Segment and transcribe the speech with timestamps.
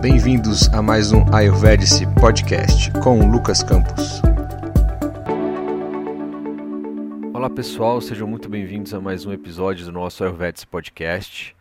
[0.00, 4.22] Bem-vindos a mais um Ayurvedic Podcast com Lucas Campos.
[7.34, 11.54] Olá pessoal, sejam muito bem-vindos a mais um episódio do nosso Ayurvedic Podcast.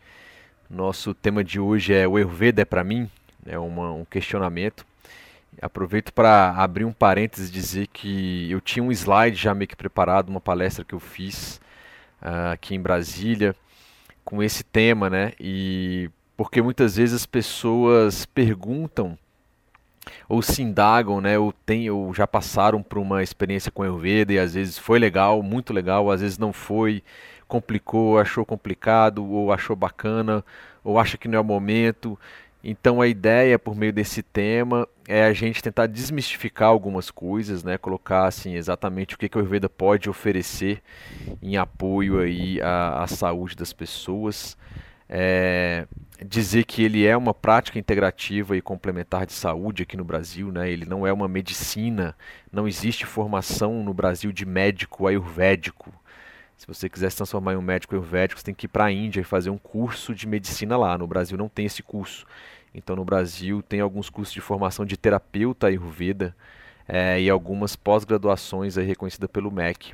[0.70, 3.10] Nosso tema de hoje é o Ayurveda é para mim?
[3.46, 4.85] É uma, um questionamento.
[5.62, 9.76] Aproveito para abrir um parênteses e dizer que eu tinha um slide já meio que
[9.76, 11.60] preparado, uma palestra que eu fiz
[12.21, 13.53] uh, aqui em Brasília
[14.24, 15.33] com esse tema, né?
[15.40, 16.09] E
[16.40, 19.18] porque muitas vezes as pessoas perguntam
[20.30, 24.40] ou se indagam, né, ou, tem, ou já passaram por uma experiência com Ayurveda e
[24.40, 27.04] às vezes foi legal, muito legal, às vezes não foi,
[27.45, 30.41] complicou, achou complicado, ou achou bacana,
[30.81, 32.17] ou acha que não é o momento.
[32.64, 37.78] Então a ideia por meio desse tema é a gente tentar desmistificar algumas coisas, né,
[37.78, 40.81] colocar assim exatamente o que, que o Ayurveda pode oferecer
[41.42, 44.58] em apoio aí à, à saúde das pessoas.
[45.09, 45.88] É,
[46.23, 50.70] dizer que ele é uma prática integrativa e complementar de saúde aqui no Brasil, né?
[50.70, 52.16] Ele não é uma medicina,
[52.52, 55.92] não existe formação no Brasil de médico ayurvédico.
[56.58, 58.92] Se você quiser se transformar em um médico ayurvédico, você tem que ir para a
[58.92, 60.97] Índia e fazer um curso de medicina lá.
[60.97, 62.25] No Brasil não tem esse curso.
[62.75, 66.36] Então no Brasil tem alguns cursos de formação de terapeuta ayurveda
[66.88, 69.94] é, e algumas pós-graduações reconhecidas pelo MEC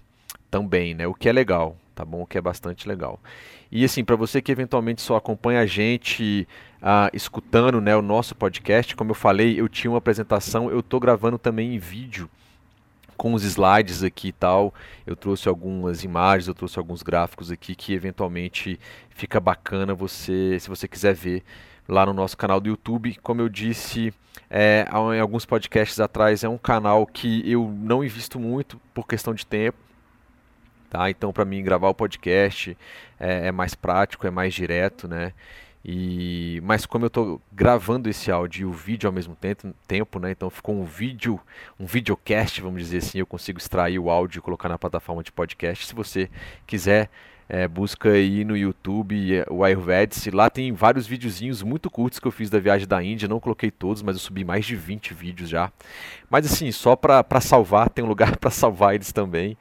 [0.50, 1.08] também, né?
[1.08, 2.22] O que é legal, tá bom?
[2.22, 3.20] O que é bastante legal.
[3.72, 6.48] E assim, para você que eventualmente só acompanha a gente
[6.82, 11.00] uh, escutando né, o nosso podcast, como eu falei, eu tinha uma apresentação, eu estou
[11.00, 12.30] gravando também em vídeo
[13.18, 14.74] com os slides aqui e tal.
[15.06, 20.70] Eu trouxe algumas imagens, eu trouxe alguns gráficos aqui que eventualmente fica bacana você, se
[20.70, 21.44] você quiser ver
[21.88, 23.18] lá no nosso canal do YouTube.
[23.22, 24.14] Como eu disse
[24.50, 29.34] é, em alguns podcasts atrás, é um canal que eu não invisto muito por questão
[29.34, 29.84] de tempo.
[30.96, 31.10] Tá?
[31.10, 32.78] Então, para mim, gravar o podcast
[33.20, 35.34] é, é, mais prático, é mais direto, né?
[35.84, 40.20] E, mas como eu estou gravando esse áudio e o vídeo ao mesmo tempo, tempo,
[40.20, 40.32] né?
[40.32, 41.38] Então ficou um vídeo,
[41.78, 45.34] um videocast, vamos dizer assim, eu consigo extrair o áudio e colocar na plataforma de
[45.34, 45.86] podcast.
[45.86, 46.30] Se você
[46.66, 47.09] quiser
[47.47, 50.31] é, busca aí no YouTube é, o Ayurvedic.
[50.31, 53.28] Lá tem vários videozinhos muito curtos que eu fiz da viagem da Índia.
[53.28, 55.72] Não coloquei todos, mas eu subi mais de 20 vídeos já.
[56.29, 59.56] Mas assim, só para salvar, tem um lugar para salvar eles também.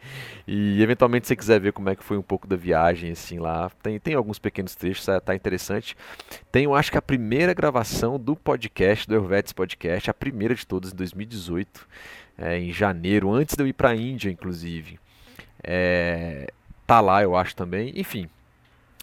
[0.49, 3.39] E eventualmente se você quiser ver como é que foi um pouco da viagem, assim,
[3.39, 3.71] lá.
[3.83, 5.95] Tem, tem alguns pequenos trechos, tá, tá interessante.
[6.51, 10.67] Tem, eu acho que a primeira gravação do podcast, do Ayurvedic Podcast, a primeira de
[10.67, 11.87] todas, em 2018.
[12.37, 14.99] É, em janeiro, antes de eu ir para a Índia, inclusive.
[15.63, 16.49] É,
[16.87, 17.93] tá lá, eu acho também.
[17.97, 18.29] Enfim,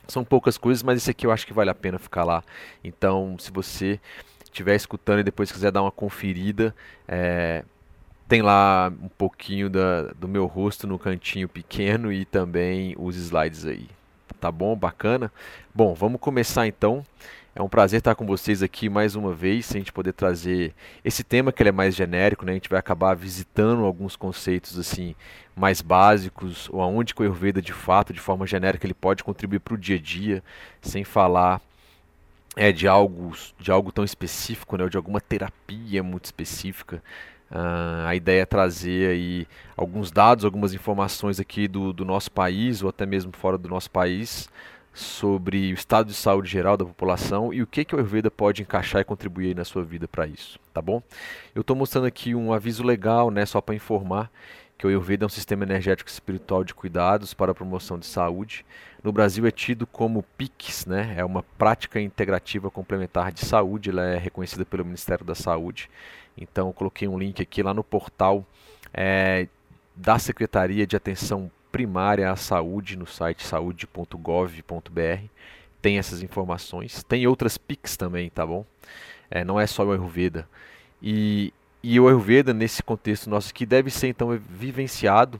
[0.07, 2.43] são poucas coisas, mas esse aqui eu acho que vale a pena ficar lá.
[2.83, 3.99] Então, se você
[4.43, 6.75] estiver escutando e depois quiser dar uma conferida,
[7.07, 7.63] é,
[8.27, 13.65] tem lá um pouquinho da, do meu rosto no cantinho pequeno e também os slides
[13.65, 13.87] aí.
[14.39, 14.75] Tá bom?
[14.75, 15.31] Bacana?
[15.73, 17.05] Bom, vamos começar então.
[17.53, 20.73] É um prazer estar com vocês aqui mais uma vez, a gente poder trazer
[21.03, 22.53] esse tema que ele é mais genérico, né?
[22.53, 25.13] A gente vai acabar visitando alguns conceitos assim
[25.53, 29.73] mais básicos, ou aonde o Ayurveda de fato, de forma genérica, ele pode contribuir para
[29.73, 30.41] o dia a dia,
[30.81, 31.59] sem falar
[32.55, 34.85] é, de algo de algo tão específico, né?
[34.85, 37.03] Ou de alguma terapia muito específica.
[37.51, 39.45] Uh, a ideia é trazer aí
[39.75, 43.91] alguns dados, algumas informações aqui do, do nosso país ou até mesmo fora do nosso
[43.91, 44.47] país
[44.93, 48.61] sobre o estado de saúde geral da população e o que, que o Ayurveda pode
[48.61, 51.01] encaixar e contribuir na sua vida para isso, tá bom?
[51.55, 54.29] Eu estou mostrando aqui um aviso legal, né, só para informar
[54.77, 58.65] que o Ayurveda é um sistema energético espiritual de cuidados para a promoção de saúde.
[59.03, 64.03] No Brasil é tido como PICS, né, é uma prática integrativa complementar de saúde, ela
[64.03, 65.89] é reconhecida pelo Ministério da Saúde.
[66.37, 68.45] Então coloquei um link aqui lá no portal
[68.93, 69.47] é,
[69.95, 75.25] da Secretaria de Atenção primária à saúde no site saúde.gov.br.
[75.81, 77.03] Tem essas informações.
[77.03, 78.65] Tem outras PICs também, tá bom?
[79.29, 80.47] É, não é só o Ayurveda.
[81.01, 85.39] E, e o Ayurveda, nesse contexto nosso aqui, deve ser então vivenciado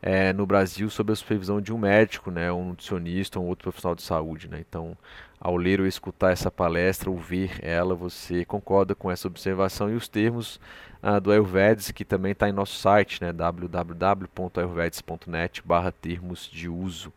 [0.00, 3.94] é, no Brasil sob a supervisão de um médico, né, um nutricionista, um outro profissional
[3.94, 4.48] de saúde.
[4.48, 4.64] Né?
[4.66, 4.96] Então,
[5.38, 9.94] ao ler ou escutar essa palestra ou ver ela, você concorda com essa observação e
[9.94, 10.60] os termos
[11.02, 17.12] uh, do Ayurvedic, que também está em nosso site, né, www.ayurvedic.net barra termos de uso.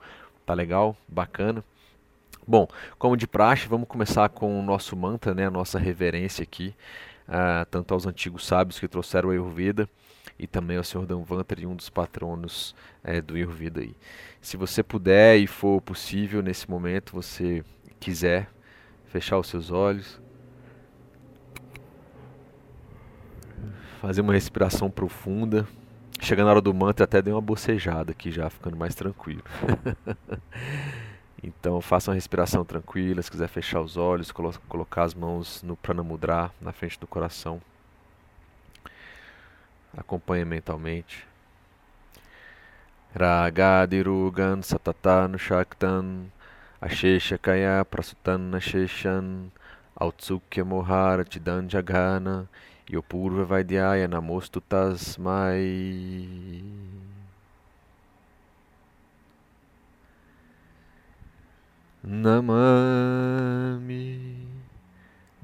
[0.46, 0.96] Tá legal?
[1.08, 1.64] Bacana?
[2.48, 2.68] Bom,
[3.00, 6.76] como de praxe, vamos começar com o nosso mantra, né, a nossa reverência aqui,
[7.28, 9.90] uh, tanto aos antigos sábios que trouxeram o Ayurveda,
[10.38, 11.06] e também ao Sr.
[11.06, 13.96] Danvantari, um dos patronos é, do Ayurveda aí.
[14.42, 17.64] Se você puder e for possível nesse momento, você
[18.00, 18.50] quiser
[19.08, 20.20] fechar os seus olhos,
[24.08, 25.68] fazer uma respiração profunda.
[26.20, 29.44] Chegando na hora do mantra, até dei uma bocejada aqui já, ficando mais tranquilo.
[31.44, 35.76] Então faça uma respiração tranquila, se quiser fechar os olhos, colo colocar as mãos no
[35.76, 37.62] pranamudra, na frente do coração.
[39.96, 41.28] Acompanhe mentalmente.
[43.14, 46.32] Ragadirugan satatan shaktan
[46.82, 49.52] ashesha kaya prasutan asheshan
[49.96, 52.48] autsukya mohara chidan jagana
[52.90, 55.66] yopurva vaidhyaya namostu tasmai
[62.06, 62.46] Namami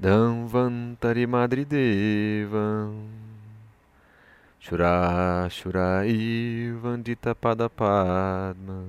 [0.00, 3.08] Danvantari Madridevam.
[4.62, 8.86] Shura Shurai Vandita Padapadma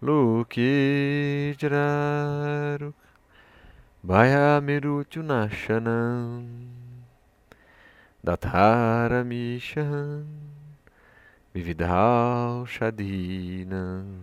[0.00, 2.94] Loke Jararuk
[4.04, 5.22] Bhaya Merutyu
[8.24, 10.26] Nashanam Dathara Mishan
[11.54, 14.22] Vividhal Shadinam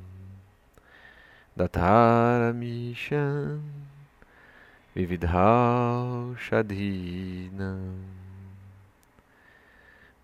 [1.58, 3.62] Dataramishan
[4.96, 8.04] Vividhau Shadhinam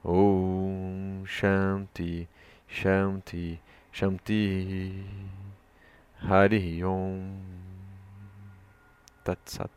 [0.04, 2.28] Om Shanti
[2.70, 3.58] Shanti
[3.94, 5.04] Shanti.
[6.20, 7.40] Hari Om.
[9.26, 9.70] Tatsat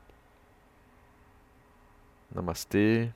[2.34, 3.12] Namastê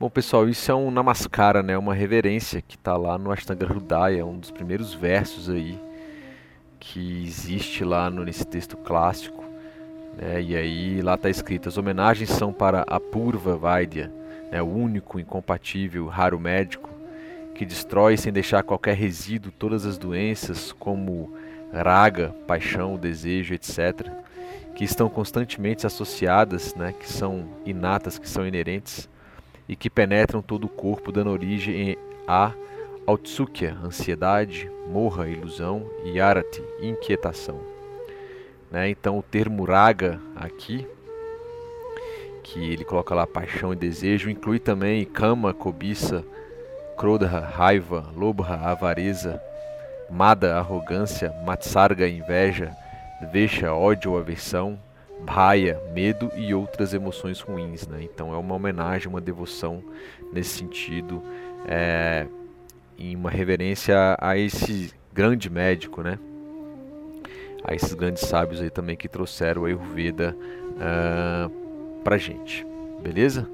[0.00, 1.76] Bom, pessoal, isso é um namaskara, né?
[1.76, 5.78] Uma reverência que está lá no Ashtanga Hridaya, um dos primeiros versos aí
[6.78, 9.44] que existe lá no, nesse texto clássico.
[10.16, 10.40] Né?
[10.40, 14.10] E aí lá está escrito: as homenagens são para a Purva Vaidya,
[14.50, 14.62] né?
[14.62, 16.88] o único, incompatível, raro médico
[17.54, 21.30] que destrói sem deixar qualquer resíduo todas as doenças, como
[21.74, 24.10] raga, paixão, desejo, etc.,
[24.74, 26.94] que estão constantemente associadas, né?
[26.98, 29.10] que são inatas, que são inerentes
[29.70, 31.96] e que penetram todo o corpo, dando origem
[32.26, 32.52] a
[33.06, 37.60] Autsukya, ansiedade, morra, ilusão, e Arati, inquietação.
[38.68, 38.90] Né?
[38.90, 40.84] Então o termo raga aqui,
[42.42, 46.24] que ele coloca lá paixão e desejo, inclui também kama, cobiça,
[46.96, 49.40] krodha, raiva, lobha, avareza,
[50.10, 52.76] mada, arrogância, matsarga, inveja,
[53.30, 54.76] vesha, ódio aversão,
[55.24, 57.86] bhaya, medo e outras emoções ruins.
[57.86, 58.02] Né?
[58.02, 59.82] Então é uma homenagem, uma devoção
[60.32, 61.22] nesse sentido.
[61.66, 62.26] É,
[63.00, 66.18] em uma reverência a esse grande médico, né?
[67.64, 72.66] A esses grandes sábios aí também que trouxeram o Ayurveda uh, pra gente,
[73.02, 73.48] beleza?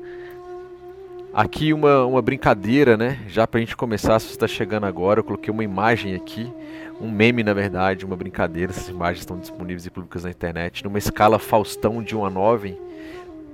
[1.36, 3.20] Aqui uma, uma brincadeira, né?
[3.28, 6.50] Já pra gente começar, se você está chegando agora, eu coloquei uma imagem aqui,
[6.98, 10.96] um meme na verdade, uma brincadeira, essas imagens estão disponíveis e públicas na internet, numa
[10.96, 12.80] escala Faustão de 1 a 9,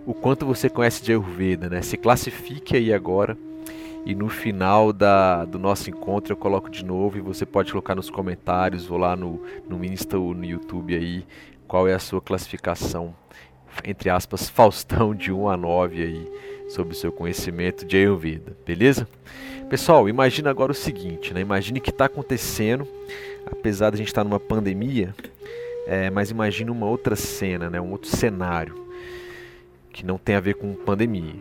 [0.07, 1.83] o quanto você conhece de Ayurveda, né?
[1.83, 3.37] Se classifique aí agora
[4.07, 7.97] e no final da, do nosso encontro eu coloco de novo e você pode colocar
[7.97, 11.27] nos comentários ou lá no, no Insta ou no YouTube aí
[11.67, 13.13] qual é a sua classificação,
[13.85, 19.07] entre aspas, Faustão de 1 a 9 aí, sobre o seu conhecimento de Ayurveda, beleza?
[19.69, 21.41] Pessoal, imagina agora o seguinte, né?
[21.41, 22.89] Imagine que está acontecendo,
[23.47, 25.15] apesar de a gente estar tá numa pandemia,
[25.87, 27.81] é, mas imagine uma outra cena, né?
[27.81, 28.75] Um outro cenário
[29.93, 31.35] que não tem a ver com pandemia.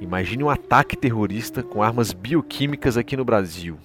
[0.00, 3.78] Imagine um ataque terrorista com armas bioquímicas aqui no Brasil,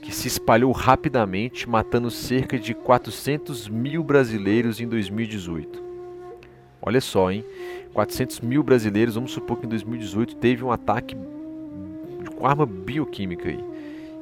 [0.00, 5.89] que se espalhou rapidamente, matando cerca de 400 mil brasileiros em 2018.
[6.82, 7.44] Olha só, hein?
[7.92, 11.16] 400 mil brasileiros, vamos supor que em 2018 teve um ataque
[12.36, 13.64] com arma bioquímica aí.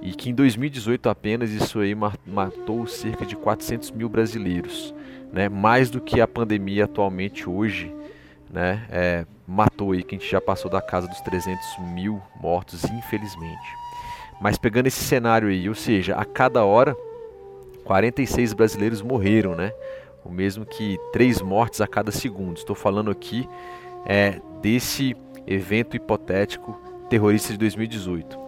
[0.01, 4.95] E que em 2018 apenas isso aí matou cerca de 400 mil brasileiros.
[5.33, 5.49] Né?
[5.49, 7.93] Mais do que a pandemia atualmente hoje
[8.51, 11.61] né, é, matou aí, que a gente já passou da casa dos 300
[11.95, 13.77] mil mortos, infelizmente.
[14.41, 16.97] Mas pegando esse cenário aí, ou seja, a cada hora
[17.85, 19.73] 46 brasileiros morreram, né?
[20.29, 22.59] O mesmo que três mortes a cada segundo.
[22.59, 23.49] Estou falando aqui
[24.05, 25.17] é, desse
[25.47, 28.39] evento hipotético terrorista de 2018.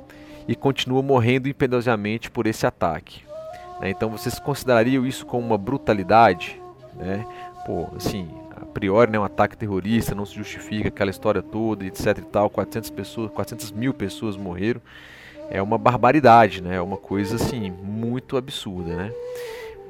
[0.47, 3.23] E continua morrendo impiedosamente por esse ataque.
[3.81, 3.91] Né?
[3.91, 6.61] Então vocês considerariam isso como uma brutalidade?
[6.95, 7.25] Né?
[7.65, 8.29] Pô, assim,
[8.61, 12.51] a priori, né, um ataque terrorista, não se justifica aquela história toda, etc e tal,
[12.51, 14.81] 400 pessoas, 400 mil pessoas morreram,
[15.51, 19.13] é uma barbaridade, né, é uma coisa assim, muito absurda, né,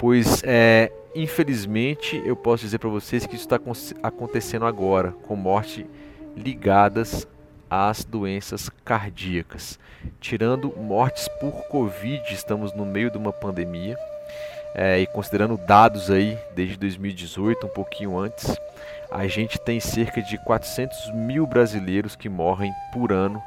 [0.00, 3.61] pois, é, infelizmente, eu posso dizer para vocês que isso está
[4.02, 5.87] acontecendo agora, com morte
[6.35, 7.28] ligadas
[7.69, 9.78] às doenças cardíacas,
[10.19, 13.95] tirando mortes por Covid, estamos no meio de uma pandemia,
[14.75, 18.57] é, e considerando dados aí desde 2018, um pouquinho antes,
[19.11, 23.42] a gente tem cerca de 400 mil brasileiros que morrem por ano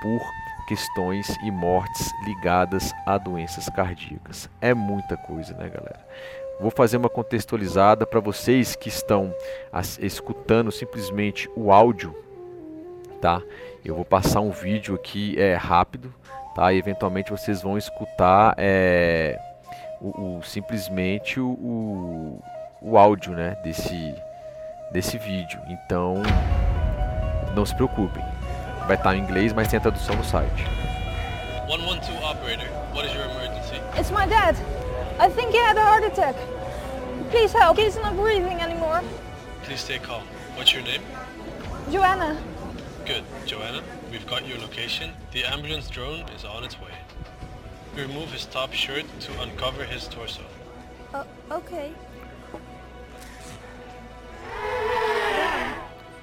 [0.00, 0.20] por
[0.72, 4.48] questões e mortes ligadas a doenças cardíacas.
[4.58, 6.00] É muita coisa, né, galera?
[6.58, 9.34] Vou fazer uma contextualizada para vocês que estão
[10.00, 12.16] escutando simplesmente o áudio,
[13.20, 13.42] tá?
[13.84, 16.14] Eu vou passar um vídeo aqui é rápido,
[16.54, 16.72] tá?
[16.72, 19.38] E eventualmente vocês vão escutar é,
[20.00, 22.42] o, o simplesmente o, o,
[22.80, 23.58] o áudio, né?
[23.62, 24.14] Desse
[24.90, 25.60] desse vídeo.
[25.68, 26.22] Então,
[27.54, 28.31] não se preocupem.
[28.92, 30.66] Vai estar em inglês, mas tem a tradução no site.
[31.66, 33.80] 112 operator, what is your emergency?
[33.98, 34.54] It's my dad.
[35.18, 36.36] I think he had a heart attack.
[37.30, 37.78] Please help.
[37.78, 39.00] He's not breathing anymore.
[39.64, 40.24] Please stay calm.
[40.56, 41.00] What's your name?
[41.90, 42.36] Joanna.
[43.06, 43.24] Good.
[43.46, 45.12] Joanna, we've got your location.
[45.30, 46.92] The ambulance drone is on its way.
[47.96, 50.42] Remove his top shirt to uncover his torso.
[51.14, 51.92] Uh, okay.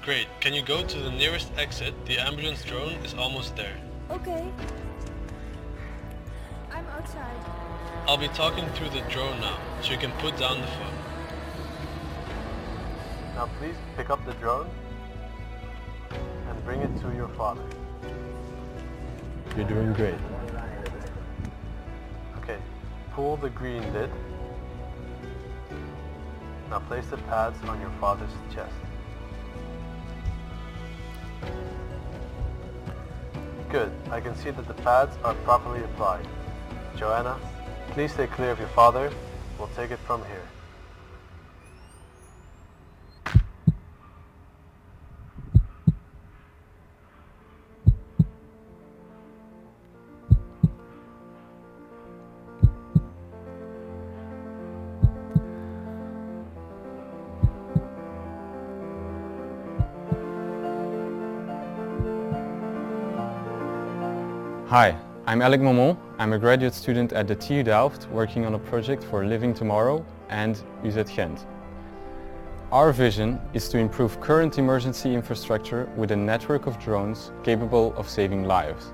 [0.02, 0.28] Great.
[0.40, 1.94] Can you go to the nearest exit?
[2.06, 3.76] The ambulance drone is almost there.
[4.10, 4.50] Okay.
[6.72, 7.36] I'm outside.
[8.06, 10.94] I'll be talking through the drone now, so you can put down the phone.
[13.34, 14.70] Now please pick up the drone
[16.10, 17.62] and bring it to your father.
[19.54, 20.14] You're doing great.
[22.38, 22.56] Okay,
[23.12, 24.10] pull the green lid.
[26.70, 28.72] Now place the pads on your father's chest.
[33.70, 33.92] Good.
[34.10, 36.26] I can see that the pads are properly applied.
[36.96, 37.38] Joanna,
[37.90, 39.12] please stay clear of your father.
[39.58, 40.42] We'll take it from here.
[64.70, 64.96] Hi,
[65.26, 65.96] I'm Alec Momon.
[66.20, 70.06] I'm a graduate student at the TU Delft working on a project for Living Tomorrow
[70.28, 71.44] and UZ Gent.
[72.70, 78.08] Our vision is to improve current emergency infrastructure with a network of drones capable of
[78.08, 78.92] saving lives.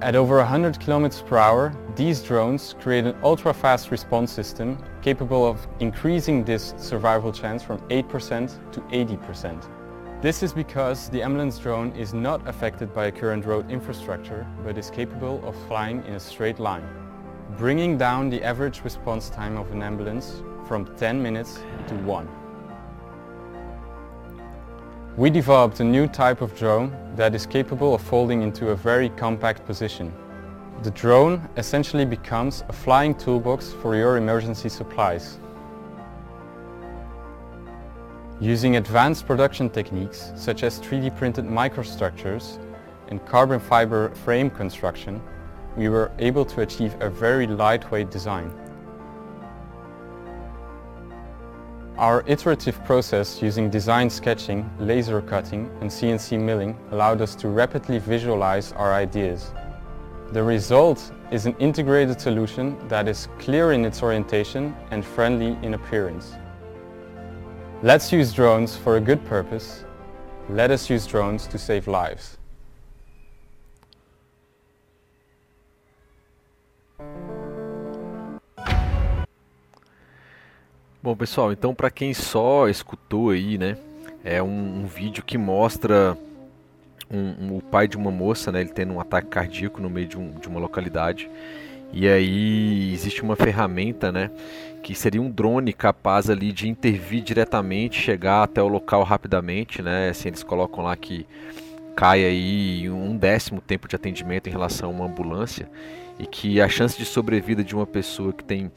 [0.00, 5.64] At over 100 km per hour, these drones create an ultra-fast response system capable of
[5.78, 9.83] increasing this survival chance from 8% to 80%.
[10.24, 14.88] This is because the ambulance drone is not affected by current road infrastructure, but is
[14.88, 16.88] capable of flying in a straight line,
[17.58, 22.26] bringing down the average response time of an ambulance from 10 minutes to 1.
[25.18, 29.10] We developed a new type of drone that is capable of folding into a very
[29.10, 30.10] compact position.
[30.84, 35.38] The drone essentially becomes a flying toolbox for your emergency supplies.
[38.40, 42.58] Using advanced production techniques such as 3D printed microstructures
[43.08, 45.22] and carbon fiber frame construction,
[45.76, 48.52] we were able to achieve a very lightweight design.
[51.96, 58.00] Our iterative process using design sketching, laser cutting and CNC milling allowed us to rapidly
[58.00, 59.52] visualize our ideas.
[60.32, 65.74] The result is an integrated solution that is clear in its orientation and friendly in
[65.74, 66.34] appearance.
[67.84, 69.84] Let's use drones for a good purpose.
[70.48, 72.38] Let us use drones to save lives.
[81.02, 83.76] Bom, pessoal, então para quem só escutou aí, né,
[84.24, 86.16] é um, um vídeo que mostra
[87.10, 90.06] um, um, o pai de uma moça, né, ele tendo um ataque cardíaco no meio
[90.08, 91.28] de, de uma localidade.
[91.96, 94.28] E aí existe uma ferramenta, né,
[94.82, 100.08] que seria um drone capaz ali de intervir diretamente, chegar até o local rapidamente, né?
[100.08, 101.24] Assim, eles colocam lá que
[101.94, 105.70] cai aí um décimo tempo de atendimento em relação a uma ambulância
[106.18, 108.72] e que a chance de sobrevida de uma pessoa que tem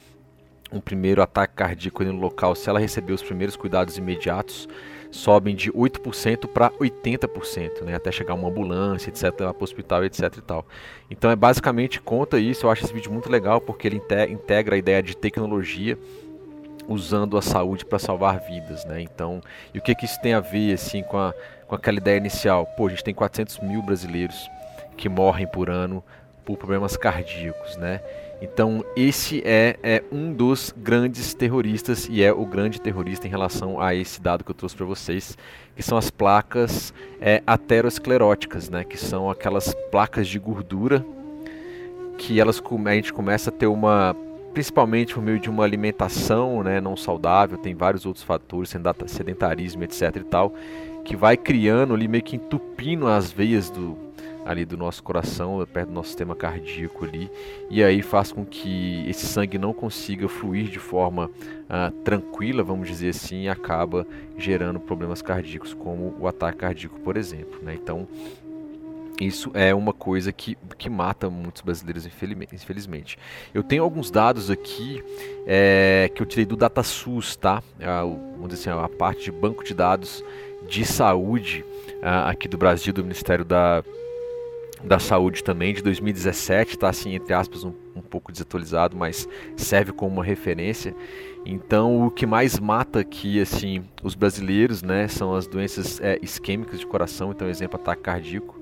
[0.72, 4.70] um primeiro ataque cardíaco no local, se ela receber os primeiros cuidados imediatos,
[5.18, 10.24] sobem de 8% para 80%, né, até chegar uma ambulância, etc, para o hospital, etc
[10.38, 10.66] e tal.
[11.10, 14.78] Então é basicamente conta isso, eu acho esse vídeo muito legal porque ele integra a
[14.78, 15.98] ideia de tecnologia
[16.88, 19.02] usando a saúde para salvar vidas, né?
[19.02, 19.42] Então,
[19.74, 21.34] e o que que isso tem a ver assim com, a,
[21.68, 22.66] com aquela ideia inicial?
[22.78, 24.50] Pô, a gente tem 400 mil brasileiros
[24.96, 26.04] que morrem por ano
[26.46, 28.02] por problemas cardíacos, né?
[28.42, 33.82] Então, esse é, é, um dos grandes terroristas e é o grande terrorista em relação
[33.82, 35.36] a esse dado que eu trouxe para vocês,
[35.76, 38.84] que são as placas é, ateroscleróticas, né?
[38.84, 41.04] que são aquelas placas de gordura
[42.18, 44.16] que elas a gente começa a ter uma
[44.54, 48.74] principalmente por meio de uma alimentação né, não saudável, tem vários outros fatores,
[49.06, 50.52] sedentarismo, etc e tal,
[51.06, 54.07] que vai criando ali meio que entupindo as veias do
[54.48, 57.30] ali do nosso coração, perto do nosso sistema cardíaco ali,
[57.70, 61.30] e aí faz com que esse sangue não consiga fluir de forma
[61.70, 67.18] ah, tranquila, vamos dizer assim, e acaba gerando problemas cardíacos, como o ataque cardíaco, por
[67.18, 67.60] exemplo.
[67.62, 67.76] Né?
[67.76, 68.08] Então,
[69.20, 73.18] isso é uma coisa que, que mata muitos brasileiros, infelizmente.
[73.54, 75.04] Eu tenho alguns dados aqui
[75.46, 77.62] é, que eu tirei do DataSUS, tá?
[77.82, 80.24] A, vamos dizer assim, a parte de banco de dados
[80.70, 81.66] de saúde
[82.02, 83.84] a, aqui do Brasil, do Ministério da,
[84.84, 89.92] da Saúde também, de 2017, tá assim, entre aspas, um, um pouco desatualizado, mas serve
[89.92, 90.96] como uma referência.
[91.46, 96.80] Então, o que mais mata aqui, assim, os brasileiros, né, são as doenças é, isquêmicas
[96.80, 98.58] de coração, então, exemplo, ataque cardíaco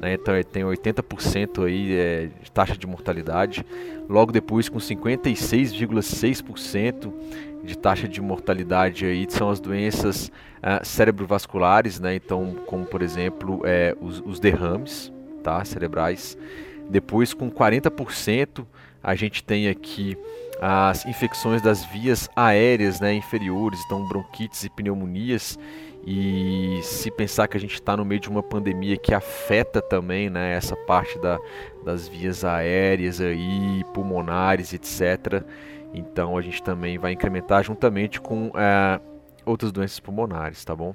[0.00, 0.14] né?
[0.14, 3.64] Então ele tem 80% aí é, de taxa de mortalidade.
[4.08, 7.12] Logo depois, com 56,6%
[7.62, 12.14] de taxa de mortalidade aí são as doenças uh, cerebrovasculares, né?
[12.14, 15.10] Então, como por exemplo, é, os, os derrames,
[15.44, 15.64] tá?
[15.64, 16.36] Cerebrais.
[16.90, 18.66] Depois, com 40%,
[19.02, 20.16] a gente tem aqui
[20.60, 25.58] as infecções das vias aéreas né, inferiores, então bronquites e pneumonias.
[26.06, 30.28] E se pensar que a gente está no meio de uma pandemia que afeta também
[30.28, 31.38] né, essa parte da,
[31.84, 35.42] das vias aéreas aí, pulmonares, etc.
[35.94, 39.00] Então a gente também vai incrementar juntamente com é,
[39.46, 40.94] outras doenças pulmonares, tá bom?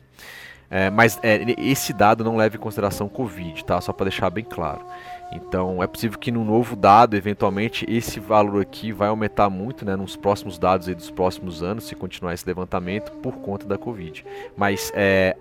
[0.70, 3.82] É, mas é, esse dado não leva em consideração Covid, tá?
[3.82, 4.86] Só para deixar bem claro.
[5.32, 9.96] Então é possível que no novo dado, eventualmente, esse valor aqui vai aumentar muito né,
[9.96, 14.26] nos próximos dados aí dos próximos anos, se continuar esse levantamento, por conta da Covid.
[14.58, 15.36] Mas é,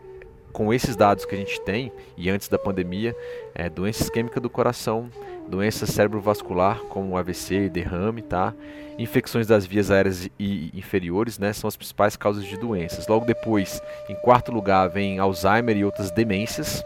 [0.53, 3.15] com esses dados que a gente tem, e antes da pandemia,
[3.55, 5.11] é, doença isquêmica do coração,
[5.49, 8.55] doença cerebrovascular, como AVC e derrame, tá?
[8.99, 13.07] infecções das vias aéreas e inferiores, né, são as principais causas de doenças.
[13.07, 16.85] Logo depois, em quarto lugar, vem Alzheimer e outras demências,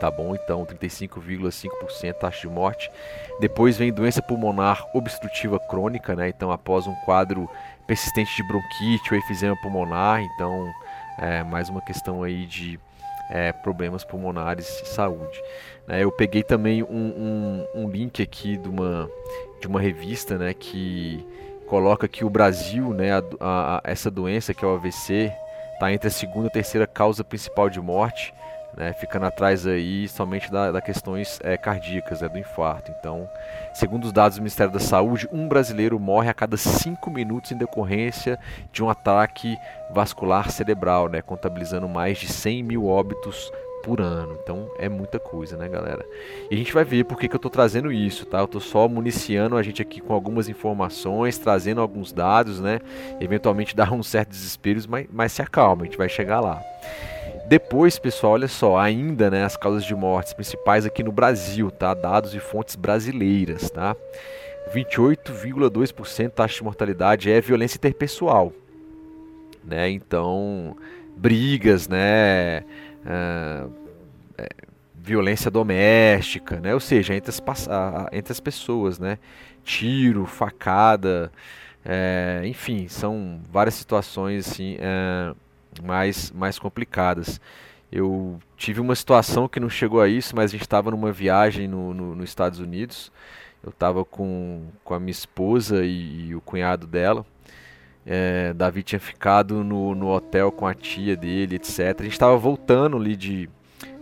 [0.00, 0.34] tá bom?
[0.34, 2.90] Então, 35,5% taxa de morte.
[3.38, 6.30] Depois vem doença pulmonar obstrutiva crônica, né?
[6.30, 7.48] Então, após um quadro
[7.86, 10.72] persistente de bronquite ou efizema pulmonar, então
[11.18, 12.80] é mais uma questão aí de
[13.30, 15.38] é, problemas pulmonares e saúde.
[15.90, 16.04] Né?
[16.04, 19.10] Eu peguei também um, um, um, link aqui de uma,
[19.60, 21.26] de uma revista, né, que
[21.66, 25.32] coloca que o Brasil, né, a, a, essa doença que é o AVC,
[25.74, 28.32] está entre a segunda e a terceira causa principal de morte
[28.76, 32.92] né, ficando atrás aí somente da, da questões é, cardíacas, né, do infarto.
[32.98, 33.28] Então,
[33.74, 37.56] segundo os dados do Ministério da Saúde, um brasileiro morre a cada cinco minutos em
[37.56, 38.38] decorrência
[38.72, 39.56] de um ataque
[39.90, 43.50] vascular cerebral, né, contabilizando mais de 100 mil óbitos
[43.82, 44.38] por ano.
[44.42, 46.04] Então é muita coisa, né, galera?
[46.50, 48.38] E a gente vai ver por que, que eu estou trazendo isso, tá?
[48.38, 52.80] Eu estou só municiando a gente aqui com algumas informações, trazendo alguns dados, né?
[53.20, 56.62] Eventualmente dá um certo desespero, mas, mas se acalma, a gente vai chegar lá.
[57.50, 61.94] Depois, pessoal, olha só, ainda né, as causas de mortes principais aqui no Brasil, tá?
[61.94, 63.96] Dados de fontes brasileiras, tá?
[64.72, 68.52] 28,2% taxa de mortalidade é violência interpessoal,
[69.64, 69.90] né?
[69.90, 70.76] Então,
[71.16, 72.62] brigas, né?
[73.04, 73.66] É,
[74.38, 74.48] é,
[74.94, 76.74] violência doméstica, né?
[76.74, 77.42] Ou seja, entre as,
[78.12, 79.18] entre as pessoas, né?
[79.64, 81.32] Tiro, facada,
[81.84, 85.34] é, enfim, são várias situações assim é,
[85.82, 87.40] mais, mais complicadas.
[87.90, 91.66] Eu tive uma situação que não chegou a isso, mas a gente estava numa viagem
[91.66, 93.10] no, no, nos Estados Unidos.
[93.62, 97.26] Eu estava com, com a minha esposa e, e o cunhado dela.
[98.06, 102.00] É, Davi tinha ficado no, no hotel com a tia dele, etc.
[102.00, 103.48] A gente estava voltando ali de,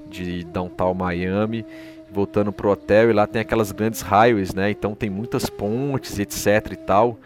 [0.09, 1.65] de downtown Miami,
[2.11, 4.71] voltando pro hotel e lá tem aquelas grandes highways, né?
[4.71, 7.19] Então tem muitas pontes, etc e tal.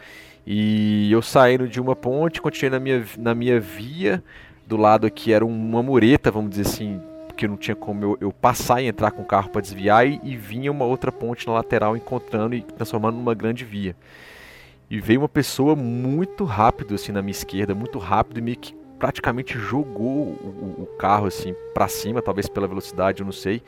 [0.47, 4.23] E eu saindo de uma ponte, continuei na minha, na minha via,
[4.67, 8.33] do lado aqui era uma mureta, vamos dizer assim, porque não tinha como eu, eu
[8.33, 11.53] passar e entrar com o carro para desviar, e, e, vinha uma outra ponte na
[11.53, 13.95] lateral encontrando e transformando numa grande via.
[14.93, 18.75] E veio uma pessoa muito rápido assim na minha esquerda, muito rápido e meio que
[18.99, 23.63] praticamente jogou o, o carro assim para cima, talvez pela velocidade, eu não sei.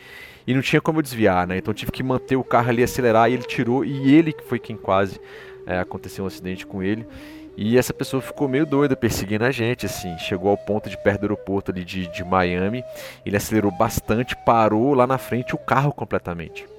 [0.47, 1.57] E não tinha como eu desviar, né?
[1.57, 4.59] Então tive que manter o carro ali acelerar e ele tirou e ele que foi
[4.59, 5.19] quem quase
[5.67, 7.07] é, aconteceu um acidente com ele.
[7.57, 10.15] E essa pessoa ficou meio doida perseguindo a gente, assim.
[10.19, 12.85] Chegou ao ponto de perto do aeroporto ali de, de Miami.
[13.25, 16.74] Ele acelerou bastante, parou lá na frente o carro completamente.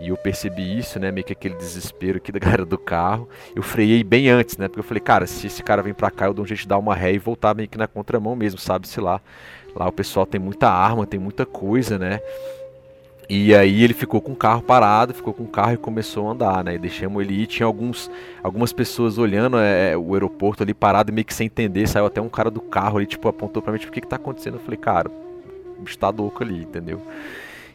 [0.00, 1.10] E eu percebi isso, né?
[1.10, 3.28] Meio que aquele desespero aqui da galera do carro.
[3.54, 4.68] Eu freiei bem antes, né?
[4.68, 6.68] Porque eu falei, cara, se esse cara vem pra cá, eu dou um jeito de
[6.68, 9.20] dar uma ré e voltar meio que na contramão mesmo, sabe-se lá.
[9.74, 12.20] Lá o pessoal tem muita arma, tem muita coisa, né?
[13.30, 16.32] E aí ele ficou com o carro parado, ficou com o carro e começou a
[16.32, 16.76] andar, né?
[16.76, 17.46] E deixamos ele ir.
[17.46, 18.10] Tinha alguns,
[18.42, 21.86] algumas pessoas olhando é, o aeroporto ali parado, meio que sem entender.
[21.86, 24.06] Saiu até um cara do carro ali, tipo, apontou pra mim, tipo, o que que
[24.06, 24.54] tá acontecendo?
[24.54, 25.10] Eu falei, cara,
[25.78, 27.02] o bicho tá louco ali, entendeu?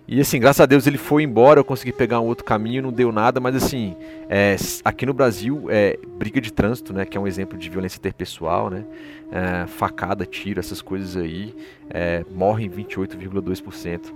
[0.06, 2.92] E assim, graças a Deus ele foi embora, eu consegui pegar um outro caminho, não
[2.92, 3.96] deu nada, mas assim,
[4.30, 7.98] é, aqui no Brasil, é, briga de trânsito, né, que é um exemplo de violência
[7.98, 8.84] interpessoal, né,
[9.32, 11.56] é, facada, tiro, essas coisas aí,
[11.90, 14.14] é, morrem 28,2%.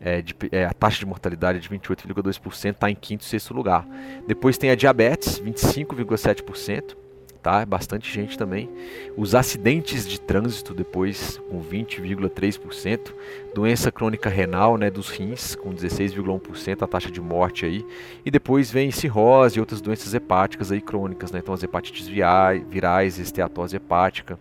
[0.00, 0.22] É,
[0.52, 3.86] é, a taxa de mortalidade é de 28,2% está em quinto e sexto lugar.
[4.26, 7.07] Depois tem a diabetes, 25,7%
[7.48, 7.64] tá?
[7.64, 8.68] Bastante gente também.
[9.16, 13.14] Os acidentes de trânsito depois com 20,3%,
[13.54, 17.86] doença crônica renal, né, dos rins com 16,1% a taxa de morte aí.
[18.22, 21.38] E depois vem cirrose e outras doenças hepáticas aí crônicas, né?
[21.38, 24.38] Então as hepatites virais, esteatose hepática,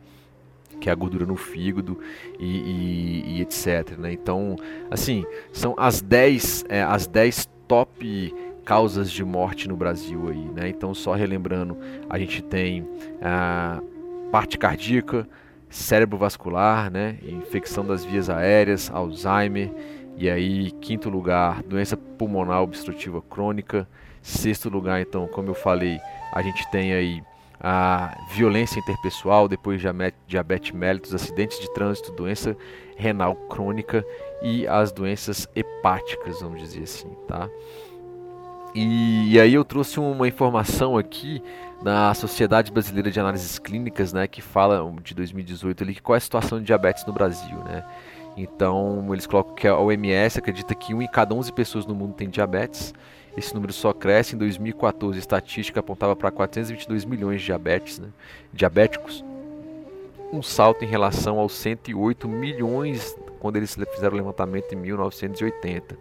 [0.82, 1.98] que é a gordura no fígado
[2.38, 3.98] e, e, e etc.
[3.98, 4.12] Né?
[4.12, 4.58] Então,
[4.92, 8.36] assim, são as 10 é, as 10 top
[8.68, 10.68] causas de morte no Brasil aí, né?
[10.68, 11.78] Então só relembrando,
[12.10, 12.86] a gente tem
[13.22, 13.82] a
[14.30, 15.26] parte cardíaca,
[15.70, 17.18] cérebro vascular, né?
[17.24, 19.72] Infecção das vias aéreas, Alzheimer
[20.18, 23.88] e aí quinto lugar, doença pulmonar obstrutiva crônica,
[24.22, 25.98] sexto lugar, então, como eu falei,
[26.34, 27.24] a gente tem aí
[27.62, 29.82] a violência interpessoal, depois
[30.28, 32.58] diabetes mellitus, acidentes de trânsito, doença
[32.98, 34.06] renal crônica
[34.42, 37.50] e as doenças hepáticas, vamos dizer assim, tá?
[38.80, 41.42] E, aí eu trouxe uma informação aqui
[41.82, 46.22] da Sociedade Brasileira de Análises Clínicas, né, que fala de 2018 ali, qual é a
[46.22, 47.84] situação de diabetes no Brasil, né?
[48.38, 52.14] Então, eles colocam que a OMS acredita que 1 em cada 11 pessoas no mundo
[52.14, 52.94] tem diabetes.
[53.36, 54.36] Esse número só cresce.
[54.36, 58.10] Em 2014, a estatística apontava para 422 milhões de diabetes, né?
[58.54, 59.26] diabéticos.
[60.32, 65.98] Um salto em relação aos 108 milhões quando eles fizeram o levantamento em 1980.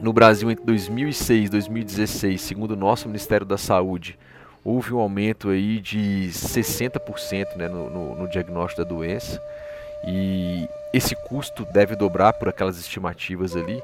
[0.00, 4.18] No Brasil, entre 2006 e 2016, segundo o nosso Ministério da Saúde,
[4.64, 9.40] houve um aumento aí de 60% né, no, no, no diagnóstico da doença.
[10.06, 13.82] E esse custo deve dobrar por aquelas estimativas ali,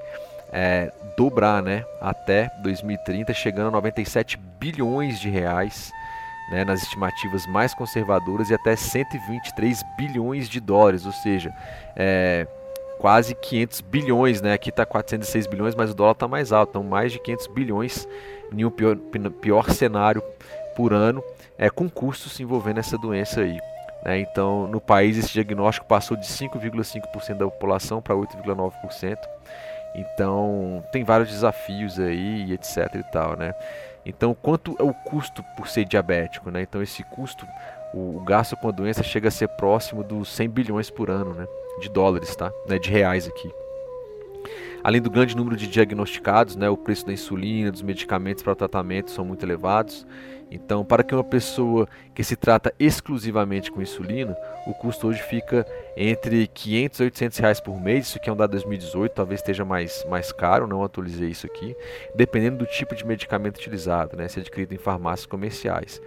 [0.50, 5.92] é, dobrar né, até 2030, chegando a 97 bilhões de reais
[6.50, 11.52] né, nas estimativas mais conservadoras e até 123 bilhões de dólares, ou seja,
[11.94, 12.46] é,
[12.98, 14.52] quase 500 bilhões, né?
[14.52, 18.08] Aqui está 406 bilhões, mas o dólar está mais alto, então mais de 500 bilhões
[18.52, 18.96] em um pior,
[19.40, 20.22] pior cenário
[20.76, 21.22] por ano,
[21.56, 23.58] é, com custos envolvendo essa doença aí.
[24.04, 24.20] Né?
[24.20, 29.16] Então, no país, esse diagnóstico passou de 5,5% da população para 8,9%.
[29.96, 33.54] Então, tem vários desafios aí, etc e tal, né?
[34.04, 36.62] Então, quanto é o custo por ser diabético, né?
[36.62, 37.46] Então, esse custo,
[37.92, 41.46] o, gasto com a doença chega a ser próximo dos 100 bilhões por ano, né?
[41.80, 42.52] De dólares, tá?
[42.68, 43.50] Né, de reais aqui.
[44.82, 48.56] Além do grande número de diagnosticados, né, o preço da insulina, dos medicamentos para o
[48.56, 50.06] tratamento são muito elevados.
[50.48, 55.66] Então, para que uma pessoa que se trata exclusivamente com insulina, o custo hoje fica
[55.96, 58.06] entre 500 e 800 reais por mês.
[58.06, 61.46] Isso aqui é um dado de 2018, talvez esteja mais, mais caro, não atualizei isso
[61.46, 61.74] aqui,
[62.14, 66.00] dependendo do tipo de medicamento utilizado, né, se adquirido em farmácias comerciais.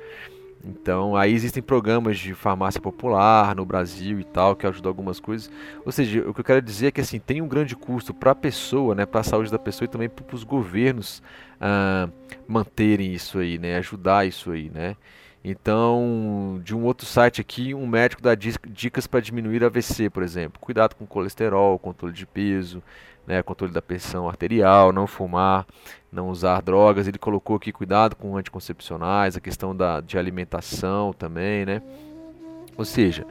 [0.64, 5.50] Então, aí existem programas de farmácia popular no Brasil e tal, que ajudam algumas coisas.
[5.86, 8.32] Ou seja, o que eu quero dizer é que assim, tem um grande custo para
[8.32, 11.24] a pessoa, né, para a saúde da pessoa e também para os governos
[11.62, 12.10] ah,
[12.48, 14.96] manterem isso aí, né, ajudar isso aí, né.
[15.44, 20.60] Então, de um outro site aqui, um médico dá dicas para diminuir AVC, por exemplo.
[20.60, 22.84] Cuidado com colesterol, controle de peso,
[23.28, 25.66] né, controle da pressão arterial, não fumar,
[26.12, 27.08] não usar drogas.
[27.08, 31.82] Ele colocou aqui cuidado com anticoncepcionais, a questão da, de alimentação também, né?
[32.78, 33.26] Ou seja,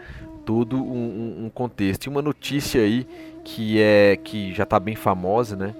[0.44, 2.06] todo um, um contexto.
[2.06, 3.06] E uma notícia aí
[3.44, 5.74] que é que já está bem famosa, né?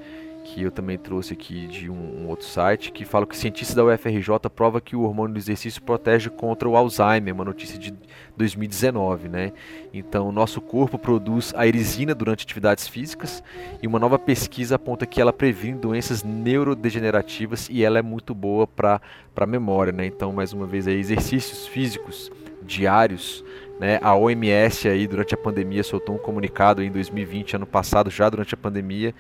[0.48, 3.84] Que eu também trouxe aqui de um, um, outro site, que fala que cientistas da
[3.84, 7.92] UFRJ prova que o hormônio do exercício protege contra o Alzheimer, uma notícia de
[8.34, 9.52] 2019, né?
[9.92, 13.42] Então, nosso corpo produz a erisina durante atividades físicas
[13.82, 18.66] e uma nova pesquisa aponta que ela previne doenças neurodegenerativas e ela é muito boa
[18.66, 19.00] para
[19.36, 20.06] a memória, né?
[20.06, 22.32] Então, mais uma vez aí, exercícios físicos
[22.62, 23.44] diários
[23.78, 28.28] né, a OMS aí durante a pandemia soltou um comunicado em 2020, ano passado, já
[28.28, 29.14] durante a pandemia,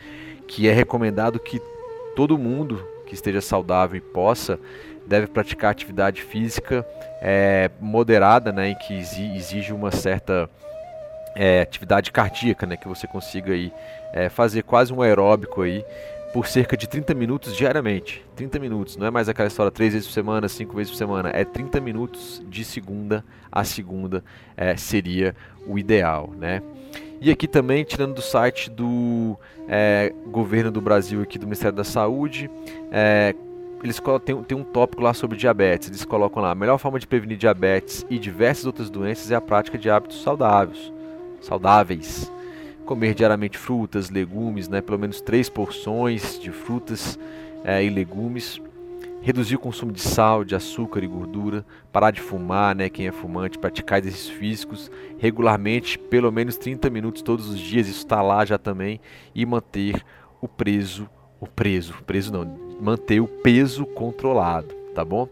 [0.48, 1.60] que é recomendado que
[2.16, 4.58] todo mundo que esteja saudável e possa
[5.06, 6.84] deve praticar atividade física
[7.22, 10.50] é, moderada, né, e que exige uma certa
[11.34, 13.72] é, atividade cardíaca, né, que você consiga aí
[14.12, 15.84] é, fazer quase um aeróbico aí
[16.32, 18.24] por cerca de 30 minutos diariamente.
[18.36, 21.30] 30 minutos, não é mais aquela história três vezes por semana, cinco vezes por semana.
[21.32, 24.22] É 30 minutos de segunda a segunda
[24.56, 25.34] é, seria
[25.66, 26.62] o ideal, né?
[27.20, 29.36] E aqui também, tirando do site do
[29.68, 32.50] é, governo do Brasil, aqui do Ministério da Saúde,
[32.92, 33.34] é,
[33.82, 34.00] eles
[34.46, 35.88] tem um tópico lá sobre diabetes.
[35.88, 39.40] Eles colocam lá: a melhor forma de prevenir diabetes e diversas outras doenças é a
[39.40, 40.92] prática de hábitos saudáveis.
[41.40, 42.30] Saudáveis
[42.88, 47.18] comer diariamente frutas, legumes, né, pelo menos três porções de frutas
[47.62, 48.62] é, e legumes,
[49.28, 51.62] reduzir o consumo de sal, de açúcar e gordura,
[51.92, 57.20] parar de fumar, né, quem é fumante, praticar exercícios físicos regularmente, pelo menos 30 minutos
[57.20, 58.98] todos os dias, isso está lá já também,
[59.34, 60.02] e manter
[60.40, 65.28] o preso, o preso, preso não, manter o peso controlado, tá bom?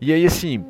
[0.00, 0.64] E aí assim,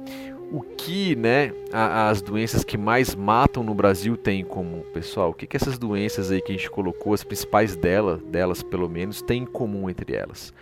[0.52, 5.30] o que né, as doenças que mais matam no Brasil têm em comum, pessoal?
[5.30, 8.90] O que, que essas doenças aí que a gente colocou, as principais dela, delas pelo
[8.90, 10.52] menos, têm em comum entre elas?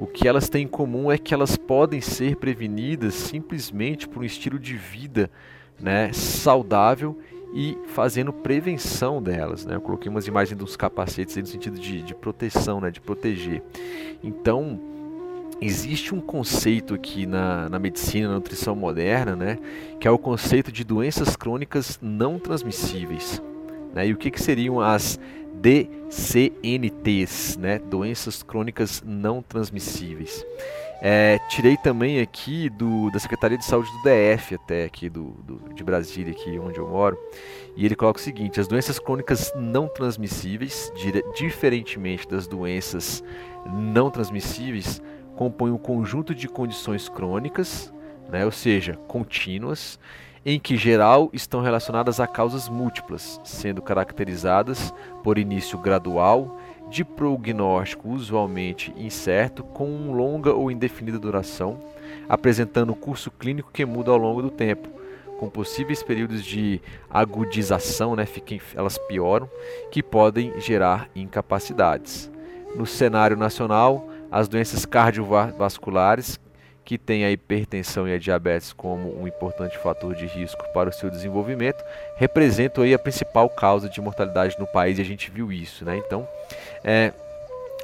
[0.00, 4.24] O que elas têm em comum é que elas podem ser prevenidas simplesmente por um
[4.24, 5.30] estilo de vida
[5.78, 7.18] né, saudável
[7.52, 9.66] e fazendo prevenção delas.
[9.66, 9.74] Né?
[9.74, 13.62] Eu coloquei umas imagens dos capacetes no sentido de, de proteção, né, de proteger.
[14.24, 14.80] Então,
[15.60, 19.58] existe um conceito aqui na, na medicina, na nutrição moderna, né,
[20.00, 23.42] que é o conceito de doenças crônicas não transmissíveis.
[23.92, 24.08] Né?
[24.08, 25.20] E o que, que seriam as
[25.60, 27.78] DCNTs, né?
[27.78, 30.44] doenças crônicas não transmissíveis?
[31.02, 35.74] É, tirei também aqui do, da Secretaria de Saúde do DF, até aqui do, do,
[35.74, 37.18] de Brasília, aqui onde eu moro,
[37.74, 40.92] e ele coloca o seguinte: as doenças crônicas não transmissíveis,
[41.34, 43.24] diferentemente das doenças
[43.66, 45.00] não transmissíveis,
[45.36, 47.90] compõem um conjunto de condições crônicas,
[48.28, 49.98] né, ou seja, contínuas,
[50.44, 58.08] em que geral estão relacionadas a causas múltiplas, sendo caracterizadas por início gradual, de prognóstico
[58.08, 61.78] usualmente incerto, com longa ou indefinida duração,
[62.28, 64.88] apresentando curso clínico que muda ao longo do tempo,
[65.38, 69.48] com possíveis períodos de agudização, né, fiquem, elas pioram,
[69.90, 72.30] que podem gerar incapacidades.
[72.74, 76.38] No cenário nacional, as doenças cardiovasculares,
[76.90, 80.92] que têm a hipertensão e a diabetes como um importante fator de risco para o
[80.92, 81.84] seu desenvolvimento,
[82.16, 85.96] representam aí a principal causa de mortalidade no país e a gente viu isso, né?
[85.96, 86.26] Então,
[86.82, 87.12] é,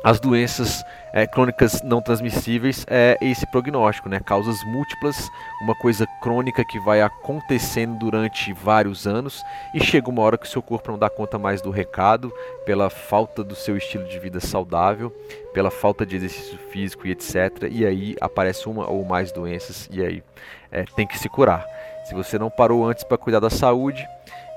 [0.04, 4.20] as doenças é, crônicas não transmissíveis é esse prognóstico, né?
[4.20, 5.28] Causas múltiplas,
[5.62, 9.42] uma coisa crônica que vai acontecendo durante vários anos
[9.74, 12.32] e chega uma hora que o seu corpo não dá conta mais do recado
[12.64, 15.11] pela falta do seu estilo de vida saudável,
[15.54, 17.68] pela falta de exercício físico e etc.
[17.70, 20.22] E aí aparece uma ou mais doenças e aí
[20.70, 21.64] é, tem que se curar.
[22.04, 24.06] Se você não parou antes para cuidar da saúde,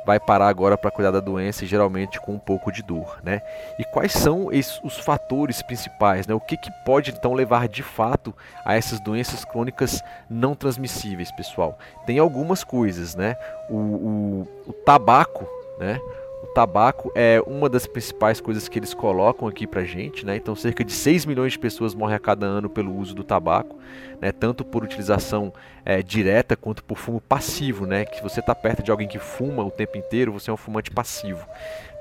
[0.10, 3.44] vai parar agora para cuidar da doença, geralmente com um pouco de dor, né?
[3.78, 6.34] E quais são esses, os fatores principais, né?
[6.34, 8.34] O que, que pode então levar de fato
[8.66, 11.78] a essas doenças crônicas não transmissíveis, pessoal?
[12.08, 13.36] Tem algumas coisas, né?
[13.70, 15.48] O, o, o tabaco,
[15.80, 16.02] né?
[16.42, 20.38] O tabaco é uma das principais coisas que eles colocam aqui pra gente, né?
[20.38, 23.78] Então, cerca de 6 milhões de pessoas morrem a cada ano pelo uso do tabaco,
[24.22, 24.32] né?
[24.32, 28.06] Tanto por utilização é, direta quanto por fumo passivo, né?
[28.06, 30.90] Que você está perto de alguém que fuma o tempo inteiro, você é um fumante
[30.92, 31.46] passivo,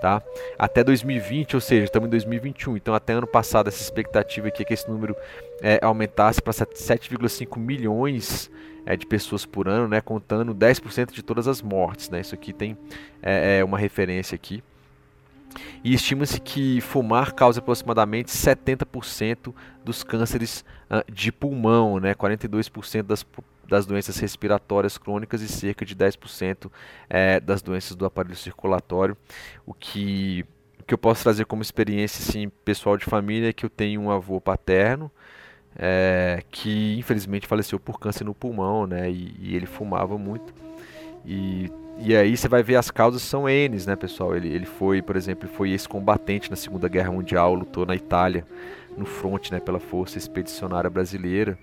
[0.01, 0.23] tá?
[0.59, 4.65] Até 2020, ou seja, estamos em 2021, então até ano passado essa expectativa aqui é
[4.65, 5.17] que esse número
[5.61, 8.51] é, aumentasse para 7,5 milhões
[8.87, 12.09] é, de pessoas por ano, né, contando 10% de todas as mortes.
[12.09, 12.21] Né?
[12.21, 12.77] Isso aqui tem
[13.23, 14.63] é, é uma referência aqui.
[15.83, 22.15] E estima-se que fumar causa aproximadamente 70% dos cânceres uh, de pulmão, né?
[22.15, 23.27] 42% das,
[23.69, 26.71] das doenças respiratórias crônicas e cerca de 10%
[27.09, 29.17] é, das doenças do aparelho circulatório.
[29.67, 30.45] O que,
[30.81, 34.01] o que eu posso trazer como experiência assim, pessoal de família é que eu tenho
[34.01, 35.11] um avô paterno
[35.77, 39.09] é, que infelizmente faleceu por câncer no pulmão, né?
[39.11, 40.53] E, e, ele fumava muito.
[41.25, 44.37] E, e aí você vai ver as causas são N, né, pessoal?
[44.37, 48.47] Ele, ele foi, por exemplo, foi ex-combatente na Segunda Guerra Mundial, lutou na Itália,
[48.97, 51.59] no fronte, né, pela Força Expedicionária Brasileira.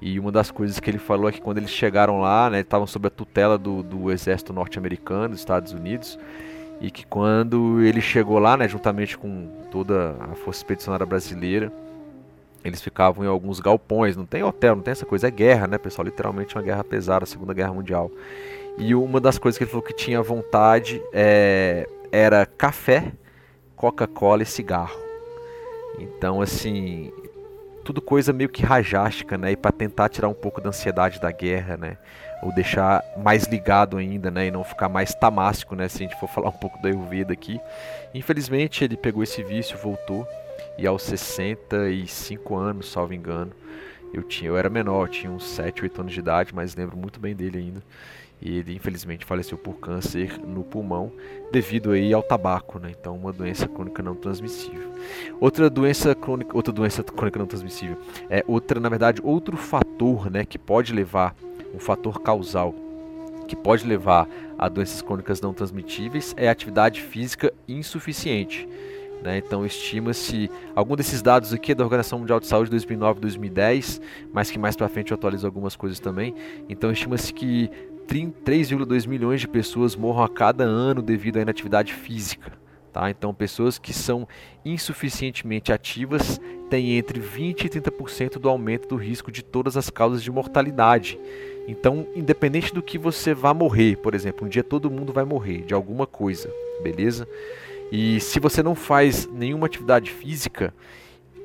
[0.00, 2.86] E uma das coisas que ele falou é que quando eles chegaram lá, né, estavam
[2.86, 6.18] sob a tutela do, do exército norte-americano, dos Estados Unidos,
[6.80, 11.72] e que quando ele chegou lá, né, juntamente com toda a Força Expedicionária Brasileira,
[12.62, 15.78] eles ficavam em alguns galpões, não tem hotel, não tem essa coisa, é guerra, né,
[15.78, 16.04] pessoal?
[16.04, 18.10] Literalmente uma guerra pesada, a Segunda Guerra Mundial.
[18.78, 23.12] E uma das coisas que ele falou que tinha vontade é, era café,
[23.74, 24.98] Coca-Cola e cigarro.
[25.98, 27.10] Então, assim,
[27.84, 29.52] tudo coisa meio que rajástica, né?
[29.52, 31.96] E para tentar tirar um pouco da ansiedade da guerra, né?
[32.42, 34.46] Ou deixar mais ligado ainda, né?
[34.46, 35.88] E não ficar mais tamásico, né?
[35.88, 37.58] Se a gente for falar um pouco da Ayurveda aqui.
[38.14, 40.26] Infelizmente, ele pegou esse vício, voltou
[40.78, 43.52] e aos 65 anos, salvo engano,
[44.12, 46.96] eu tinha, eu era menor, eu tinha uns 7, 8 anos de idade, mas lembro
[46.96, 47.82] muito bem dele ainda.
[48.40, 51.10] E ele infelizmente faleceu por câncer no pulmão
[51.50, 52.92] devido aí ao tabaco, né?
[52.98, 54.92] Então uma doença crônica não transmissível.
[55.40, 57.96] Outra doença crônica, outra doença crônica não transmissível
[58.28, 61.34] é outra, na verdade, outro fator, né, que pode levar
[61.74, 62.74] um fator causal
[63.46, 68.68] que pode levar a doenças crônicas não transmitíveis é a atividade física insuficiente.
[69.22, 69.38] Né?
[69.38, 74.00] Então estima-se, algum desses dados aqui é da Organização Mundial de Saúde 2009 2010,
[74.32, 76.34] mas que mais para frente eu atualizo algumas coisas também.
[76.68, 77.70] Então estima-se que
[78.06, 82.52] 3,2 milhões de pessoas morram a cada ano devido à inatividade física.
[82.92, 83.10] Tá?
[83.10, 84.26] Então, pessoas que são
[84.64, 86.40] insuficientemente ativas
[86.70, 91.18] têm entre 20% e 30% do aumento do risco de todas as causas de mortalidade.
[91.68, 95.62] Então, independente do que você vá morrer, por exemplo, um dia todo mundo vai morrer
[95.62, 96.50] de alguma coisa,
[96.82, 97.28] beleza?
[97.92, 100.72] E se você não faz nenhuma atividade física,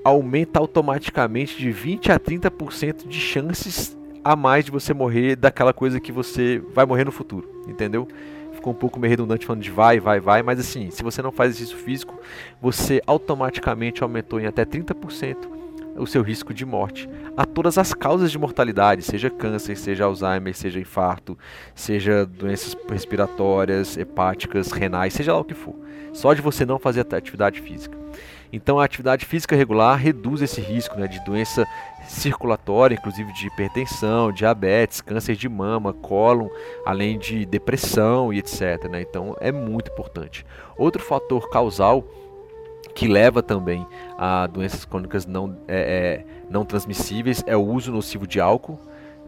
[0.03, 5.99] aumenta automaticamente de 20 a 30% de chances a mais de você morrer daquela coisa
[5.99, 8.07] que você vai morrer no futuro, entendeu?
[8.61, 11.31] ficou um pouco meio redundante falando de vai, vai, vai, mas assim, se você não
[11.31, 12.19] faz exercício físico,
[12.61, 15.35] você automaticamente aumentou em até 30%
[15.97, 20.55] o seu risco de morte a todas as causas de mortalidade, seja câncer, seja Alzheimer,
[20.55, 21.37] seja infarto,
[21.75, 25.75] seja doenças respiratórias, hepáticas, renais, seja lá o que for.
[26.13, 27.97] Só de você não fazer atividade física.
[28.53, 31.65] Então a atividade física regular reduz esse risco né, de doença
[32.07, 36.49] circulatória, inclusive de hipertensão, diabetes, câncer de mama, cólon,
[36.85, 38.89] além de depressão e etc.
[38.89, 39.01] Né?
[39.01, 40.45] Então é muito importante.
[40.77, 42.03] Outro fator causal
[42.93, 43.87] que leva também
[44.17, 48.79] a doenças crônicas não, é, é, não transmissíveis é o uso nocivo de álcool.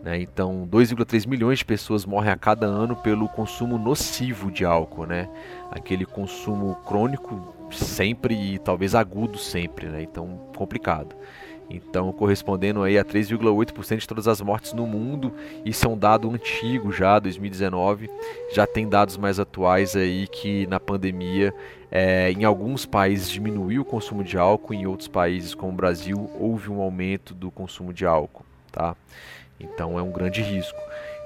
[0.03, 0.19] Né?
[0.19, 5.29] Então, 2,3 milhões de pessoas morrem a cada ano pelo consumo nocivo de álcool, né?
[5.71, 10.01] aquele consumo crônico sempre e talvez agudo sempre, né?
[10.01, 11.15] então complicado.
[11.69, 15.33] Então, correspondendo aí a 3,8% de todas as mortes no mundo,
[15.65, 18.09] isso é um dado antigo já, 2019.
[18.51, 21.53] Já tem dados mais atuais aí que na pandemia,
[21.89, 26.29] é, em alguns países diminuiu o consumo de álcool, em outros países como o Brasil
[26.39, 28.95] houve um aumento do consumo de álcool, tá?
[29.59, 30.79] Então é um grande risco.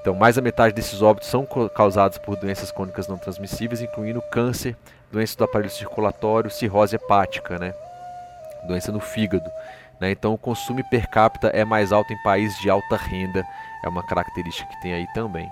[0.08, 1.46] Então, mais da metade desses óbitos são
[1.76, 4.78] causados por doenças crônicas não transmissíveis, incluindo câncer,
[5.12, 7.74] doença do aparelho circulatório, cirrose hepática, né?
[8.66, 9.50] Doença no fígado.
[10.00, 10.12] Né?
[10.12, 13.46] Então, o consumo per capita é mais alto em países de alta renda,
[13.84, 15.50] é uma característica que tem aí também.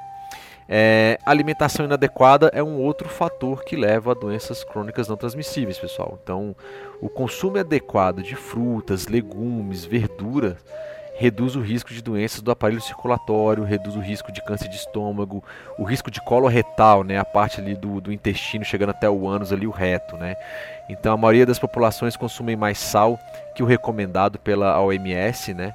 [0.67, 6.17] É, alimentação inadequada é um outro fator que leva a doenças crônicas não transmissíveis, pessoal.
[6.21, 6.55] Então,
[6.99, 10.57] o consumo adequado de frutas, legumes, verduras
[11.17, 15.43] reduz o risco de doenças do aparelho circulatório, reduz o risco de câncer de estômago,
[15.77, 19.27] o risco de colo retal, né, a parte ali do, do intestino chegando até o
[19.27, 20.35] ânus ali, o reto, né.
[20.89, 23.17] Então a maioria das populações consumem mais sal
[23.55, 25.73] que o recomendado pela OMS, né,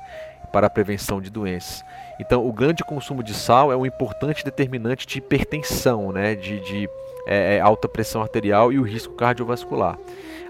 [0.53, 1.83] para a prevenção de doenças.
[2.19, 6.89] Então o grande consumo de sal é um importante determinante de hipertensão, né, de, de
[7.27, 9.97] é, é alta pressão arterial e o risco cardiovascular.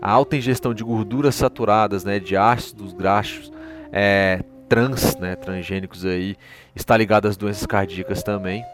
[0.02, 3.52] A alta ingestão de gorduras saturadas, né, de ácidos graxos,
[3.92, 6.36] é, trans, né, transgênicos aí,
[6.76, 8.64] está ligado às doenças cardíacas também.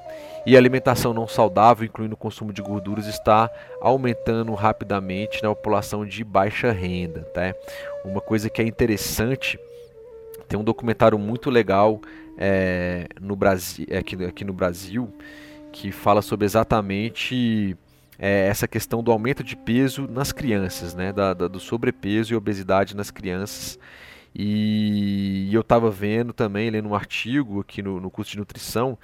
[0.44, 6.04] E a alimentação não saudável, incluindo o consumo de gorduras, está aumentando rapidamente na população
[6.04, 7.22] de baixa renda.
[7.34, 7.54] Tá?
[8.04, 9.58] Uma coisa que é interessante,
[10.46, 11.98] tem um documentário muito legal
[12.38, 15.10] é, no Brasil, aqui, aqui no Brasil
[15.72, 17.76] que fala sobre exatamente
[18.18, 21.12] é, essa questão do aumento de peso nas crianças, né?
[21.12, 23.78] Da, da, do sobrepeso e obesidade nas crianças.
[24.38, 28.98] E, eu estava vendo também, lendo um artigo aqui no, no curso de nutrição,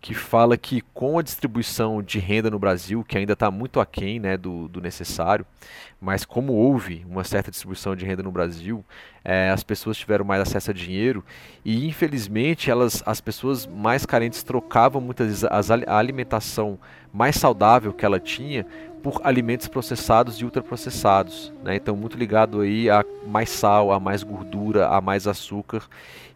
[0.00, 4.18] que fala que com a distribuição de renda no Brasil, que ainda está muito aquém
[4.18, 5.46] né, do, do, necessário,
[6.00, 8.84] mas como houve uma certa distribuição de renda no Brasil,
[9.24, 11.24] é, as pessoas tiveram mais acesso a dinheiro
[11.64, 16.76] e infelizmente elas, as pessoas mais carentes trocavam muitas vezes a alimentação
[17.12, 18.66] mais saudável que ela tinha
[19.02, 21.52] por alimentos processados e ultraprocessados.
[21.64, 21.76] Né?
[21.76, 25.82] Então, muito ligado aí a mais sal, a mais gordura, a mais açúcar.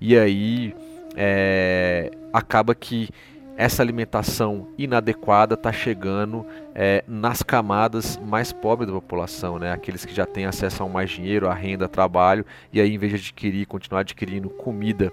[0.00, 0.74] E aí
[1.16, 3.08] é, acaba que
[3.56, 9.72] essa alimentação inadequada está chegando é, nas camadas mais pobres da população, né?
[9.72, 13.12] aqueles que já têm acesso a mais dinheiro, a renda, trabalho, e aí em vez
[13.12, 15.10] de adquirir, continuar adquirindo comida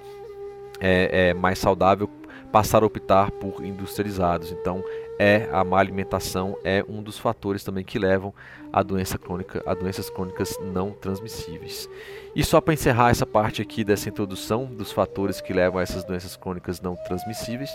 [0.82, 2.10] é, é mais saudável,
[2.52, 4.52] passar a optar por industrializados.
[4.52, 4.84] Então
[5.20, 8.34] é a má alimentação é um dos fatores também que levam
[8.72, 11.88] a doença crônica, a doenças crônicas não transmissíveis.
[12.36, 16.04] E só para encerrar essa parte aqui dessa introdução dos fatores que levam a essas
[16.04, 17.70] doenças crônicas não transmissíveis,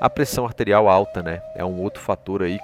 [0.00, 2.58] a pressão arterial alta, né, é um outro fator aí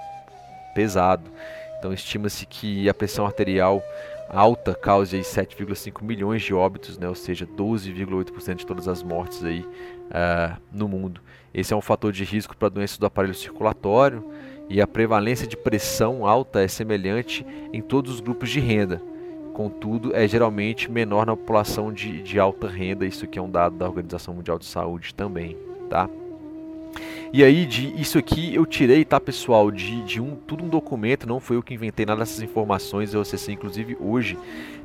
[0.73, 1.29] pesado.
[1.77, 3.83] Então estima-se que a pressão arterial
[4.27, 9.61] alta cause 7,5 milhões de óbitos, né, ou seja, 12,8% de todas as mortes aí
[9.61, 11.21] uh, no mundo.
[11.55, 14.29] Esse é um fator de risco para doenças do aparelho circulatório
[14.69, 19.01] e a prevalência de pressão alta é semelhante em todos os grupos de renda.
[19.53, 23.77] Contudo, é geralmente menor na população de, de alta renda, isso que é um dado
[23.77, 25.55] da Organização Mundial de Saúde também,
[25.89, 26.09] tá?
[27.33, 31.27] E aí, de isso aqui eu tirei, tá, pessoal, de, de um tudo um documento,
[31.27, 34.37] não foi eu que inventei nada dessas informações, eu acessei inclusive hoje.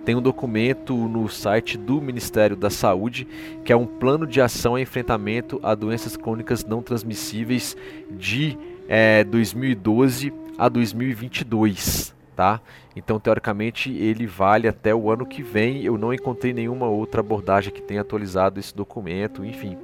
[0.04, 3.28] Tem um documento no site do Ministério da Saúde,
[3.64, 7.76] que é um plano de ação e enfrentamento a doenças crônicas não transmissíveis
[8.11, 8.56] de
[8.88, 12.58] é, 2012 a 2022 tá?
[12.95, 15.82] Então, teoricamente, ele vale até o ano que vem.
[15.82, 19.76] Eu não encontrei nenhuma outra abordagem que tenha atualizado esse documento, enfim.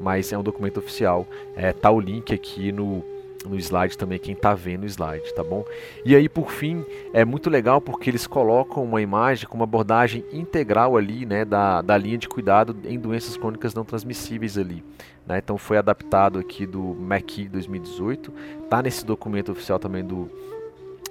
[0.00, 1.26] Mas é um documento oficial.
[1.56, 3.02] É, tá o link aqui no,
[3.46, 5.64] no slide também, quem está vendo o slide, tá bom?
[6.04, 10.24] E aí, por fim, é muito legal porque eles colocam uma imagem com uma abordagem
[10.32, 14.84] integral ali, né, da, da linha de cuidado em doenças crônicas não transmissíveis ali.
[15.26, 15.38] Né?
[15.38, 18.32] Então, foi adaptado aqui do MEC 2018,
[18.68, 20.30] tá nesse documento oficial também do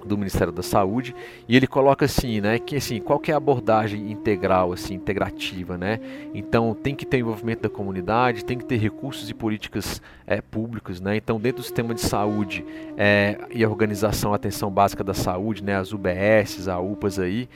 [0.04, 1.14] do Ministério da Saúde
[1.48, 5.76] e ele coloca assim, né, que assim, qual que é a abordagem integral, assim, integrativa,
[5.76, 6.00] né?
[6.34, 11.00] Então tem que ter envolvimento da comunidade, tem que ter recursos e políticas é, públicos,
[11.00, 11.16] né?
[11.16, 12.64] Então dentro do sistema de saúde
[12.96, 17.48] é, e a organização atenção básica da saúde, né, as UBS, as UPAs aí,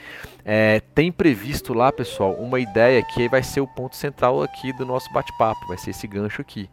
[0.44, 4.84] é, tem previsto lá, pessoal, uma ideia que vai ser o ponto central aqui do
[4.84, 6.68] nosso bate-papo, vai ser esse gancho aqui.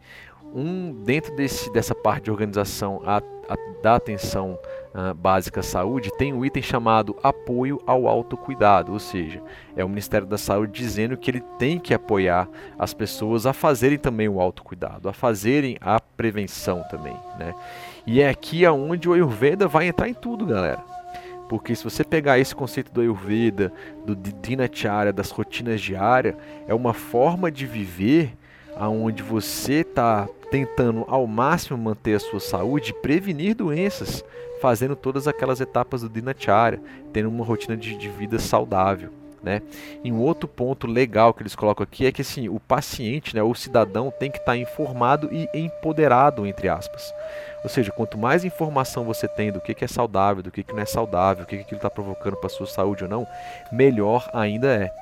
[0.54, 4.58] Um dentro desse, dessa parte de organização a, a, da atenção
[4.94, 9.42] uh, básica saúde, tem um item chamado apoio ao autocuidado, ou seja,
[9.76, 13.98] é o Ministério da Saúde dizendo que ele tem que apoiar as pessoas a fazerem
[13.98, 17.54] também o autocuidado, a fazerem a prevenção também, né?
[18.06, 20.82] E é aqui aonde o Ayurveda vai entrar em tudo, galera.
[21.48, 23.72] Porque se você pegar esse conceito do Ayurveda,
[24.06, 26.34] do Dinacharya, das rotinas diárias,
[26.66, 28.34] é uma forma de viver
[28.74, 34.24] aonde você está tentando ao máximo manter a sua saúde, prevenir doenças,
[34.62, 36.80] fazendo todas aquelas etapas do Dinacharya,
[37.12, 39.10] tendo uma rotina de, de vida saudável.
[39.42, 39.60] Né?
[40.04, 43.42] E um outro ponto legal que eles colocam aqui é que assim, o paciente, né,
[43.42, 47.12] o cidadão, tem que estar tá informado e empoderado, entre aspas.
[47.64, 50.72] Ou seja, quanto mais informação você tem do que, que é saudável, do que, que
[50.72, 53.26] não é saudável, o que, que aquilo está provocando para a sua saúde ou não,
[53.72, 54.92] melhor ainda é.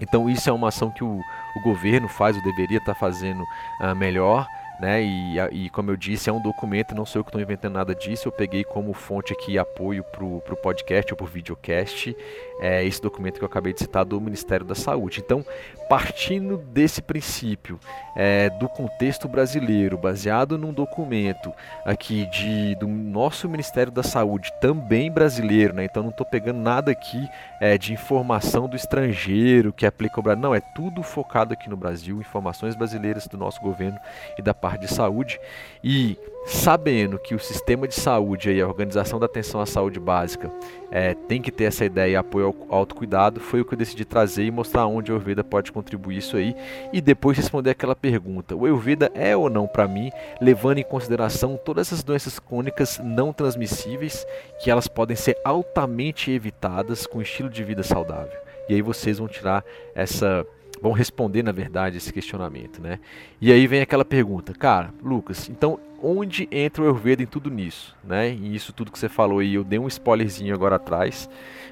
[0.00, 1.18] Então isso é uma ação que o,
[1.56, 4.46] o governo faz, ou deveria estar tá fazendo uh, melhor
[4.80, 5.02] né?
[5.02, 7.94] E, e, como eu disse, é um documento, não sou eu que estou inventando nada
[7.94, 12.14] disso, eu peguei como fonte aqui apoio para o podcast ou para o videocast
[12.60, 15.20] é, esse documento que eu acabei de citar do Ministério da Saúde.
[15.24, 15.44] Então,
[15.88, 17.78] partindo desse princípio,
[18.14, 21.52] é, do contexto brasileiro, baseado num documento
[21.84, 25.84] aqui de, do nosso Ministério da Saúde, também brasileiro, né?
[25.84, 27.26] então não estou pegando nada aqui
[27.60, 31.76] é, de informação do estrangeiro que aplica o Brasil, não, é tudo focado aqui no
[31.76, 33.98] Brasil, informações brasileiras do nosso governo
[34.36, 35.40] e da parte de saúde,
[35.82, 40.50] e sabendo que o sistema de saúde e a organização da atenção à saúde básica
[40.90, 44.04] é, tem que ter essa ideia e apoio ao autocuidado, foi o que eu decidi
[44.04, 46.54] trazer e mostrar onde a Ayurveda pode contribuir isso aí
[46.92, 51.58] e depois responder aquela pergunta: o Ayurveda é ou não para mim, levando em consideração
[51.62, 54.26] todas essas doenças crônicas não transmissíveis
[54.62, 58.38] que elas podem ser altamente evitadas com estilo de vida saudável.
[58.68, 60.46] E aí vocês vão tirar essa
[60.80, 63.00] vão responder, na verdade, esse questionamento, né?
[63.40, 67.96] E aí vem aquela pergunta, cara, Lucas, então onde entra o Ayurveda em tudo nisso,
[68.04, 68.30] né?
[68.30, 71.28] E isso tudo que você falou aí, eu dei um spoilerzinho agora atrás,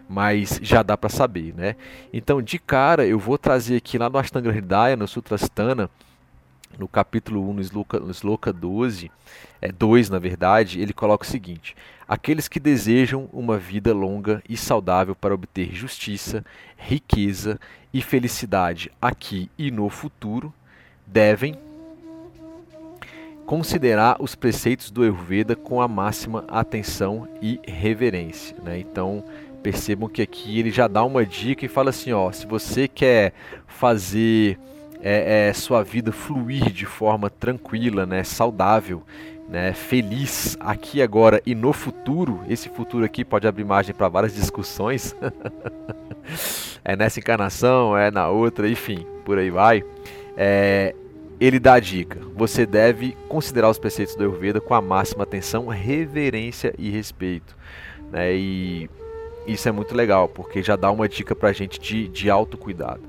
[0.09, 1.77] mas já dá para saber, né?
[2.13, 5.91] Então, de cara, eu vou trazer aqui lá no Ashtanga Hridaya, no Sutrasthana,
[6.79, 9.11] no capítulo 1, no Sloka, no Sloka 12,
[9.61, 11.75] é 2 na verdade, ele coloca o seguinte:
[12.09, 16.45] Aqueles que desejam uma vida longa e saudável para obter justiça,
[16.77, 17.59] riqueza
[17.93, 20.53] e felicidade aqui e no futuro,
[21.07, 21.59] devem
[23.47, 28.57] considerar os preceitos do Ayurveda com a máxima atenção e reverência.
[28.63, 28.81] Né?
[28.81, 29.25] Então,
[29.67, 33.33] percebam que aqui ele já dá uma dica e fala assim: ó, se você quer
[33.67, 34.57] fazer
[35.03, 39.03] é, é, sua vida fluir de forma tranquila, né, saudável,
[39.49, 44.37] né, feliz aqui agora e no futuro, esse futuro aqui pode abrir margem para várias
[44.37, 45.17] discussões.
[46.85, 49.83] é nessa encarnação, é na outra, enfim, por aí vai.
[50.37, 50.95] É,
[51.41, 55.67] ele dá a dica: você deve considerar os preceitos do Ayurveda com a máxima atenção,
[55.67, 57.57] reverência e respeito.
[58.13, 58.33] Né?
[58.37, 58.91] E
[59.47, 63.03] isso é muito legal, porque já dá uma dica para a gente de, de autocuidado.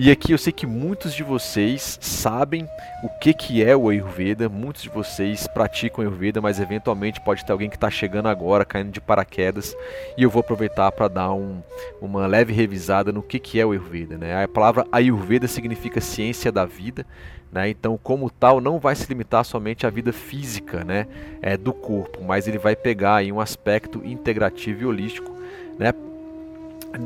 [0.00, 2.68] E aqui eu sei que muitos de vocês sabem
[3.02, 7.50] o que, que é o Ayurveda, muitos de vocês praticam Ayurveda, mas eventualmente pode ter
[7.50, 9.76] alguém que está chegando agora, caindo de paraquedas,
[10.16, 11.60] e eu vou aproveitar para dar um,
[12.00, 14.16] uma leve revisada no que, que é o Ayurveda.
[14.16, 14.44] Né?
[14.44, 17.04] A palavra Ayurveda significa ciência da vida,
[17.50, 17.68] né?
[17.68, 21.08] Então, como tal, não vai se limitar somente à vida física né?
[21.42, 25.37] é, do corpo, mas ele vai pegar aí um aspecto integrativo e holístico
[25.78, 25.92] né?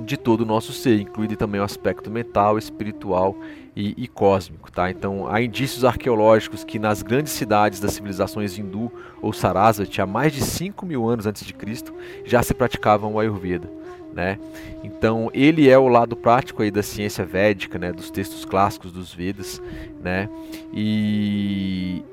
[0.04, 3.36] de todo o nosso ser, incluindo também o aspecto mental, espiritual
[3.74, 4.70] e, e, cósmico.
[4.70, 4.90] Tá?
[4.90, 10.32] Então, há indícios arqueológicos que nas grandes cidades das civilizações hindu ou Sarasvati, há mais
[10.32, 11.92] de 5 mil anos antes de Cristo,
[12.24, 13.68] já se praticavam o Ayurveda.
[14.14, 14.38] Né?
[14.84, 17.92] Então, ele é o lado prático aí da ciência védica, né?
[17.92, 19.60] dos textos clássicos dos Vedas.
[20.02, 20.28] Né?
[20.72, 22.04] E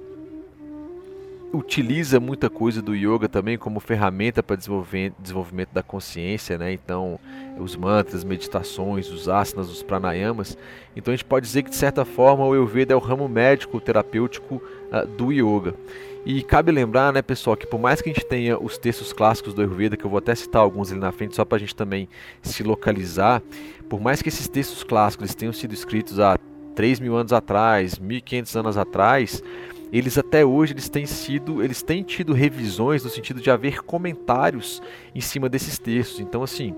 [1.51, 6.71] utiliza muita coisa do yoga também como ferramenta para desenvolvimento da consciência, né?
[6.71, 7.19] Então,
[7.57, 10.57] os mantras, meditações, os asanas, os pranayamas.
[10.95, 13.79] Então, a gente pode dizer que de certa forma o Ayurveda é o ramo médico
[13.81, 15.73] terapêutico uh, do yoga.
[16.25, 19.53] E cabe lembrar, né, pessoal, que por mais que a gente tenha os textos clássicos
[19.53, 21.75] do Ayurveda, que eu vou até citar alguns ali na frente só para a gente
[21.75, 22.07] também
[22.41, 23.41] se localizar,
[23.89, 26.37] por mais que esses textos clássicos tenham sido escritos há
[26.75, 29.41] 3 mil anos atrás, 1.500 anos atrás,
[29.91, 34.81] eles até hoje eles têm sido, eles têm tido revisões no sentido de haver comentários
[35.13, 36.19] em cima desses textos.
[36.19, 36.75] Então assim,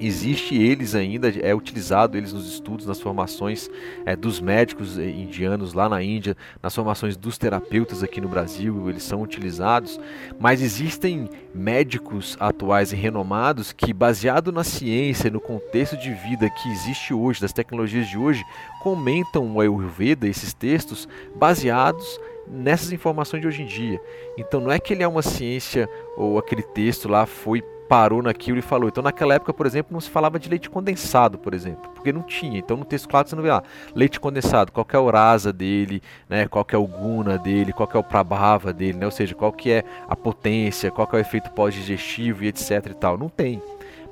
[0.00, 3.70] existe eles ainda, é utilizado eles nos estudos, nas formações
[4.04, 8.88] é, dos médicos eh, indianos lá na Índia, nas formações dos terapeutas aqui no Brasil,
[8.88, 9.98] eles são utilizados,
[10.38, 16.70] mas existem médicos atuais e renomados que, baseado na ciência, no contexto de vida que
[16.70, 18.44] existe hoje, das tecnologias de hoje,
[18.82, 24.00] comentam o Ayurveda, esses textos, baseados nessas informações de hoje em dia.
[24.38, 28.58] Então não é que ele é uma ciência ou aquele texto lá foi parou naquilo
[28.58, 28.88] e falou.
[28.88, 32.22] Então, naquela época, por exemplo, não se falava de leite condensado, por exemplo, porque não
[32.22, 32.58] tinha.
[32.58, 33.62] Então, no texto claro você não vê lá
[33.94, 36.46] leite condensado, qual é o rasa dele, né?
[36.48, 39.06] Qual é o guna dele, qual é o prabhava dele, né?
[39.06, 42.94] Ou seja, qual que é a potência, qual é o efeito pós-digestivo e etc e
[42.94, 43.16] tal.
[43.16, 43.62] Não tem.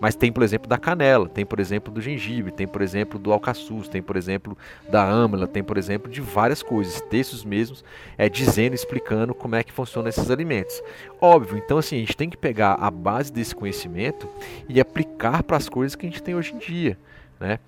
[0.04, 3.32] Mas tem, por exemplo, da canela, tem, por exemplo, do gengibre, tem, por exemplo, do
[3.32, 4.54] alcaçuz, tem, por exemplo,
[4.86, 7.82] da âmala, tem, por exemplo, de várias coisas, textos mesmos,
[8.18, 10.82] é, dizendo, explicando como é que funcionam esses alimentos.
[11.18, 14.28] Óbvio, então assim, a gente tem que pegar a base desse conhecimento
[14.68, 16.98] e aplicar para as coisas que a gente tem hoje em dia,
[17.40, 17.58] né?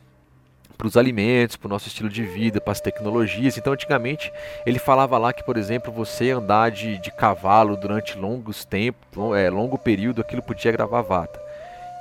[0.77, 3.57] para os alimentos, para o nosso estilo de vida, para as tecnologias.
[3.57, 4.31] Então, antigamente,
[4.67, 9.49] ele falava lá que, por exemplo, você andar de, de cavalo durante longos tempos, é,
[9.49, 11.46] longo período, aquilo podia gravar vata.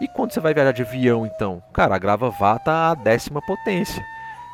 [0.01, 1.63] E quando você vai viajar de avião, então?
[1.73, 4.03] Cara, a grava vata a décima potência.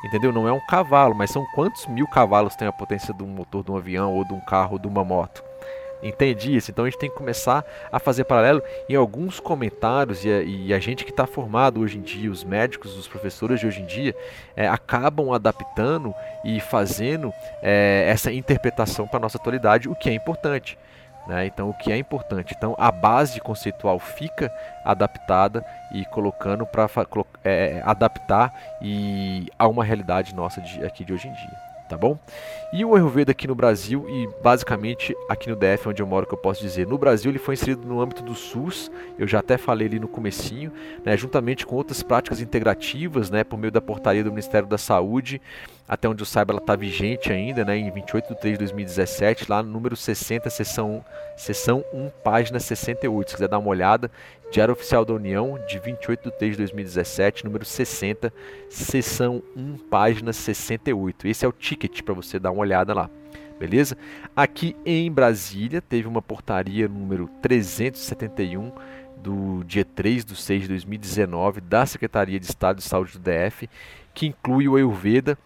[0.04, 0.32] Entendeu?
[0.32, 3.64] Não é um cavalo, mas são quantos mil cavalos tem a potência de um motor
[3.64, 5.42] de um avião, ou de um carro, ou de uma moto?
[6.02, 6.70] Entende isso?
[6.70, 10.74] Então a gente tem que começar a fazer paralelo em alguns comentários, e a, e
[10.74, 13.86] a gente que está formado hoje em dia, os médicos, os professores de hoje em
[13.86, 14.14] dia,
[14.56, 16.12] é, acabam adaptando
[16.44, 17.32] e fazendo
[17.62, 20.76] é, essa interpretação para nossa atualidade, o que é importante.
[21.26, 21.46] Né?
[21.46, 22.54] Então, o que é importante?
[22.56, 24.52] Então, a base conceitual fica
[24.84, 26.88] adaptada e colocando para
[27.44, 32.18] é, adaptar e a uma realidade nossa de, aqui de hoje em dia tá bom?
[32.72, 36.32] E o Ayurveda aqui no Brasil e basicamente aqui no DF onde eu moro que
[36.32, 39.58] eu posso dizer, no Brasil ele foi inserido no âmbito do SUS, eu já até
[39.58, 40.72] falei ali no comecinho,
[41.04, 45.38] né, juntamente com outras práticas integrativas, né, por meio da portaria do Ministério da Saúde,
[45.92, 49.50] até onde eu saiba ela está vigente ainda, né, em 28 de 3 de 2017,
[49.50, 51.04] lá no número 60, sessão,
[51.36, 54.10] sessão 1, página 68, se quiser dar uma olhada,
[54.50, 58.32] Diário Oficial da União, de 28 de 3 de 2017, número 60,
[58.70, 61.28] sessão 1, página 68.
[61.28, 63.10] Esse é o ticket para você dar uma olhada lá.
[63.60, 63.94] Beleza?
[64.34, 68.72] Aqui em Brasília teve uma portaria número 371
[69.18, 73.68] do dia 3 de 6 de 2019 da Secretaria de Estado de Saúde do DF,
[74.14, 75.36] que inclui o Ayurveda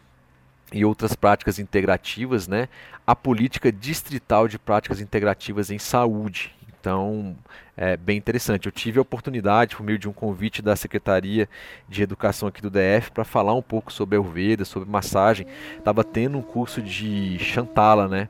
[0.72, 2.68] e outras práticas integrativas, né?
[3.06, 6.54] A política distrital de práticas integrativas em saúde.
[6.80, 7.36] Então,
[7.76, 8.66] é bem interessante.
[8.66, 11.48] Eu tive a oportunidade, por meio de um convite da Secretaria
[11.88, 15.46] de Educação aqui do DF, para falar um pouco sobre Ayurveda, sobre massagem.
[15.78, 18.28] Estava tendo um curso de Chantala, né?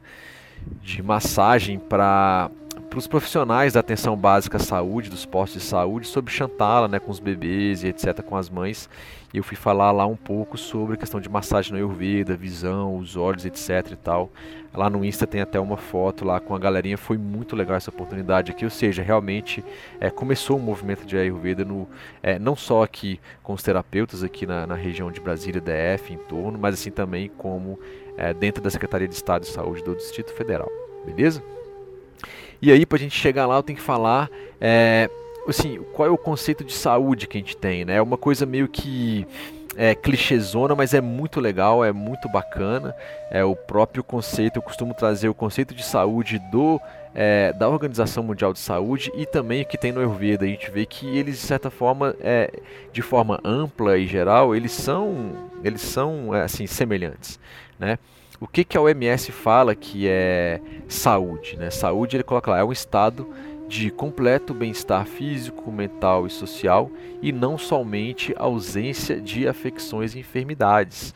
[0.82, 2.50] De massagem para
[2.88, 6.98] para os profissionais da atenção básica à saúde, dos postos de saúde, sobre Chantala, né,
[6.98, 8.88] com os bebês e etc, com as mães.
[9.34, 13.16] Eu fui falar lá um pouco sobre a questão de massagem no Ayurveda, visão, os
[13.16, 14.30] olhos, etc e tal.
[14.72, 17.90] Lá no Insta tem até uma foto lá com a galerinha, foi muito legal essa
[17.90, 19.64] oportunidade aqui, ou seja, realmente
[19.98, 21.88] é, começou um movimento de Ayurveda no,
[22.22, 26.18] é, não só aqui com os terapeutas aqui na, na, região de Brasília, DF, em
[26.18, 27.78] torno, mas assim também como
[28.18, 30.70] é, dentro da Secretaria de Estado de Saúde do Distrito Federal,
[31.06, 31.42] beleza?
[32.60, 35.10] E aí, para a gente chegar lá, eu tenho que falar é,
[35.48, 37.96] assim, qual é o conceito de saúde que a gente tem, né?
[37.96, 39.26] É uma coisa meio que
[39.76, 42.94] é clichêzona, mas é muito legal, é muito bacana.
[43.30, 46.80] É o próprio conceito, eu costumo trazer o conceito de saúde do
[47.14, 50.44] é, da Organização Mundial de Saúde e também o que tem no Ayurveda.
[50.44, 52.50] A gente vê que eles, de certa forma, é,
[52.92, 55.32] de forma ampla e geral, eles são,
[55.64, 57.40] eles são é, assim, semelhantes.
[57.78, 57.98] Né?
[58.38, 61.56] O que, que a OMS fala que é saúde?
[61.56, 61.70] Né?
[61.70, 63.26] Saúde, ele coloca lá, é um estado
[63.68, 66.90] de completo bem-estar físico, mental e social
[67.20, 71.14] e não somente ausência de afecções e enfermidades.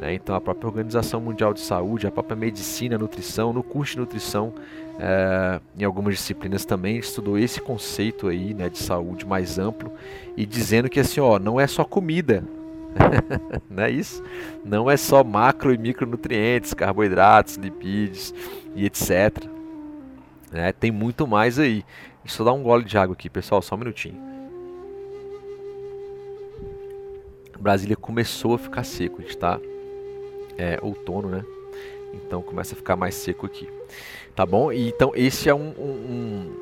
[0.00, 0.14] Né?
[0.14, 4.54] Então, a própria Organização Mundial de Saúde, a própria medicina, nutrição, no curso de nutrição,
[4.98, 9.90] é, em algumas disciplinas também estudou esse conceito aí né, de saúde mais amplo
[10.36, 12.44] e dizendo que assim, ó, não é só comida,
[13.68, 14.22] não é isso?
[14.64, 18.34] Não é só macro e micronutrientes, carboidratos, lipídios
[18.74, 19.59] e etc.
[20.50, 20.72] Né?
[20.72, 21.84] Tem muito mais aí.
[22.24, 24.30] Deixa eu dar um gole de água aqui, pessoal, só um minutinho.
[27.58, 29.60] Brasília começou a ficar seco, a gente está
[30.56, 31.44] é, outono, né?
[32.14, 33.68] Então começa a ficar mais seco aqui.
[34.34, 34.72] Tá bom?
[34.72, 36.56] E, então esse é um, um,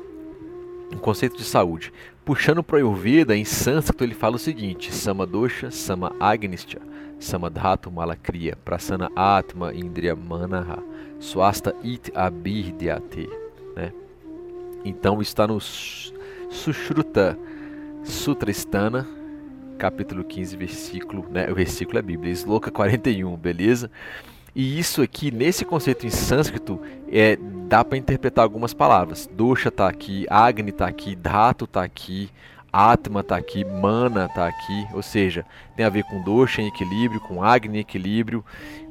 [0.93, 1.93] um conceito de saúde.
[2.25, 6.81] Puxando para o Ayurveda, em sânscrito ele fala o seguinte: Sama dosha, sama agnistya,
[7.19, 10.83] sama dhatu malakriya, prasana atma indriya manaha,
[11.19, 13.48] swasta it abhidyate.
[13.75, 13.91] Né?
[14.83, 17.37] Então está no Sushruta
[18.03, 19.07] Sutrastana,
[19.77, 21.49] capítulo 15, versículo, né?
[21.51, 23.91] O versículo é Bíblia, Sloka 41, beleza?
[24.55, 29.29] E isso aqui, nesse conceito em sânscrito, é, dá para interpretar algumas palavras.
[29.31, 32.29] Dosha está aqui, Agni está aqui, Dhatu está aqui,
[32.71, 34.87] Atma está aqui, Mana está aqui.
[34.93, 35.45] Ou seja,
[35.75, 38.43] tem a ver com Dosha em equilíbrio, com Agni em equilíbrio,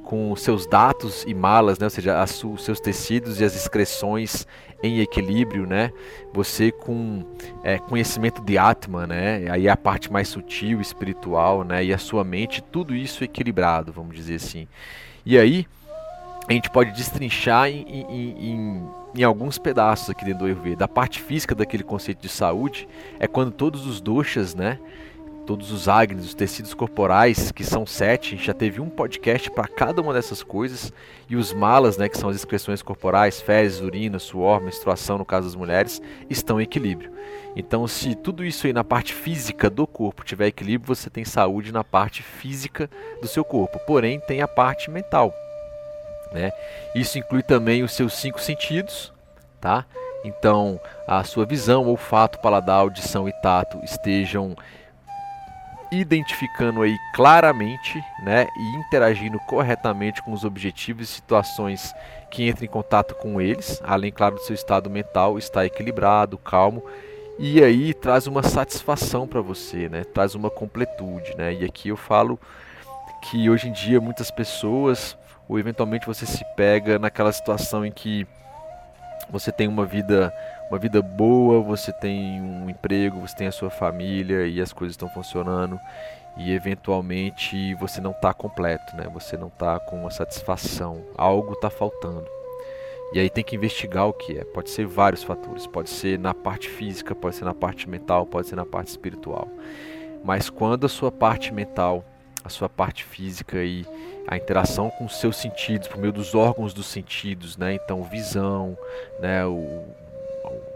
[0.04, 1.86] com seus datos e malas, né?
[1.86, 4.46] ou seja, os seus tecidos e as excreções
[4.82, 5.92] em equilíbrio, né?
[6.32, 7.24] Você com
[7.64, 9.50] é, conhecimento de Atma, né?
[9.50, 11.84] Aí a parte mais sutil, espiritual, né?
[11.84, 14.68] E a sua mente, tudo isso equilibrado, vamos dizer assim.
[15.26, 15.66] E aí
[16.48, 20.84] a gente pode destrinchar em, em, em, em alguns pedaços aqui dentro do Ayurveda.
[20.84, 24.78] A parte física daquele conceito de saúde é quando todos os doshas, né?
[25.48, 29.50] Todos os agnes, os tecidos corporais, que são sete, a gente já teve um podcast
[29.50, 30.92] para cada uma dessas coisas,
[31.26, 35.46] e os malas, né, que são as excreções corporais, fezes, urina, suor, menstruação, no caso
[35.46, 37.10] das mulheres, estão em equilíbrio.
[37.56, 41.72] Então, se tudo isso aí na parte física do corpo tiver equilíbrio, você tem saúde
[41.72, 42.90] na parte física
[43.22, 43.80] do seu corpo.
[43.86, 45.32] Porém, tem a parte mental.
[46.30, 46.52] Né?
[46.94, 49.14] Isso inclui também os seus cinco sentidos,
[49.58, 49.86] tá?
[50.24, 54.54] Então, a sua visão, olfato, paladar, audição e tato estejam
[55.90, 61.94] identificando aí claramente, né, e interagindo corretamente com os objetivos e situações
[62.30, 66.82] que entram em contato com eles, além claro do seu estado mental está equilibrado, calmo,
[67.38, 70.02] e aí traz uma satisfação para você, né?
[70.02, 71.54] Traz uma completude, né?
[71.54, 72.38] E aqui eu falo
[73.22, 75.16] que hoje em dia muitas pessoas
[75.48, 78.26] ou eventualmente você se pega naquela situação em que
[79.30, 80.32] você tem uma vida
[80.70, 84.92] uma vida boa, você tem um emprego, você tem a sua família e as coisas
[84.94, 85.78] estão funcionando
[86.38, 89.08] e eventualmente você não está completo, né?
[89.12, 92.26] Você não está com uma satisfação, algo está faltando.
[93.12, 94.44] E aí tem que investigar o que é.
[94.44, 98.46] Pode ser vários fatores, pode ser na parte física, pode ser na parte mental, pode
[98.46, 99.48] ser na parte espiritual.
[100.22, 102.04] Mas quando a sua parte mental,
[102.44, 103.84] a sua parte física e
[104.26, 107.74] a interação com os seus sentidos, por meio dos órgãos dos sentidos, né?
[107.74, 108.76] Então, visão,
[109.18, 109.44] né?
[109.46, 109.86] O,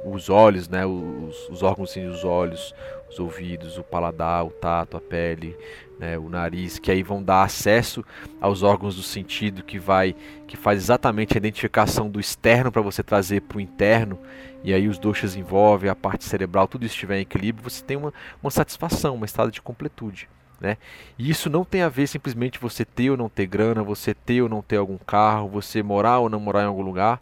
[0.04, 2.74] os olhos, né, os, os órgãos assim, os olhos,
[3.08, 5.56] os ouvidos, o paladar, o tato, a pele,
[5.98, 8.04] né, o nariz, que aí vão dar acesso
[8.40, 10.14] aos órgãos do sentido que vai
[10.46, 14.18] que faz exatamente a identificação do externo para você trazer para o interno
[14.64, 17.96] e aí os doxas envolvem a parte cerebral, tudo isso estiver em equilíbrio, você tem
[17.96, 20.28] uma, uma satisfação, uma estado de completude.
[20.60, 20.76] Né?
[21.18, 24.42] E isso não tem a ver simplesmente você ter ou não ter grana, você ter
[24.42, 27.20] ou não ter algum carro, você morar ou não morar em algum lugar.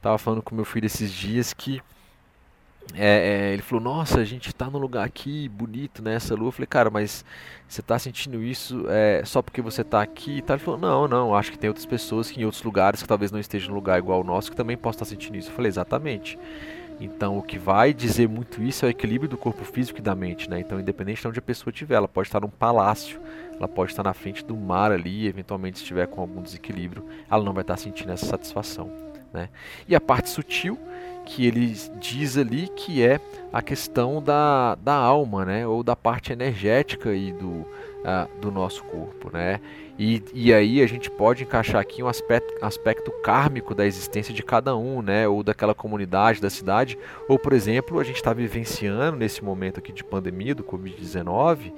[0.00, 1.82] Tava falando com meu filho esses dias que
[2.94, 6.14] é, é, ele falou, nossa, a gente está num lugar aqui bonito, né?
[6.14, 6.48] Essa lua.
[6.48, 7.24] Eu falei, cara, mas
[7.68, 10.42] você está sentindo isso é, só porque você está aqui?
[10.48, 13.30] Ele falou, não, não, acho que tem outras pessoas que em outros lugares que talvez
[13.32, 15.50] não estejam num lugar igual ao nosso que também possam estar sentindo isso.
[15.50, 16.38] Eu falei, exatamente.
[16.98, 20.14] Então, o que vai dizer muito isso é o equilíbrio do corpo físico e da
[20.14, 20.60] mente, né?
[20.60, 23.20] Então, independente de onde a pessoa estiver, ela pode estar num palácio,
[23.54, 27.44] ela pode estar na frente do mar ali, eventualmente, se estiver com algum desequilíbrio, ela
[27.44, 28.90] não vai estar sentindo essa satisfação,
[29.32, 29.48] né?
[29.88, 30.78] E a parte sutil,
[31.26, 33.20] que ele diz ali que é
[33.52, 35.66] a questão da, da alma, né?
[35.66, 39.60] Ou da parte energética aí do, uh, do nosso corpo, né?
[39.98, 44.42] E, e aí a gente pode encaixar aqui um aspecto, aspecto kármico da existência de
[44.42, 45.26] cada um, né?
[45.26, 46.98] Ou daquela comunidade, da cidade.
[47.28, 51.72] Ou, por exemplo, a gente está vivenciando nesse momento aqui de pandemia do Covid-19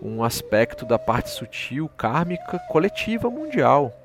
[0.00, 3.97] um aspecto da parte sutil, kármica, coletiva mundial.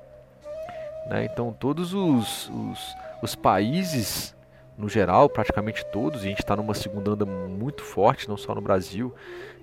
[1.08, 1.24] Né?
[1.24, 4.34] Então todos os, os, os países
[4.76, 8.54] no geral, praticamente todos, e a gente está numa segunda onda muito forte, não só
[8.54, 9.14] no Brasil.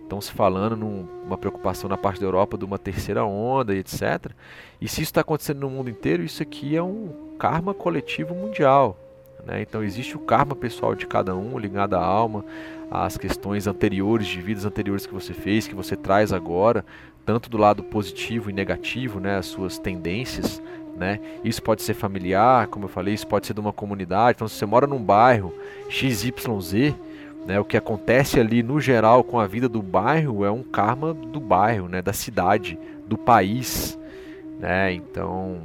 [0.02, 4.32] Estão se falando numa preocupação na parte da Europa de uma terceira onda e etc.
[4.80, 8.98] E se isso está acontecendo no mundo inteiro, isso aqui é um karma coletivo mundial.
[9.46, 9.62] Né?
[9.62, 12.44] Então existe o karma pessoal de cada um, ligado à alma,
[12.90, 16.86] às questões anteriores, de vidas anteriores que você fez, que você traz agora,
[17.26, 19.38] tanto do lado positivo e negativo, né?
[19.38, 20.62] as suas tendências.
[20.96, 21.20] Né?
[21.44, 24.36] Isso pode ser familiar, como eu falei, isso pode ser de uma comunidade.
[24.36, 25.54] Então, se você mora num bairro
[25.90, 26.94] XYZ,
[27.46, 31.14] né, o que acontece ali no geral com a vida do bairro é um karma
[31.14, 32.78] do bairro, né, da cidade,
[33.08, 33.98] do país.
[34.60, 34.94] Né?
[34.94, 35.60] Então,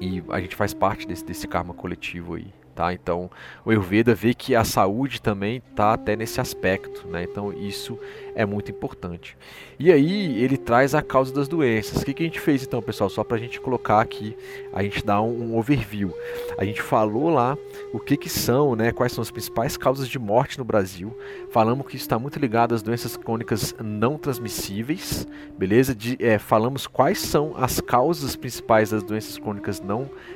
[0.00, 2.46] e a gente faz parte desse, desse karma coletivo aí.
[2.76, 2.92] Tá?
[2.92, 3.30] Então,
[3.64, 7.24] o Ayurveda vê que a saúde também está até nesse aspecto, né?
[7.24, 7.98] Então, isso
[8.34, 9.34] é muito importante.
[9.78, 12.02] E aí, ele traz a causa das doenças.
[12.02, 13.08] O que, que a gente fez então, pessoal?
[13.08, 14.36] Só para a gente colocar aqui,
[14.74, 16.14] a gente dá um, um, overview.
[16.58, 17.56] A gente falou lá
[17.94, 18.92] o que, que são, né?
[18.92, 21.16] Quais são as principais causas de morte no Brasil.
[21.50, 25.94] Falamos que isso está muito ligado às doenças crônicas não transmissíveis, beleza?
[25.94, 30.35] De, é, falamos quais são as causas principais das doenças crônicas não transmissíveis.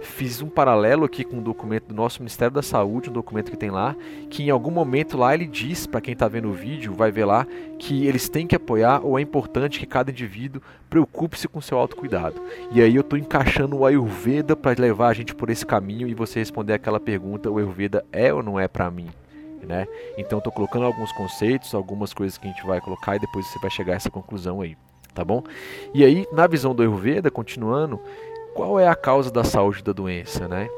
[0.00, 3.56] Fiz um paralelo aqui com um documento do nosso Ministério da Saúde, um documento que
[3.56, 3.94] tem lá,
[4.28, 7.24] que em algum momento lá ele diz, para quem está vendo o vídeo, vai ver
[7.24, 7.46] lá,
[7.78, 12.40] que eles têm que apoiar ou é importante que cada indivíduo preocupe-se com seu autocuidado.
[12.72, 16.14] E aí eu estou encaixando o Ayurveda para levar a gente por esse caminho e
[16.14, 19.08] você responder aquela pergunta, o Ayurveda é ou não é para mim?
[19.62, 19.86] Né?
[20.16, 23.58] Então estou colocando alguns conceitos, algumas coisas que a gente vai colocar e depois você
[23.58, 24.76] vai chegar a essa conclusão aí,
[25.14, 25.44] tá bom?
[25.92, 28.00] E aí, na visão do Ayurveda, continuando,
[28.54, 30.68] qual é a causa da saúde da doença, né?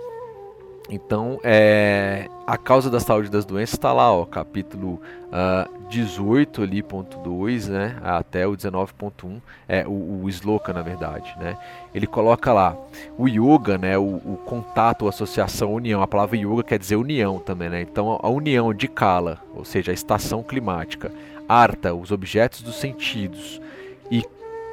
[0.90, 6.82] Então, é, a causa da saúde das doenças está lá, ó, capítulo uh, 18 ali,
[6.82, 11.56] ponto 2, né, até o 19.1, é o, o sloka, na verdade, né.
[11.94, 12.76] Ele coloca lá
[13.16, 16.02] o yoga, né, o, o contato, a associação, a união.
[16.02, 17.80] A palavra yoga quer dizer união também, né.
[17.80, 21.10] Então, a união de kala, ou seja, a estação climática,
[21.48, 23.60] arta, os objetos dos sentidos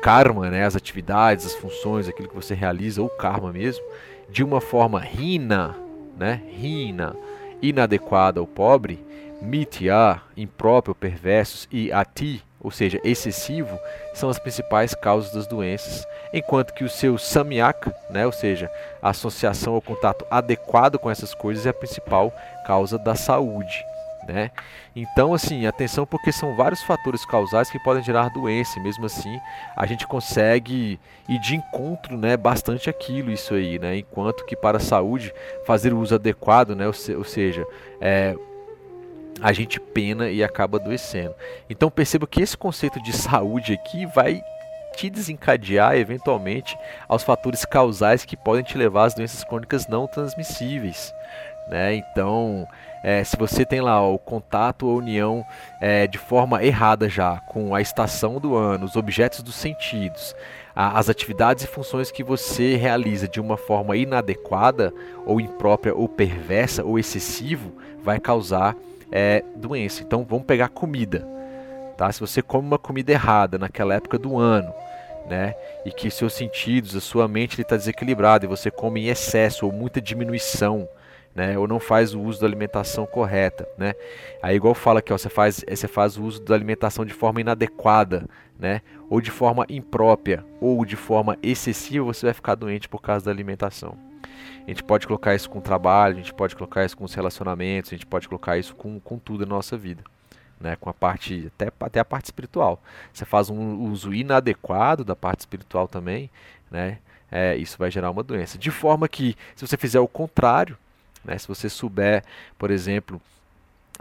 [0.01, 3.83] karma, né, as atividades, as funções, aquilo que você realiza, ou karma mesmo,
[4.29, 5.75] de uma forma rina,
[6.17, 7.15] né, rina,
[7.61, 9.03] inadequada ou pobre,
[9.41, 13.79] mitya, impróprio, perversos e ati, ou seja, excessivo,
[14.13, 18.69] são as principais causas das doenças, enquanto que o seu samyak, né, ou seja,
[19.01, 22.33] a associação ou contato adequado com essas coisas é a principal
[22.65, 23.83] causa da saúde
[24.30, 24.51] né?
[24.95, 29.39] Então, assim, atenção porque são vários fatores causais que podem gerar doença, e mesmo assim
[29.75, 33.97] a gente consegue ir de encontro, né, bastante aquilo, isso aí, né?
[33.97, 35.34] Enquanto que para a saúde,
[35.65, 37.65] fazer o uso adequado, né, ou, se, ou seja,
[37.99, 38.36] é,
[39.41, 41.34] a gente pena e acaba adoecendo.
[41.69, 44.41] Então perceba que esse conceito de saúde aqui vai
[44.95, 46.77] te desencadear eventualmente
[47.07, 51.13] aos fatores causais que podem te levar às doenças crônicas não transmissíveis.
[51.69, 51.95] Né?
[51.95, 52.67] Então,
[53.03, 55.45] é, se você tem lá o contato ou união
[55.79, 60.35] é, de forma errada já com a estação do ano, os objetos dos sentidos,
[60.75, 64.93] a, as atividades e funções que você realiza de uma forma inadequada
[65.25, 67.71] ou imprópria ou perversa ou excessivo,
[68.03, 68.75] vai causar
[69.11, 70.03] é, doença.
[70.03, 71.25] Então vamos pegar comida.
[71.97, 72.11] Tá?
[72.11, 74.73] Se você come uma comida errada naquela época do ano,
[75.29, 75.53] né?
[75.85, 79.71] E que seus sentidos, a sua mente está desequilibrada e você come em excesso ou
[79.71, 80.89] muita diminuição
[81.39, 81.57] né?
[81.57, 83.93] Ou não faz o uso da alimentação correta, né?
[84.43, 88.27] Aí igual fala que você faz, você faz o uso da alimentação de forma inadequada,
[88.59, 88.81] né?
[89.09, 93.31] Ou de forma imprópria, ou de forma excessiva, você vai ficar doente por causa da
[93.31, 93.97] alimentação.
[94.65, 97.13] A gente pode colocar isso com o trabalho, a gente pode colocar isso com os
[97.13, 100.03] relacionamentos, a gente pode colocar isso com, com tudo na nossa vida.
[100.59, 102.83] Né, com a parte até, até a parte espiritual.
[103.13, 106.29] Você faz um uso inadequado da parte espiritual também,
[106.69, 106.97] né,
[107.31, 108.57] é, isso vai gerar uma doença.
[108.57, 110.77] De forma que, se você fizer o contrário,
[111.24, 111.38] né?
[111.38, 112.24] Se você souber,
[112.57, 113.22] por exemplo,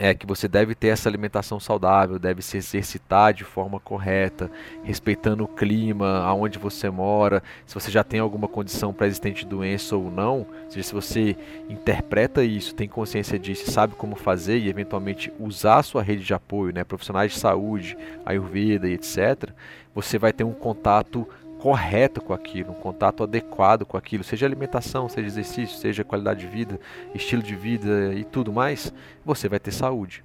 [0.01, 4.49] é que você deve ter essa alimentação saudável, deve se exercitar de forma correta,
[4.85, 9.97] respeitando o clima, aonde você mora, se você já tem alguma condição pré-existente de doença
[9.97, 11.37] ou não, ou seja, se você
[11.69, 16.33] interpreta isso, tem consciência disso, sabe como fazer e eventualmente usar a sua rede de
[16.33, 19.51] apoio, né, profissionais de saúde, ayurveda e etc,
[19.93, 21.29] você vai ter um contato
[21.59, 26.47] correto com aquilo, um contato adequado com aquilo, seja alimentação, seja exercício, seja qualidade de
[26.47, 26.81] vida,
[27.15, 28.93] estilo de vida e tudo mais,
[29.25, 30.25] você vai ter saúde,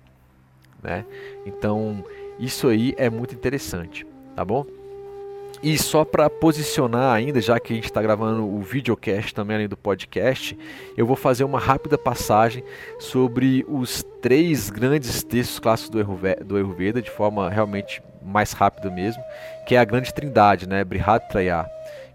[0.82, 1.06] né?
[1.46, 2.04] Então,
[2.40, 4.06] isso aí é muito interessante,
[4.36, 4.66] tá bom?
[5.62, 9.68] E só para posicionar ainda, já que a gente está gravando o videocast também além
[9.68, 10.58] do podcast,
[10.98, 12.64] eu vou fazer uma rápida passagem
[13.00, 16.04] sobre os três grandes textos clássicos
[16.46, 19.24] do Ayurveda, de forma realmente mais rápida mesmo,
[19.66, 21.66] que é a grande trindade, né, Brihatraya,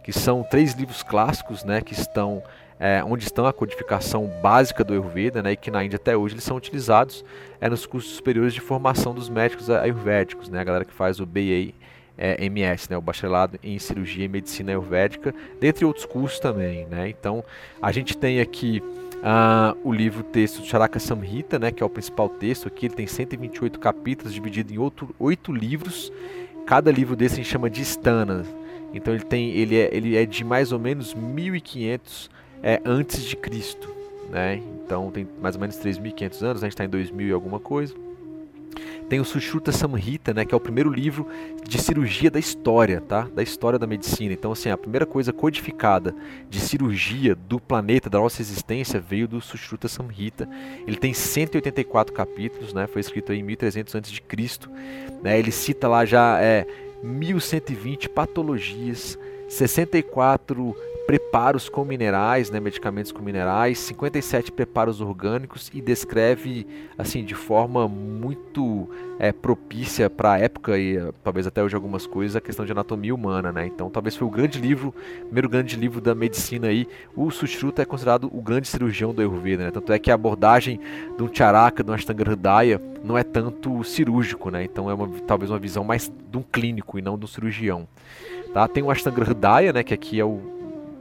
[0.03, 2.43] que são três livros clássicos, né, que estão
[2.81, 6.35] é, onde estão a codificação básica do Ayurveda, né, e que na Índia até hoje
[6.35, 7.25] eles são utilizados
[7.61, 11.27] é, nos cursos superiores de formação dos médicos ayurvédicos, né, a galera que faz o
[11.27, 11.75] BA
[12.17, 16.87] é, MS, né, o bacharelado em cirurgia e medicina ayurvédica, dentre outros cursos também.
[16.87, 17.09] Né?
[17.09, 17.45] Então,
[17.81, 18.83] a gente tem aqui
[19.23, 23.07] ah, o livro texto Charaka Samhita, né, que é o principal texto aqui, ele tem
[23.07, 26.13] 128 capítulos dividido em outro, oito livros.
[26.67, 28.45] Cada livro desse a gente chama de stana.
[28.93, 32.31] Então ele tem ele é, ele é de mais ou menos 1500
[32.63, 33.95] é, antes de Cristo,
[34.31, 34.63] né?
[34.85, 37.95] Então tem mais ou menos 3.500 anos, a gente está em 2000 e alguma coisa.
[39.09, 41.27] Tem o Sushruta Samhita, né, que é o primeiro livro
[41.67, 43.23] de cirurgia da história, tá?
[43.35, 44.35] Da história da medicina.
[44.35, 46.15] Então, assim, a primeira coisa codificada
[46.51, 50.49] de cirurgia do planeta, da nossa existência, veio do Sushruta Samhita.
[50.87, 52.87] Ele tem 184 capítulos, né?
[52.87, 54.69] Foi escrito em 1300 a.C.
[55.23, 55.39] Né?
[55.39, 56.67] Ele cita lá já é,
[57.03, 60.77] 1120 patologias, 64
[61.09, 66.67] preparos com minerais, né, medicamentos com minerais, 57 preparos orgânicos e descreve
[66.99, 68.87] assim de forma muito
[69.19, 73.15] é, propícia para a época e talvez até hoje algumas coisas a questão de anatomia
[73.15, 73.67] humana, né?
[73.67, 74.95] Então talvez foi o grande livro,
[75.25, 76.87] primeiro grande livro da medicina aí.
[77.17, 79.71] O Sushruta é considerado o grande cirurgião do Ayurveda, né?
[79.71, 80.79] Tanto é que a abordagem
[81.17, 84.63] de um Charaka, de um Ashtanga Hridaya, não é tanto cirúrgico, né?
[84.63, 87.89] Então é uma, talvez uma visão mais de um clínico e não de um cirurgião.
[88.53, 88.69] Tá?
[88.69, 89.83] Tem o Ashtanga Hridaya, né?
[89.83, 90.58] Que aqui é o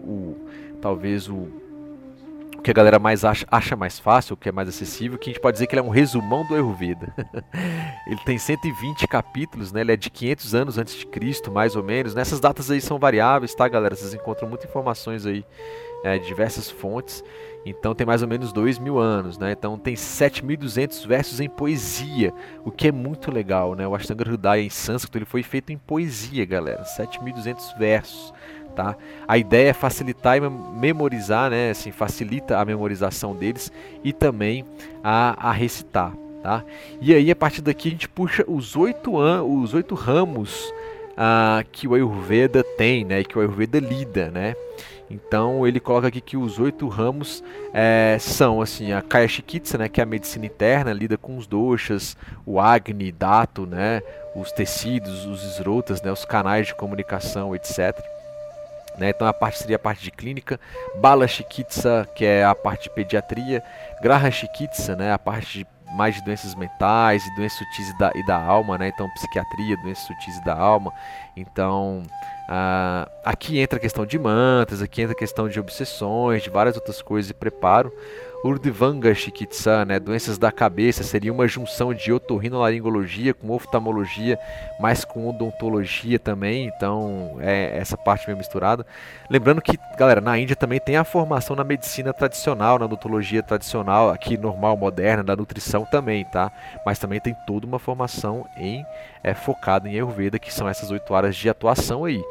[0.08, 0.38] o
[0.82, 1.36] talvez o,
[2.56, 5.30] o que a galera mais acha, acha mais fácil, o que é mais acessível, que
[5.30, 7.14] a gente pode dizer que ele é um resumão do Ayurveda.
[8.08, 9.82] ele tem 120 capítulos, né?
[9.82, 12.16] Ele é de 500 anos antes de Cristo, mais ou menos.
[12.16, 13.96] Nessas datas aí são variáveis, tá, galera?
[13.96, 15.46] Vocês encontram muitas informações aí
[16.04, 17.24] é, de diversas fontes.
[17.66, 19.52] Então tem mais ou menos 2 mil anos, né?
[19.52, 22.34] Então tem 7.200 versos em poesia,
[22.64, 23.86] o que é muito legal, né?
[23.86, 26.84] O Ashtanga Hridaya em sânscrito ele foi feito em poesia, galera.
[26.84, 28.34] 7.200 versos.
[28.78, 28.96] Tá?
[29.28, 31.72] A ideia é facilitar e memorizar, né?
[31.72, 33.72] Assim, facilita a memorização deles
[34.04, 34.64] e também
[35.04, 36.14] a, a recitar.
[36.44, 36.64] Tá?
[37.02, 40.72] E aí, a partir daqui, a gente puxa os oito, os oito ramos
[41.18, 43.24] ah, que o Ayurveda tem, né?
[43.24, 44.30] que o Ayurveda lida.
[44.30, 44.54] Né?
[45.10, 49.28] Então ele coloca aqui que os oito ramos é, são assim a Kaya
[49.80, 52.16] né, que é a medicina interna, lida com os doshas,
[52.46, 54.02] o Agni, Dato, né,
[54.36, 57.98] os tecidos, os esrotas, né, os canais de comunicação, etc.
[58.98, 59.10] Né?
[59.10, 60.60] Então a parte seria a parte de clínica,
[61.00, 63.64] Bala Chikitsa, que é a parte de pediatria,
[64.02, 65.14] Graha Chikitsa, né?
[65.14, 68.78] a parte de mais de doenças mentais e doenças sutis e da, e da alma,
[68.78, 68.90] né?
[68.90, 70.92] Então, psiquiatria, doenças sutis e da alma.
[71.36, 72.04] Então,
[73.24, 77.02] aqui entra a questão de mantras, aqui entra a questão de obsessões, de várias outras
[77.02, 77.92] coisas e preparo.
[78.44, 84.38] Urdhvanga Chikitsa, né, doenças da cabeça, seria uma junção de otorrinolaringologia com oftalmologia,
[84.80, 88.86] mas com odontologia também, então é essa parte meio misturada.
[89.30, 94.12] Lembrando que, galera, na Índia também tem a formação na medicina tradicional, na odontologia tradicional,
[94.12, 96.52] aqui normal, moderna, da nutrição também, tá?
[96.86, 98.86] Mas também tem toda uma formação em
[99.24, 102.22] é, focada em Ayurveda, que são essas oito áreas de atuação aí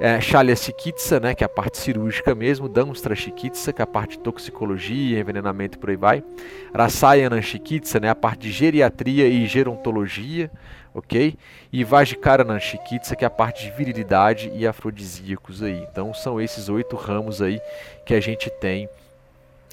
[0.00, 3.86] é, Shalya Chikitsa, né, que é a parte cirúrgica mesmo, Damstra Chikitsa, que é a
[3.86, 6.24] parte de toxicologia, envenenamento por aí vai,
[6.74, 10.50] Rasayana Chikitsa, né, a parte de geriatria e gerontologia,
[10.92, 11.36] ok?
[11.72, 15.86] E Vajikarana Chikitsa, que é a parte de virilidade e afrodisíacos aí.
[15.90, 17.60] Então são esses oito ramos aí
[18.04, 18.88] que a gente tem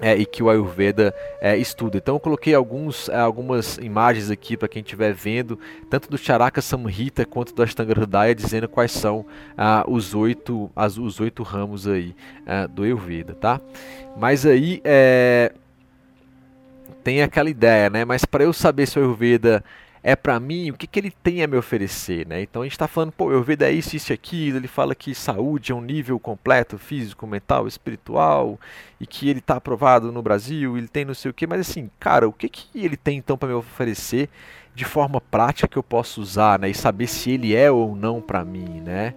[0.01, 1.97] é, e que o Ayurveda é, estuda.
[1.97, 6.61] Então eu coloquei alguns, é, algumas imagens aqui para quem estiver vendo, tanto do Charaka
[6.61, 9.25] Samhita quanto do Ashtanga Hridaya, dizendo quais são
[9.55, 13.61] ah, os, oito, as, os oito ramos aí ah, do Ayurveda, tá?
[14.17, 15.53] Mas aí é,
[17.03, 18.03] tem aquela ideia, né?
[18.03, 19.63] Mas para eu saber se o Ayurveda
[20.03, 22.41] é para mim, o que, que ele tem a me oferecer, né?
[22.41, 24.95] Então a gente está falando, pô, eu vejo é isso, isso e aquilo, ele fala
[24.95, 28.59] que saúde é um nível completo, físico, mental, espiritual,
[28.99, 31.89] e que ele está aprovado no Brasil, ele tem não sei o que, mas assim,
[31.99, 34.27] cara, o que, que ele tem então para me oferecer
[34.73, 36.69] de forma prática que eu posso usar, né?
[36.69, 39.13] E saber se ele é ou não para mim, né?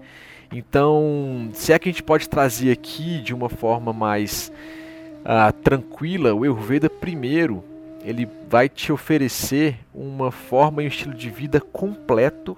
[0.52, 4.52] Então, se é que a gente pode trazer aqui de uma forma mais
[5.22, 7.64] uh, tranquila, o Ayurveda primeiro
[8.04, 12.56] ele vai te oferecer uma forma e um estilo de vida completo,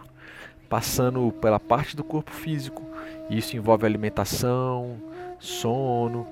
[0.69, 2.83] passando pela parte do corpo físico.
[3.31, 4.97] Isso envolve alimentação,
[5.39, 6.27] sono,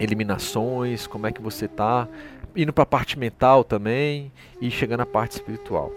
[0.00, 2.08] eliminações, como é que você está,
[2.56, 5.92] indo para a parte mental também e chegando à parte espiritual.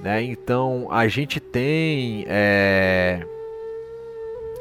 [0.00, 0.22] Né?
[0.22, 3.26] Então a gente tem é,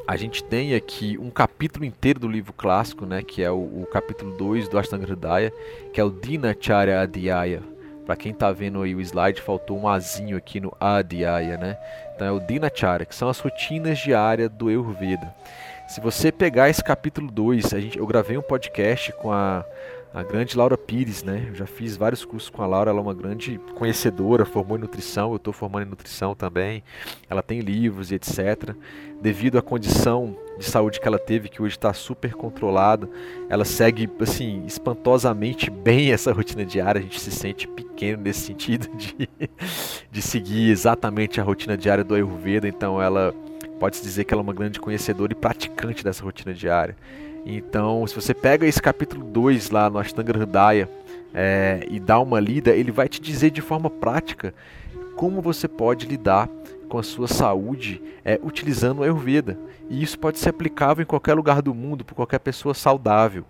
[0.08, 3.88] a gente tem aqui um capítulo inteiro do livro clássico, né, que é o, o
[3.92, 5.52] capítulo 2 do Ashtanga Hridaya,
[5.92, 7.62] que é o Dinacharya Adhyaya.
[8.06, 11.78] Para quem está vendo aí o slide, faltou um azinho aqui no Adhyaya, né?
[12.16, 15.36] Então é o Dinacharya, que são as rotinas diárias do Ayurveda.
[15.90, 19.66] Se você pegar esse capítulo 2, a gente, eu gravei um podcast com a
[20.18, 21.46] a grande Laura Pires, né?
[21.50, 24.82] Eu já fiz vários cursos com a Laura, ela é uma grande conhecedora, formou em
[24.82, 26.84] nutrição, eu estou formando em nutrição também.
[27.30, 28.76] Ela tem livros e etc.
[29.22, 33.08] Devido à condição de saúde que ela teve, que hoje está super controlada,
[33.48, 36.98] ela segue assim espantosamente bem essa rotina diária.
[36.98, 39.30] A gente se sente pequeno nesse sentido de,
[40.12, 42.68] de seguir exatamente a rotina diária do Ayurveda.
[42.68, 43.36] Então ela
[43.80, 46.96] pode-se dizer que ela é uma grande conhecedora e praticante dessa rotina diária.
[47.50, 50.90] Então, se você pega esse capítulo 2 lá no Ashtanga Hridaya
[51.34, 54.54] é, e dá uma lida, ele vai te dizer de forma prática
[55.16, 56.50] como você pode lidar
[56.90, 59.58] com a sua saúde é, utilizando o Ayurveda.
[59.90, 63.46] E isso pode ser aplicável em qualquer lugar do mundo, por qualquer pessoa saudável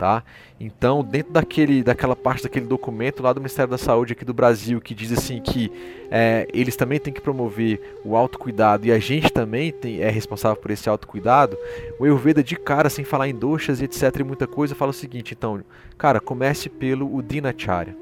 [0.00, 0.24] tá?
[0.58, 4.80] Então, dentro daquele, daquela parte daquele documento lá do Ministério da Saúde aqui do Brasil,
[4.80, 5.70] que diz assim que
[6.10, 10.56] é, eles também têm que promover o autocuidado e a gente também tem, é responsável
[10.56, 11.54] por esse autocuidado,
[11.98, 14.94] o Ayurveda de cara, sem falar em doxas e etc e muita coisa, fala o
[14.94, 15.62] seguinte, então,
[15.98, 17.94] cara, comece pelo Udinacharya.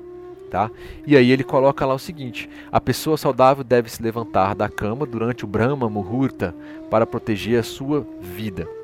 [0.48, 0.70] Tá?
[1.04, 5.04] E aí ele coloca lá o seguinte: a pessoa saudável deve se levantar da cama
[5.04, 6.54] durante o Brahma Muhurta
[6.88, 8.77] para proteger a sua vida.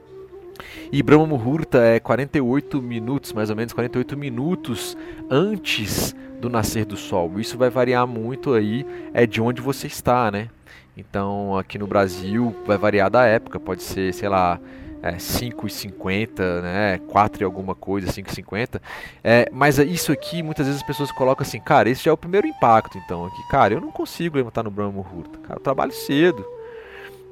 [0.93, 4.97] E Brahma Muhurta é 48 minutos, mais ou menos 48 minutos
[5.31, 7.41] antes do nascer do sol.
[7.41, 10.49] Isso vai variar muito aí é de onde você está, né?
[10.97, 14.61] Então, aqui no Brasil vai variar da época, pode ser, sei lá,
[15.03, 18.81] é, 5,50, né, 4 e alguma coisa, 5,50.
[19.23, 22.17] É, mas isso aqui, muitas vezes as pessoas colocam assim, cara, esse já é o
[22.17, 25.93] primeiro impacto, então, aqui, cara, eu não consigo levantar no Brahma Muhurta, cara, eu trabalho
[25.93, 26.47] cedo,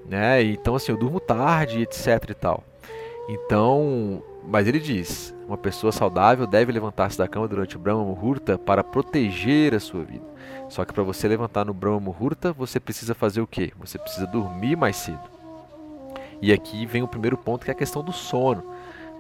[0.07, 2.65] né, então assim, eu durmo tarde, etc e tal.
[3.29, 8.59] Então, mas ele diz: uma pessoa saudável deve levantar-se da cama durante o Brahma Muhurta
[8.59, 10.25] para proteger a sua vida.
[10.69, 13.73] Só que para você levantar no Brahma Muhurta, você precisa fazer o quê?
[13.79, 15.21] Você precisa dormir mais cedo.
[16.41, 18.65] E aqui vem o primeiro ponto que é a questão do sono.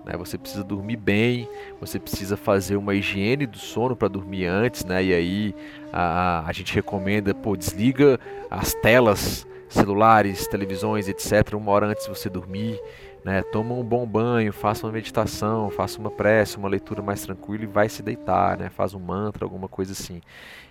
[0.04, 0.16] Né?
[0.16, 1.48] Você precisa dormir bem,
[1.80, 5.04] você precisa fazer uma higiene do sono para dormir antes, né?
[5.04, 5.54] E aí
[5.92, 8.18] a, a gente recomenda, pô, desliga
[8.50, 11.54] as telas celulares, televisões, etc.
[11.54, 12.80] Uma hora antes de você dormir
[13.24, 13.42] né?
[13.52, 17.66] Toma um bom banho, faça uma meditação, faça uma prece, uma leitura mais tranquila e
[17.66, 18.68] vai se deitar, né?
[18.68, 20.20] Faz um mantra, alguma coisa assim.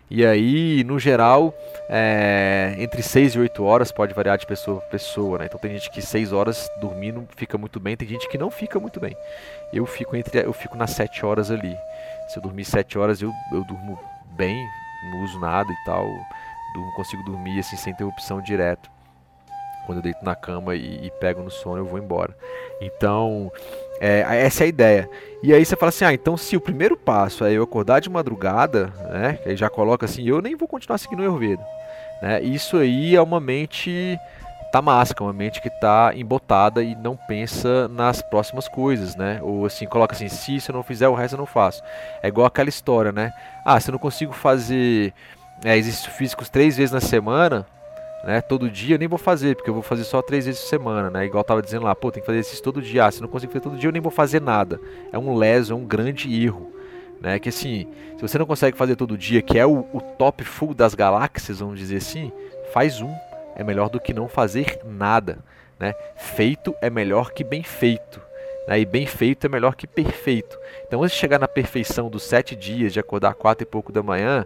[0.10, 1.54] E aí, no geral,
[1.88, 5.46] é, entre 6 e 8 horas pode variar de pessoa para pessoa, né?
[5.46, 8.78] Então tem gente que 6 horas dormindo fica muito bem, tem gente que não fica
[8.78, 9.16] muito bem.
[9.72, 11.74] Eu fico entre eu fico nas 7 horas ali.
[12.28, 13.98] Se eu dormir 7 horas, eu, eu durmo
[14.36, 14.68] bem,
[15.14, 16.06] não uso nada e tal.
[16.98, 18.91] Consigo dormir assim sem interrupção direto
[19.86, 22.36] quando eu deito na cama e, e pego no sono, eu vou embora.
[22.82, 23.52] Então,
[24.00, 25.10] é, essa é a ideia.
[25.44, 28.10] E aí você fala assim, ah, então se o primeiro passo é eu acordar de
[28.10, 31.64] madrugada, né, aí já coloca assim, eu nem vou continuar seguindo o Ayurveda.
[32.22, 34.18] Né, isso aí é uma mente
[34.72, 39.40] tamasca, uma mente que está embotada e não pensa nas próximas coisas, né?
[39.44, 41.84] Ou assim, coloca assim, se isso eu não fizer, o resto eu não faço.
[42.24, 43.34] É igual aquela história, né?
[43.66, 45.14] Ah, se eu não consigo fazer
[45.64, 47.66] é, exercícios físicos três vezes na semana,
[48.24, 48.42] né?
[48.42, 51.10] Todo dia eu nem vou fazer, porque eu vou fazer só três vezes por semana,
[51.10, 51.26] né?
[51.26, 53.06] Igual eu tava dizendo lá, pô, tem que fazer isso todo dia.
[53.06, 54.80] Ah, se não consigo fazer todo dia, eu nem vou fazer nada.
[55.12, 56.72] É um leso, é um grande erro.
[57.20, 57.40] Né?
[57.40, 60.74] Que assim, se você não consegue fazer todo dia, que é o, o top full
[60.74, 62.32] das galáxias, vamos dizer assim,
[62.74, 63.14] faz um.
[63.56, 65.40] É melhor do que não fazer nada.
[65.80, 65.94] Né?
[66.16, 68.22] Feito é melhor que bem feito.
[68.68, 68.80] Né?
[68.80, 70.58] E bem feito é melhor que perfeito.
[70.88, 74.04] Então, antes de chegar na perfeição dos sete dias, de acordar quatro e pouco da
[74.04, 74.46] manhã,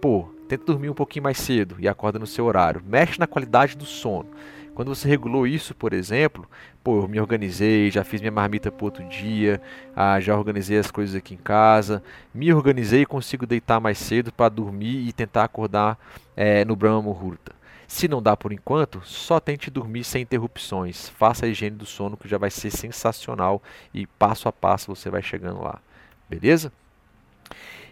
[0.00, 2.82] pô, Tenta dormir um pouquinho mais cedo e acorda no seu horário.
[2.86, 4.28] Mexe na qualidade do sono.
[4.74, 6.46] Quando você regulou isso, por exemplo,
[6.84, 9.58] pô, eu me organizei, já fiz minha marmita para outro dia,
[9.96, 12.02] ah, já organizei as coisas aqui em casa,
[12.34, 15.98] me organizei e consigo deitar mais cedo para dormir e tentar acordar
[16.36, 17.56] é, no Brahma Muhurta.
[17.88, 21.08] Se não dá por enquanto, só tente dormir sem interrupções.
[21.08, 23.62] Faça a higiene do sono que já vai ser sensacional
[23.94, 25.80] e passo a passo você vai chegando lá.
[26.28, 26.70] Beleza?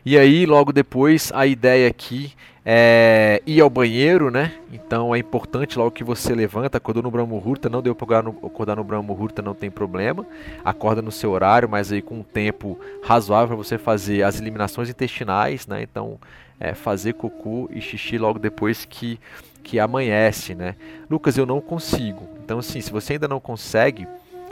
[0.07, 2.33] E aí, logo depois, a ideia aqui
[2.65, 4.53] é ir ao banheiro, né?
[4.73, 7.41] Então é importante logo que você levanta, acordou no Brahma
[7.71, 10.27] não deu para acordar no Brahma Muhurta, não tem problema.
[10.65, 14.89] Acorda no seu horário, mas aí com um tempo razoável para você fazer as eliminações
[14.89, 15.83] intestinais, né?
[15.83, 16.19] Então,
[16.59, 19.19] é fazer cocô e xixi logo depois que
[19.63, 20.77] que amanhece, né?
[21.11, 22.29] Lucas, eu não consigo.
[22.45, 24.07] Então, assim, se você ainda não consegue,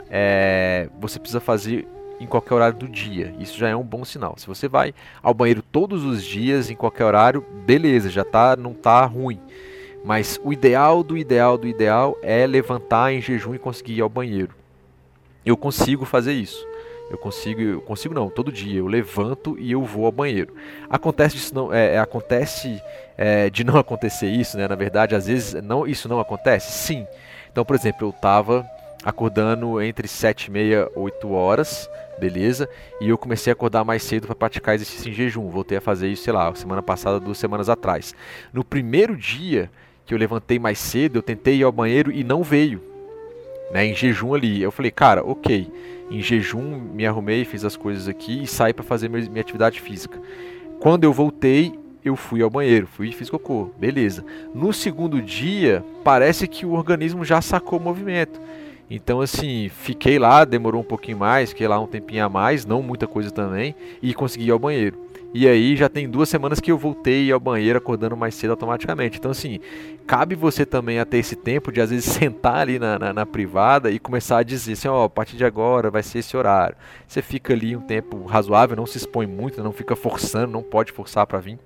[0.09, 1.87] é, você precisa fazer
[2.19, 3.33] em qualquer horário do dia.
[3.39, 4.35] Isso já é um bom sinal.
[4.37, 8.73] Se você vai ao banheiro todos os dias, em qualquer horário, beleza, já tá, não
[8.73, 9.39] tá ruim.
[10.03, 14.09] Mas o ideal do ideal do ideal é levantar em jejum e conseguir ir ao
[14.09, 14.53] banheiro.
[15.45, 16.65] Eu consigo fazer isso.
[17.09, 20.53] Eu consigo, eu consigo não, todo dia eu levanto e eu vou ao banheiro.
[20.89, 22.81] Acontece isso não, é, é acontece
[23.17, 24.67] é, de não acontecer isso, né?
[24.67, 26.71] Na verdade, às vezes não, isso não acontece.
[26.71, 27.05] Sim.
[27.51, 28.65] Então, por exemplo, eu estava
[29.03, 31.89] acordando entre 7 e meia, 8 horas,
[32.19, 32.69] beleza?
[33.01, 35.49] E eu comecei a acordar mais cedo para praticar exercício em jejum.
[35.49, 38.15] Voltei a fazer isso, sei lá, semana passada, duas semanas atrás.
[38.53, 39.69] No primeiro dia
[40.05, 42.81] que eu levantei mais cedo, eu tentei ir ao banheiro e não veio,
[43.71, 43.85] né?
[43.85, 44.61] Em jejum ali.
[44.61, 45.71] Eu falei, cara, ok.
[46.09, 50.19] Em jejum, me arrumei, fiz as coisas aqui e saí para fazer minha atividade física.
[50.79, 51.73] Quando eu voltei,
[52.03, 54.25] eu fui ao banheiro, fui e fiz cocô, beleza.
[54.53, 58.39] No segundo dia, parece que o organismo já sacou o movimento.
[58.89, 62.81] Então, assim, fiquei lá, demorou um pouquinho mais, fiquei lá um tempinho a mais, não
[62.81, 64.97] muita coisa também, e consegui ir ao banheiro.
[65.33, 69.17] E aí já tem duas semanas que eu voltei ao banheiro acordando mais cedo automaticamente.
[69.17, 69.59] Então, assim,
[70.05, 73.25] cabe você também a ter esse tempo de às vezes sentar ali na, na, na
[73.25, 76.37] privada e começar a dizer assim, ó, oh, a partir de agora vai ser esse
[76.37, 76.75] horário.
[77.07, 80.91] Você fica ali um tempo razoável, não se expõe muito, não fica forçando, não pode
[80.91, 81.57] forçar para vir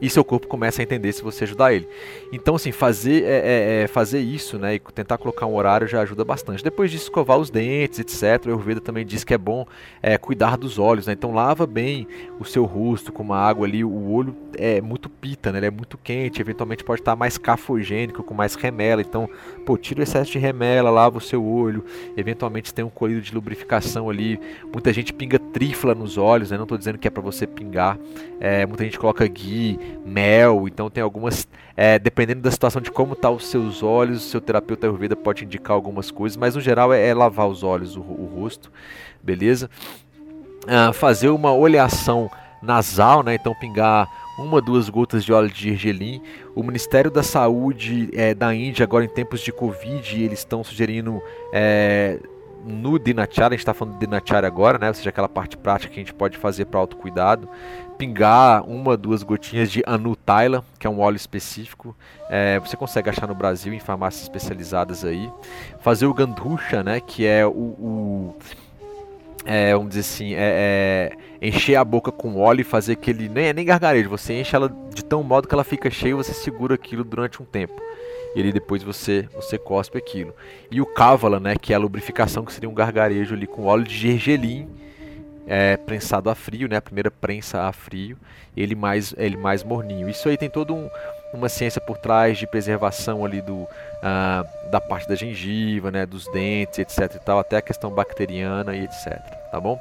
[0.00, 1.88] e seu corpo começa a entender se você ajudar ele.
[2.32, 6.00] Então, assim, fazer, é, é, é, fazer isso, né, e tentar colocar um horário já
[6.00, 6.62] ajuda bastante.
[6.62, 9.66] Depois de escovar os dentes, etc., o Ayurveda também diz que é bom
[10.02, 12.06] é, cuidar dos olhos, né, então lava bem
[12.38, 15.70] o seu rosto com uma água ali, o olho é muito pita, né, ele é
[15.70, 19.28] muito quente, eventualmente pode estar mais cafogênico, com mais remela, então,
[19.64, 21.84] pô, tira o excesso de remela, lava o seu olho,
[22.16, 24.40] eventualmente tem um colírio de lubrificação ali,
[24.72, 27.98] muita gente pinga trifla nos olhos, né, não estou dizendo que é para você pingar,
[28.40, 33.14] é, muita gente coloca ghee, mel, então tem algumas, é, dependendo da situação de como
[33.14, 36.92] tá os seus olhos, o seu terapeuta Ayurveda pode indicar algumas coisas, mas no geral
[36.92, 38.72] é, é lavar os olhos, o, o rosto,
[39.22, 39.70] beleza?
[40.66, 42.30] Ah, fazer uma oleação
[42.62, 43.34] nasal, né?
[43.34, 44.08] Então pingar
[44.38, 46.22] uma, duas gotas de óleo de gergelim.
[46.54, 51.20] O Ministério da Saúde é, da Índia, agora em tempos de Covid, eles estão sugerindo
[51.52, 52.20] é,
[52.64, 54.88] no Dinacharya, a gente está falando de Dinacharya agora, né?
[54.88, 57.48] ou seja, aquela parte prática que a gente pode fazer para autocuidado,
[57.98, 61.94] pingar uma, duas gotinhas de Anutaila, que é um óleo específico,
[62.30, 65.28] é, você consegue achar no Brasil em farmácias especializadas aí,
[65.80, 67.00] fazer o Gandhusha, né?
[67.00, 68.36] que é o, o
[69.44, 71.10] é, vamos dizer assim, é,
[71.42, 74.54] é, encher a boca com óleo e fazer aquele, nem é nem gargarejo, você enche
[74.54, 77.80] ela de tão modo que ela fica cheia e você segura aquilo durante um tempo
[78.36, 80.34] e depois você você cospe aquilo.
[80.70, 83.84] E o cávala, né, que é a lubrificação, que seria um gargarejo ali com óleo
[83.84, 84.68] de gergelim
[85.48, 88.18] é, prensado a frio, né, a primeira prensa a frio,
[88.56, 90.08] ele mais ele mais morninho.
[90.08, 90.88] Isso aí tem todo um,
[91.32, 93.66] uma ciência por trás de preservação ali do
[94.02, 98.76] ah, da parte da gengiva, né, dos dentes, etc e tal, até a questão bacteriana
[98.76, 99.18] e etc,
[99.50, 99.80] tá bom?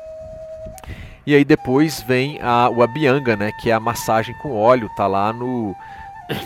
[1.26, 5.06] E aí depois vem a, o abhyanga, né, que é a massagem com óleo, tá
[5.06, 5.76] lá no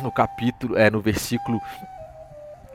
[0.02, 1.60] no capítulo, é no versículo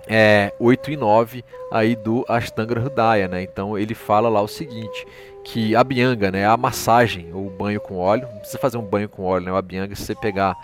[0.08, 3.42] é, 8 e 9 aí do Ashtanga Hridaya, né?
[3.42, 5.06] Então ele fala lá o seguinte,
[5.46, 9.08] que a bianga, né, a massagem ou banho com óleo, não precisa fazer um banho
[9.08, 9.52] com óleo, né?
[9.52, 10.56] O bianga se você pegar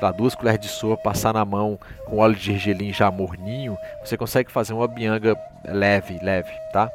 [0.00, 4.16] lá, duas colheres de sopa, passar na mão com óleo de gergelim já morninho, você
[4.16, 6.90] consegue fazer uma bianga leve, leve, tá?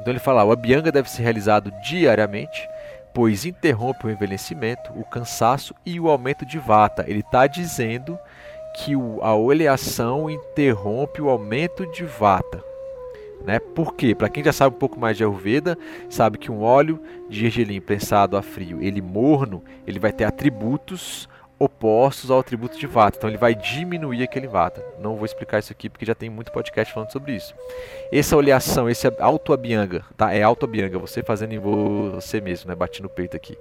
[0.00, 2.68] Então ele fala, o bianga deve ser realizado diariamente,
[3.14, 7.04] pois interrompe o envelhecimento, o cansaço e o aumento de vata.
[7.06, 8.18] Ele está dizendo
[8.74, 12.67] que a oleação interrompe o aumento de vata.
[13.44, 13.58] Né?
[13.58, 14.14] Por quê?
[14.14, 15.78] Para quem já sabe um pouco mais de Ayurveda,
[16.08, 21.28] sabe que um óleo de gergelim prensado a frio, ele morno, ele vai ter atributos
[21.58, 23.18] opostos ao atributo de vata.
[23.18, 24.84] Então ele vai diminuir aquele vata.
[25.00, 27.54] Não vou explicar isso aqui porque já tem muito podcast falando sobre isso.
[28.12, 30.32] Essa oleação, esse auto-abhyanga, tá?
[30.32, 32.76] É auto-abhyanga, você fazendo em você mesmo, né?
[32.76, 33.58] Bati no peito aqui.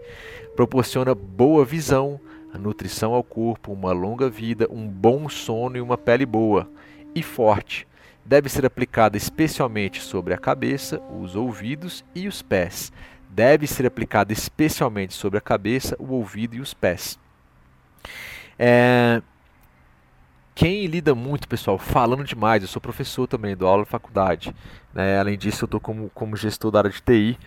[0.55, 2.19] Proporciona boa visão,
[2.59, 6.69] nutrição ao corpo, uma longa vida, um bom sono e uma pele boa
[7.15, 7.87] e forte.
[8.27, 12.91] Deve ser aplicada especialmente sobre a cabeça, os ouvidos e os pés.
[13.29, 17.17] Deve ser aplicada especialmente sobre a cabeça, o ouvido e os pés.
[18.59, 19.21] É...
[20.53, 24.53] Quem lida muito, pessoal, falando demais, eu sou professor também, dou aula na faculdade.
[24.93, 25.17] Né?
[25.17, 27.37] Além disso, eu estou como, como gestor da área de TI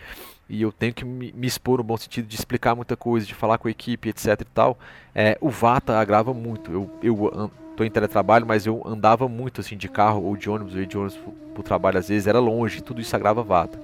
[0.48, 3.58] e eu tenho que me, expor no bom sentido de explicar muita coisa, de falar
[3.58, 4.78] com a equipe, etc e tal,
[5.14, 6.72] é, o Vata agrava muito.
[6.72, 7.50] Eu, eu
[7.80, 10.86] tô em teletrabalho, mas eu andava muito assim de carro ou de ônibus, eu ia
[10.86, 11.18] de ônibus
[11.54, 13.80] para o trabalho às vezes, era longe, tudo isso agrava Vata.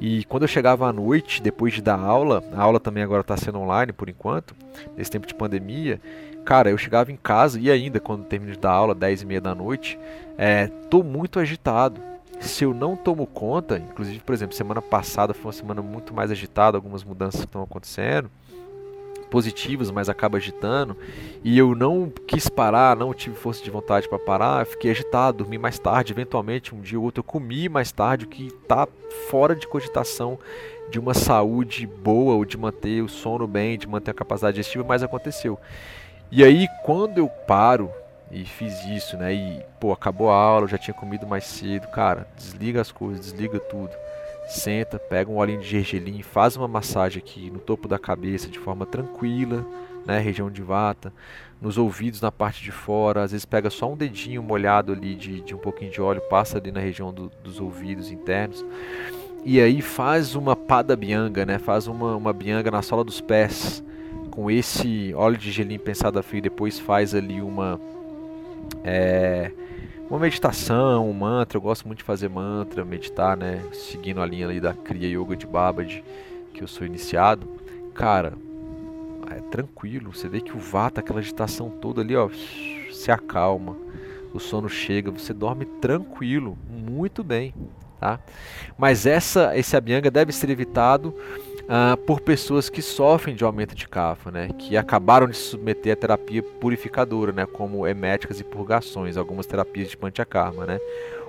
[0.00, 3.36] E quando eu chegava à noite, depois de dar aula, a aula também agora está
[3.36, 4.56] sendo online por enquanto,
[4.96, 6.00] nesse tempo de pandemia,
[6.44, 9.40] cara, eu chegava em casa e ainda quando termino de dar aula, 10 e meia
[9.40, 9.96] da noite,
[10.36, 12.00] é, tô muito agitado
[12.40, 16.30] se eu não tomo conta, inclusive, por exemplo, semana passada foi uma semana muito mais
[16.30, 18.30] agitada, algumas mudanças estão acontecendo,
[19.30, 20.96] positivas, mas acaba agitando,
[21.44, 25.58] e eu não quis parar, não tive força de vontade para parar, fiquei agitado, dormi
[25.58, 28.88] mais tarde, eventualmente um dia ou outro eu comi mais tarde, o que está
[29.28, 30.38] fora de cogitação
[30.90, 34.84] de uma saúde boa, ou de manter o sono bem, de manter a capacidade digestiva,
[34.86, 35.58] mas aconteceu.
[36.30, 37.90] E aí, quando eu paro
[38.30, 39.32] e fiz isso, né?
[39.32, 41.88] E, pô, acabou a aula, eu já tinha comido mais cedo.
[41.88, 43.90] Cara, desliga as coisas, desliga tudo.
[44.48, 48.58] Senta, pega um olhinho de gergelim, faz uma massagem aqui no topo da cabeça de
[48.58, 49.64] forma tranquila,
[50.06, 50.18] né?
[50.18, 51.12] Região de vata,
[51.60, 53.22] nos ouvidos na parte de fora.
[53.22, 56.56] Às vezes pega só um dedinho molhado ali de, de um pouquinho de óleo, passa
[56.56, 58.64] ali na região do, dos ouvidos internos.
[59.44, 61.58] E aí faz uma pada bianga, né?
[61.58, 63.84] Faz uma, uma bianga na sola dos pés
[64.30, 66.40] com esse óleo de gelim pensado a frio.
[66.40, 67.78] Depois faz ali uma
[68.82, 69.52] é,
[70.10, 71.58] uma meditação, um mantra.
[71.58, 73.62] Eu gosto muito de fazer mantra, meditar, né?
[73.72, 76.02] Seguindo a linha ali da Kriya Yoga de Babaji,
[76.54, 77.46] que eu sou iniciado.
[77.94, 78.32] Cara,
[79.30, 80.12] é tranquilo.
[80.14, 82.28] Você vê que o Vata, aquela agitação toda ali, ó,
[82.90, 83.76] se acalma.
[84.32, 87.54] O sono chega, você dorme tranquilo, muito bem,
[87.98, 88.20] tá?
[88.76, 91.14] Mas essa, esse abhyanga deve ser evitado
[91.68, 95.92] uh, por pessoas que sofrem de aumento de cafa, né, que acabaram de se submeter
[95.92, 100.80] à terapia purificadora, né, como eméticas e purgações, algumas terapias de panchakarma, né,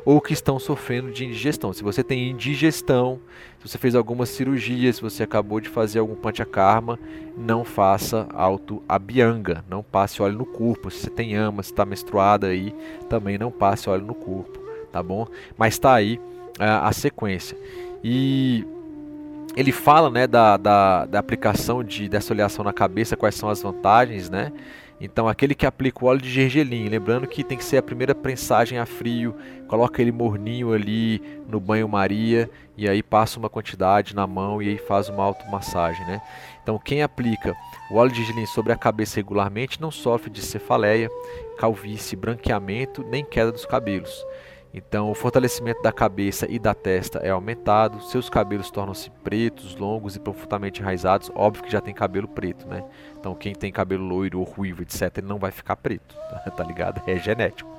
[0.06, 1.74] ou que estão sofrendo de indigestão.
[1.74, 3.20] Se você tem indigestão,
[3.60, 6.98] se você fez alguma cirurgia, se você acabou de fazer algum panchakarma,
[7.38, 10.90] não faça auto-abhyanga, não passe óleo no corpo.
[10.90, 12.74] Se você tem ama, se está menstruada aí,
[13.10, 14.57] também não passe óleo no corpo,
[14.91, 15.28] tá bom?
[15.57, 16.18] Mas está aí
[16.57, 17.57] uh, a sequência.
[18.02, 18.66] E
[19.60, 23.61] ele fala né, da, da, da, aplicação de, dessa oleação na cabeça, quais são as
[23.61, 24.53] vantagens, né?
[25.02, 28.15] Então, aquele que aplica o óleo de gergelim, lembrando que tem que ser a primeira
[28.15, 29.36] prensagem a frio,
[29.68, 34.77] coloca ele morninho ali no banho-maria e aí passa uma quantidade na mão e aí
[34.77, 36.22] faz uma automassagem, né?
[36.64, 37.53] Então, quem aplica
[37.91, 41.10] o óleo de gergelim sobre a cabeça regularmente não sofre de cefaleia,
[41.57, 44.26] calvície, branqueamento nem queda dos cabelos.
[44.74, 50.16] Então, o fortalecimento da cabeça e da testa é aumentado, seus cabelos tornam-se pretos, longos
[50.16, 51.32] e profundamente enraizados.
[51.34, 52.84] Óbvio que já tem cabelo preto, né?
[53.20, 56.16] Então, quem tem cabelo loiro ou ruivo, etc., ele não vai ficar preto,
[56.56, 57.02] tá ligado?
[57.08, 57.70] É genético.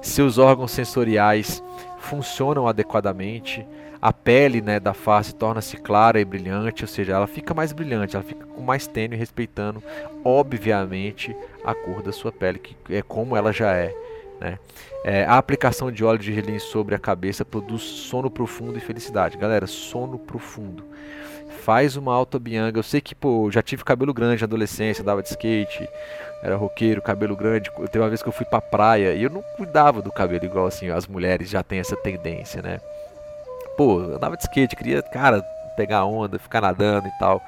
[0.00, 1.62] Seus órgãos sensoriais
[1.98, 3.66] funcionam adequadamente,
[4.00, 8.16] a pele né, da face torna-se clara e brilhante, ou seja, ela fica mais brilhante,
[8.16, 9.82] ela fica com mais tênue, respeitando,
[10.24, 13.94] obviamente, a cor da sua pele, que é como ela já é.
[14.40, 14.58] Né?
[15.04, 19.36] É, a aplicação de óleo de gelim sobre a cabeça produz sono profundo e felicidade.
[19.36, 20.84] Galera, sono profundo.
[21.62, 22.78] Faz uma auto-bianga.
[22.78, 25.88] Eu sei que, pô, já tive cabelo grande na adolescência, andava de skate,
[26.42, 27.70] era roqueiro, cabelo grande.
[27.90, 30.66] Teve uma vez que eu fui pra praia e eu não cuidava do cabelo igual
[30.66, 32.80] assim, as mulheres já têm essa tendência, né?
[33.76, 35.42] Pô, andava de skate, queria, cara,
[35.76, 37.42] pegar onda, ficar nadando e tal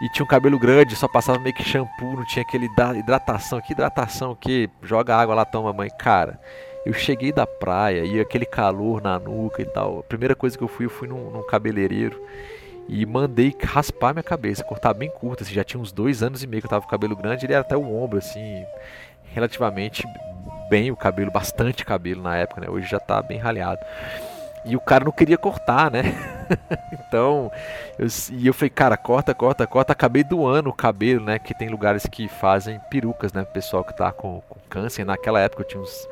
[0.00, 2.66] e tinha um cabelo grande, só passava meio que shampoo, não tinha aquele
[2.96, 3.60] hidratação.
[3.60, 5.90] Que hidratação que joga água lá, toma mãe.
[5.90, 6.40] Cara,
[6.86, 9.98] eu cheguei da praia e aquele calor na nuca e tal.
[9.98, 12.18] A primeira coisa que eu fui, eu fui num, num cabeleireiro
[12.88, 15.44] e mandei raspar minha cabeça, cortar bem curta.
[15.44, 17.52] Assim, já tinha uns dois anos e meio que eu tava com cabelo grande, ele
[17.52, 18.64] era até o ombro, assim,
[19.34, 20.04] relativamente
[20.70, 22.70] bem o cabelo, bastante cabelo na época, né?
[22.70, 23.80] Hoje já tá bem raleado.
[24.64, 26.02] E o cara não queria cortar, né?
[26.92, 27.50] então,
[27.98, 29.92] eu, e eu falei, cara, corta, corta, corta.
[29.92, 31.38] Acabei doando o cabelo, né?
[31.38, 33.44] Que tem lugares que fazem perucas, né?
[33.44, 35.04] Pessoal que tá com, com câncer.
[35.04, 36.08] Naquela época eu tinha uns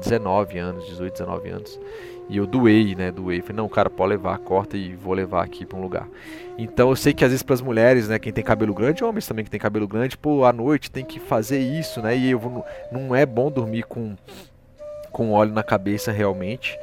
[0.00, 1.80] 19 anos, 18, 19 anos.
[2.28, 3.12] E eu doei, né?
[3.12, 3.40] Doei.
[3.40, 6.08] Falei, não, cara, pode levar, corta e vou levar aqui para um lugar.
[6.58, 8.18] Então eu sei que às vezes para as mulheres, né?
[8.18, 11.20] Quem tem cabelo grande, homens também que tem cabelo grande, pô, à noite tem que
[11.20, 12.16] fazer isso, né?
[12.16, 14.16] E eu vou, não é bom dormir com,
[15.12, 16.76] com óleo na cabeça realmente.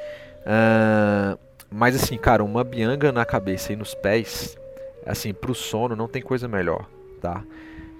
[0.45, 1.37] Uh,
[1.73, 4.57] mas assim, cara, uma bianga na cabeça e nos pés,
[5.05, 6.87] assim, pro sono não tem coisa melhor,
[7.19, 7.43] tá?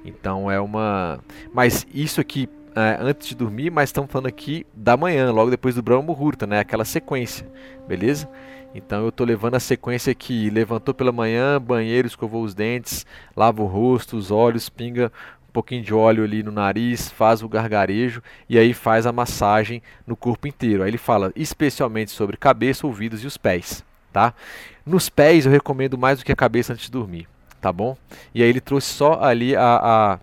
[0.05, 1.19] Então é uma.
[1.53, 5.75] Mas isso aqui é, antes de dormir, mas estamos falando aqui da manhã, logo depois
[5.75, 6.59] do Brahma Muhurta, né?
[6.59, 7.47] Aquela sequência,
[7.87, 8.27] beleza?
[8.75, 13.05] Então eu estou levando a sequência aqui, levantou pela manhã, banheiro, escovou os dentes,
[13.35, 15.11] lava o rosto, os olhos, pinga
[15.53, 20.15] pouquinho de óleo ali no nariz, faz o gargarejo e aí faz a massagem no
[20.15, 20.83] corpo inteiro.
[20.83, 24.33] Aí ele fala especialmente sobre cabeça, ouvidos e os pés, tá?
[24.85, 27.27] Nos pés eu recomendo mais do que a cabeça antes de dormir,
[27.61, 27.95] tá bom?
[28.33, 30.19] E aí ele trouxe só ali a,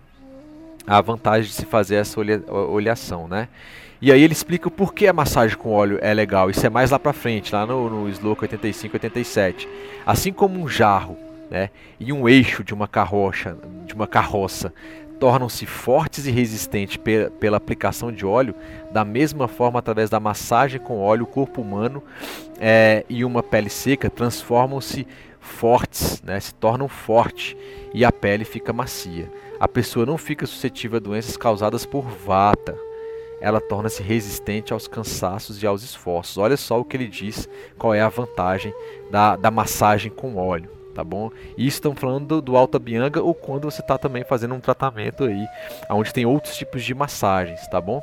[0.87, 3.47] a, a vantagem de se fazer essa olha, olhação, né?
[4.01, 6.49] E aí ele explica o porquê a massagem com óleo é legal.
[6.49, 9.69] Isso é mais lá pra frente, lá no, no Sloka 85 87.
[10.05, 11.15] Assim como um jarro
[11.51, 14.73] né, e um eixo de uma carroça, de uma carroça
[15.21, 18.55] tornam-se fortes e resistentes pe pela aplicação de óleo,
[18.91, 22.01] da mesma forma, através da massagem com óleo, o corpo humano
[22.59, 25.07] é, e uma pele seca transformam-se
[25.39, 27.55] fortes, né, se tornam fortes
[27.93, 29.31] e a pele fica macia.
[29.59, 32.75] A pessoa não fica suscetível a doenças causadas por vata.
[33.39, 36.39] Ela torna-se resistente aos cansaços e aos esforços.
[36.39, 38.73] Olha só o que ele diz, qual é a vantagem
[39.11, 41.31] da, da massagem com óleo tá bom?
[41.57, 45.23] E estão falando do, do Alta Bianga ou quando você está também fazendo um tratamento
[45.23, 45.47] aí,
[45.89, 48.01] onde tem outros tipos de massagens, tá bom?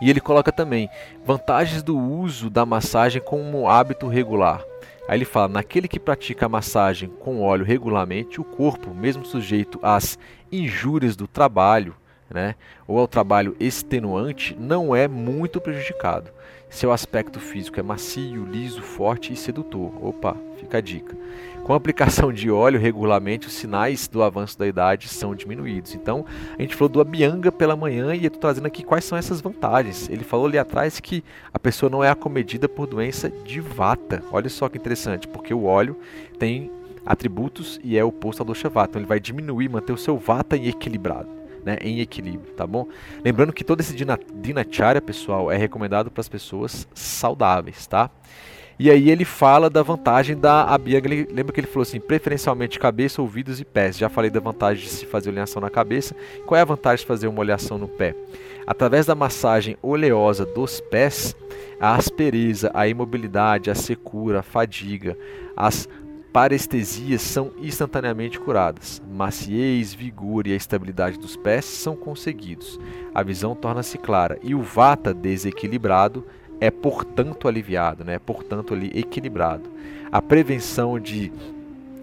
[0.00, 0.88] E ele coloca também
[1.24, 4.62] vantagens do uso da massagem como hábito regular.
[5.08, 9.78] Aí ele fala: naquele que pratica a massagem com óleo regularmente, o corpo, mesmo sujeito
[9.82, 10.18] às
[10.50, 11.94] injúrias do trabalho,
[12.30, 12.54] né,
[12.86, 16.30] ou ao trabalho extenuante, não é muito prejudicado.
[16.70, 19.92] Seu aspecto físico é macio, liso, forte e sedutor.
[20.02, 21.14] Opa, fica a dica.
[21.64, 25.94] Com a aplicação de óleo regularmente, os sinais do avanço da idade são diminuídos.
[25.94, 26.26] Então,
[26.58, 29.40] a gente falou do Abianga pela manhã e eu estou trazendo aqui quais são essas
[29.40, 30.08] vantagens.
[30.08, 31.22] Ele falou ali atrás que
[31.54, 34.24] a pessoa não é acomedida por doença de vata.
[34.32, 35.96] Olha só que interessante, porque o óleo
[36.36, 36.68] tem
[37.06, 38.90] atributos e é oposto ao dosha vata.
[38.90, 41.28] Então, ele vai diminuir, manter o seu vata equilibrado
[41.64, 42.88] né, em equilíbrio, tá bom?
[43.24, 43.94] Lembrando que todo esse
[44.34, 48.10] dinacharya, pessoal, é recomendado para as pessoas saudáveis, tá?
[48.82, 53.22] E aí ele fala da vantagem da Abhyanga, lembra que ele falou assim, preferencialmente cabeça,
[53.22, 53.96] ouvidos e pés.
[53.96, 56.16] Já falei da vantagem de se fazer oleação na cabeça.
[56.44, 58.12] Qual é a vantagem de fazer uma oleação no pé?
[58.66, 61.36] Através da massagem oleosa dos pés,
[61.78, 65.16] a aspereza, a imobilidade, a secura, a fadiga,
[65.56, 65.88] as
[66.32, 69.00] parestesias são instantaneamente curadas.
[69.08, 72.80] Maciez, vigor e a estabilidade dos pés são conseguidos.
[73.14, 76.26] A visão torna-se clara e o vata desequilibrado
[76.62, 78.14] é portanto aliviado, né?
[78.14, 79.68] é portanto ali equilibrado.
[80.12, 81.32] A prevenção de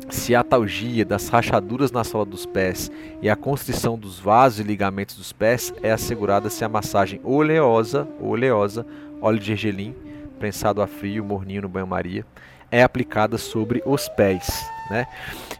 [0.09, 2.91] ciatalgia, das rachaduras na sola dos pés
[3.21, 8.05] e a constrição dos vasos e ligamentos dos pés é assegurada se a massagem oleosa,
[8.19, 8.85] oleosa,
[9.21, 9.95] óleo de gergelim,
[10.37, 12.25] prensado a frio, morninho no banho-maria,
[12.69, 15.07] é aplicada sobre os pés, né?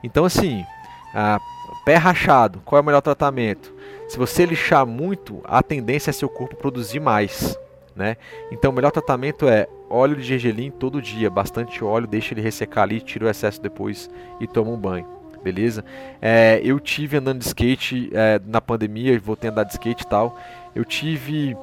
[0.03, 0.65] Então assim,
[1.85, 3.73] pé rachado, qual é o melhor tratamento?
[4.09, 7.57] Se você lixar muito, a tendência é seu corpo produzir mais,
[7.99, 8.17] né?
[8.51, 12.83] Então o melhor tratamento é óleo de gergelim todo dia, bastante óleo, deixa ele ressecar
[12.83, 14.09] ali, tira o excesso depois
[14.39, 15.05] e toma um banho.
[15.43, 15.85] Beleza?
[16.21, 20.07] É, eu tive andando de skate é, na pandemia, voltei a andar de skate e
[20.07, 20.37] tal.
[20.75, 21.55] Eu tive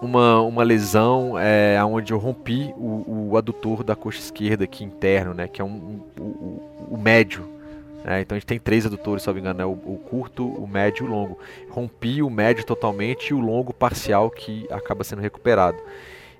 [0.00, 5.34] uma, uma lesão é, onde eu rompi o, o, adutor da coxa esquerda aqui interno,
[5.34, 7.57] né, que é um, um o, o, médio.
[8.04, 10.46] Né, então a gente tem três adutores, se não me engano, né, o, o, curto,
[10.46, 11.38] o médio e o longo.
[11.70, 15.78] Rompi o médio totalmente e o longo parcial que acaba sendo recuperado.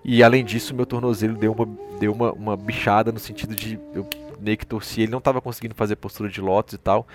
[0.05, 1.69] E além disso, meu tornozelo deu uma,
[1.99, 4.07] deu uma, uma bichada no sentido de eu
[4.41, 7.07] meio que torcia, ele não estava conseguindo fazer postura de lótus e tal.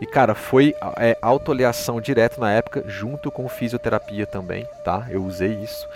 [0.00, 5.08] E cara, foi é, autoleação direto na época, junto com fisioterapia também, tá?
[5.10, 5.86] Eu usei isso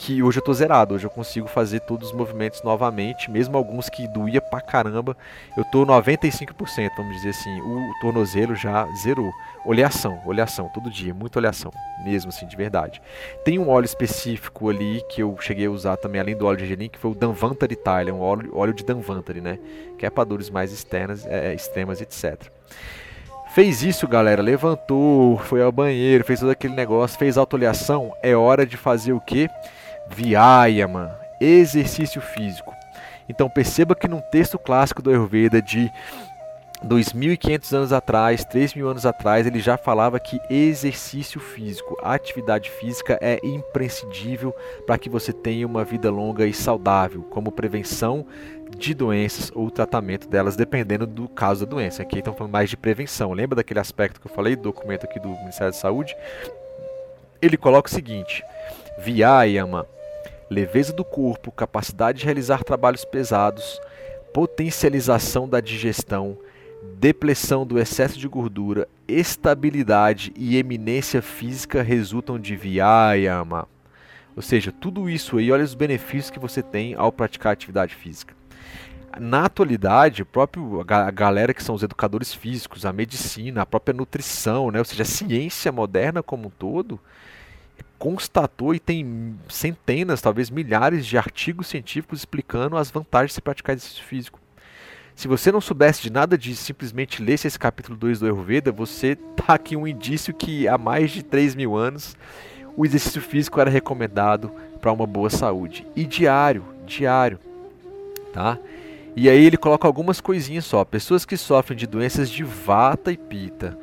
[0.00, 3.90] que hoje eu tô zerado, hoje eu consigo fazer todos os movimentos novamente, mesmo alguns
[3.90, 5.14] que doía pra caramba,
[5.54, 9.30] eu tô 95%, vamos dizer assim, o tornozelo já zerou.
[9.62, 11.70] Oleação, oleação, todo dia, muita oleação,
[12.02, 13.02] mesmo assim, de verdade.
[13.44, 16.66] Tem um óleo específico ali que eu cheguei a usar também, além do óleo de
[16.66, 19.58] gergelim, que foi o Danvantari Tile, um óleo, óleo de Danvantari, né,
[19.98, 22.50] que é para dores mais externas, é, extremas, etc.
[23.54, 28.64] Fez isso, galera, levantou, foi ao banheiro, fez todo aquele negócio, fez autoleação, é hora
[28.64, 29.50] de fazer o quê?
[30.14, 32.74] Vyayama, exercício físico.
[33.28, 35.90] Então perceba que num texto clássico do Ayurveda de
[36.84, 43.38] 2.500 anos atrás, 3.000 anos atrás, ele já falava que exercício físico, atividade física é
[43.44, 44.54] imprescindível
[44.86, 48.26] para que você tenha uma vida longa e saudável, como prevenção
[48.76, 52.02] de doenças ou tratamento delas, dependendo do caso da doença.
[52.02, 53.32] Aqui estão falando mais de prevenção.
[53.32, 56.16] Lembra daquele aspecto que eu falei, do documento aqui do Ministério da Saúde?
[57.42, 58.42] Ele coloca o seguinte:
[58.98, 59.86] Vyayama
[60.50, 63.80] leveza do corpo, capacidade de realizar trabalhos pesados,
[64.34, 66.36] potencialização da digestão,
[66.98, 73.68] depressão do excesso de gordura, estabilidade e eminência física resultam de Vyayama.
[74.34, 78.34] Ou seja, tudo isso aí, olha os benefícios que você tem ao praticar atividade física.
[79.18, 84.70] Na atualidade, próprio a galera que são os educadores físicos, a medicina, a própria nutrição,
[84.70, 84.78] né?
[84.78, 86.98] ou seja, a ciência moderna como um todo,
[87.98, 93.76] constatou e tem centenas, talvez milhares de artigos científicos explicando as vantagens de se praticar
[93.76, 94.40] exercício físico.
[95.14, 99.16] Se você não soubesse de nada disso, simplesmente lesse esse capítulo 2 do Ayurveda, você
[99.36, 102.16] tá aqui um indício que há mais de 3 mil anos
[102.76, 104.50] o exercício físico era recomendado
[104.80, 105.86] para uma boa saúde.
[105.94, 107.38] E diário, diário,
[108.32, 108.58] tá?
[109.14, 110.84] E aí ele coloca algumas coisinhas só.
[110.84, 113.76] Pessoas que sofrem de doenças de vata e pita,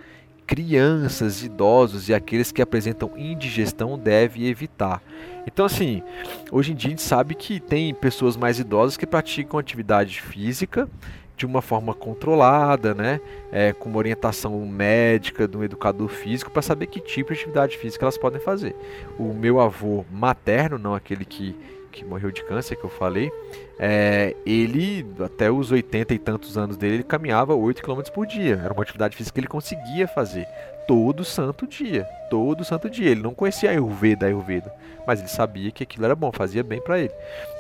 [0.47, 5.03] crianças, idosos e aqueles que apresentam indigestão deve evitar.
[5.45, 6.01] Então, assim,
[6.49, 10.89] hoje em dia a gente sabe que tem pessoas mais idosas que praticam atividade física
[11.35, 13.21] de uma forma controlada, né,
[13.51, 17.77] é, com uma orientação médica de um educador físico para saber que tipo de atividade
[17.77, 18.75] física elas podem fazer.
[19.19, 21.55] O meu avô materno, não aquele que
[21.97, 23.31] que morreu de câncer, que eu falei,
[23.79, 28.61] é, ele, até os 80 e tantos anos dele, ele caminhava 8 km por dia.
[28.63, 30.47] Era uma atividade física que ele conseguia fazer
[30.87, 32.05] todo santo dia.
[32.29, 33.09] Todo santo dia.
[33.09, 34.73] Ele não conhecia a Ayurveda, a Ayurveda,
[35.05, 37.13] mas ele sabia que aquilo era bom, fazia bem para ele.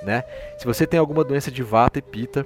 [0.03, 0.23] Né?
[0.57, 2.45] Se você tem alguma doença de vata e pita,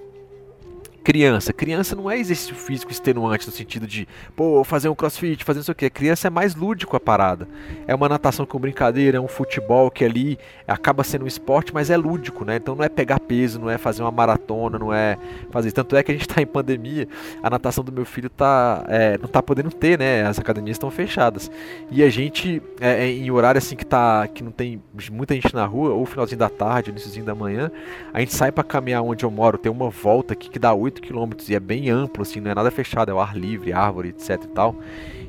[1.04, 1.52] criança.
[1.52, 5.72] Criança não é exercício físico extenuante no sentido de, pô, fazer um crossfit, fazer isso
[5.72, 5.86] aqui.
[5.86, 7.48] A criança é mais lúdico a parada.
[7.88, 10.38] É uma natação com brincadeira, é um futebol que ali
[10.68, 12.58] acaba sendo um esporte, mas é lúdico, né?
[12.58, 15.18] Então não é pegar peso, não é fazer uma maratona, não é
[15.50, 15.72] fazer.
[15.72, 17.08] Tanto é que a gente está em pandemia,
[17.42, 20.26] a natação do meu filho tá, é, não tá podendo ter, né?
[20.26, 21.50] As academias estão fechadas.
[21.90, 25.54] E a gente, é, é, em horário assim que, tá, que não tem muita gente
[25.54, 27.72] na rua, ou finalzinho da tarde, iníciozinho da manhã,
[28.14, 30.91] a gente sai para caminhar onde eu moro, tem uma volta aqui que dá 8
[30.92, 33.74] 8 km e é bem amplo, assim, não é nada fechado, é o ar livre,
[33.74, 34.76] árvore, etc e tal.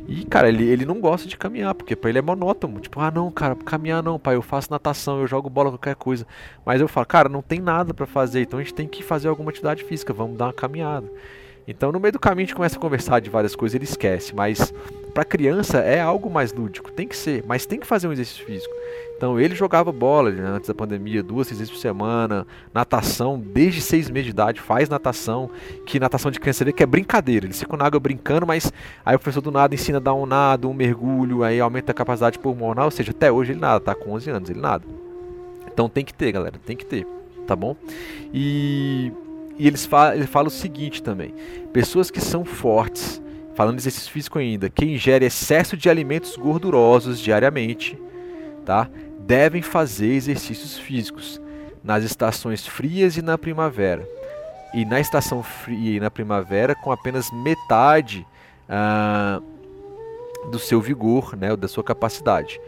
[0.09, 2.81] E, cara, ele, ele não gosta de caminhar, porque pra ele é monótono.
[2.81, 6.27] Tipo, ah, não, cara, caminhar não, pai, eu faço natação, eu jogo bola, qualquer coisa.
[6.67, 9.29] Mas eu falo, cara, não tem nada para fazer, então a gente tem que fazer
[9.29, 11.11] alguma atividade física, vamos dar uma caminhada.
[11.67, 14.35] Então, no meio do caminho, a gente começa a conversar de várias coisas, ele esquece.
[14.35, 14.75] Mas,
[15.13, 18.45] para criança, é algo mais lúdico, tem que ser, mas tem que fazer um exercício
[18.45, 18.75] físico.
[19.23, 22.45] Então ele jogava bola né, antes da pandemia, duas, três vezes por semana,
[22.75, 25.49] natação, desde seis meses de idade, faz natação,
[25.87, 28.73] que natação de criança vê que é brincadeira, eles ficam na água brincando, mas
[29.07, 31.95] aí o professor do nada ensina a dar um nado, um mergulho, aí aumenta a
[31.95, 34.85] capacidade pulmonar, ou seja, até hoje ele nada, tá com 11 anos, ele nada.
[35.73, 37.07] Então tem que ter, galera, tem que ter,
[37.47, 37.77] tá bom?
[38.35, 39.13] E,
[39.57, 41.33] e eles falam, ele fala o seguinte também,
[41.73, 43.22] pessoas que são fortes,
[43.55, 47.99] falando de exercício físico ainda, que ingere excesso de alimentos gordurosos diariamente,
[48.65, 48.89] tá?
[49.27, 51.41] devem fazer exercícios físicos
[51.83, 54.09] nas estações frias e na primavera.
[54.75, 58.27] E na estação fria e na primavera com apenas metade
[58.69, 59.41] ah,
[60.51, 62.61] do seu vigor, né, da sua capacidade.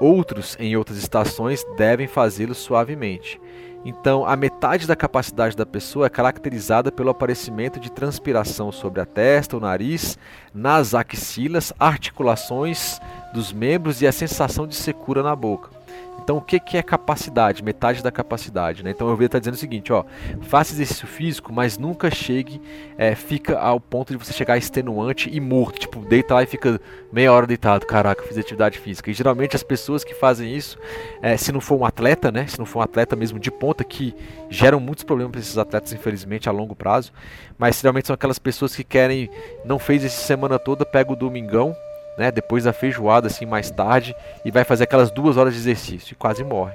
[0.00, 3.40] Outros, em outras estações, devem fazê-lo suavemente.
[3.84, 9.04] Então, a metade da capacidade da pessoa é caracterizada pelo aparecimento de transpiração sobre a
[9.04, 10.18] testa, o nariz,
[10.54, 12.98] nas axilas, articulações
[13.34, 15.83] dos membros e a sensação de secura na boca.
[16.24, 17.62] Então, o que, que é capacidade?
[17.62, 18.82] Metade da capacidade.
[18.82, 18.90] Né?
[18.90, 20.04] Então, eu vejo estar dizendo o seguinte: ó,
[20.40, 22.62] faça exercício físico, mas nunca chegue,
[22.96, 25.78] é, fica ao ponto de você chegar extenuante e morto.
[25.78, 26.80] Tipo, deita lá e fica
[27.12, 27.84] meia hora deitado.
[27.84, 29.10] Caraca, fiz atividade física.
[29.10, 30.78] E geralmente as pessoas que fazem isso,
[31.20, 32.46] é, se não for um atleta, né?
[32.46, 34.14] Se não for um atleta mesmo de ponta, que
[34.48, 37.12] geram muitos problemas para esses atletas, infelizmente, a longo prazo.
[37.58, 39.28] Mas geralmente são aquelas pessoas que querem,
[39.62, 41.76] não fez essa semana toda, pega o domingão
[42.16, 44.14] né, depois da feijoada assim mais tarde
[44.44, 46.74] e vai fazer aquelas duas horas de exercício e quase morre.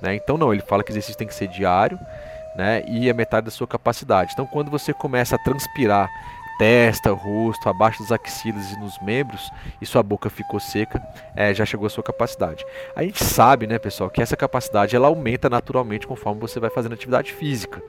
[0.00, 0.14] Né?
[0.14, 1.98] Então não, ele fala que exercício tem que ser diário
[2.56, 4.32] né, e é metade da sua capacidade.
[4.32, 6.10] Então quando você começa a transpirar
[6.58, 9.50] testa, rosto, abaixo das axilas e nos membros
[9.80, 11.02] e sua boca ficou seca,
[11.34, 12.66] é, já chegou a sua capacidade.
[12.94, 16.92] A gente sabe, né, pessoal, que essa capacidade ela aumenta naturalmente conforme você vai fazendo
[16.92, 17.82] atividade física.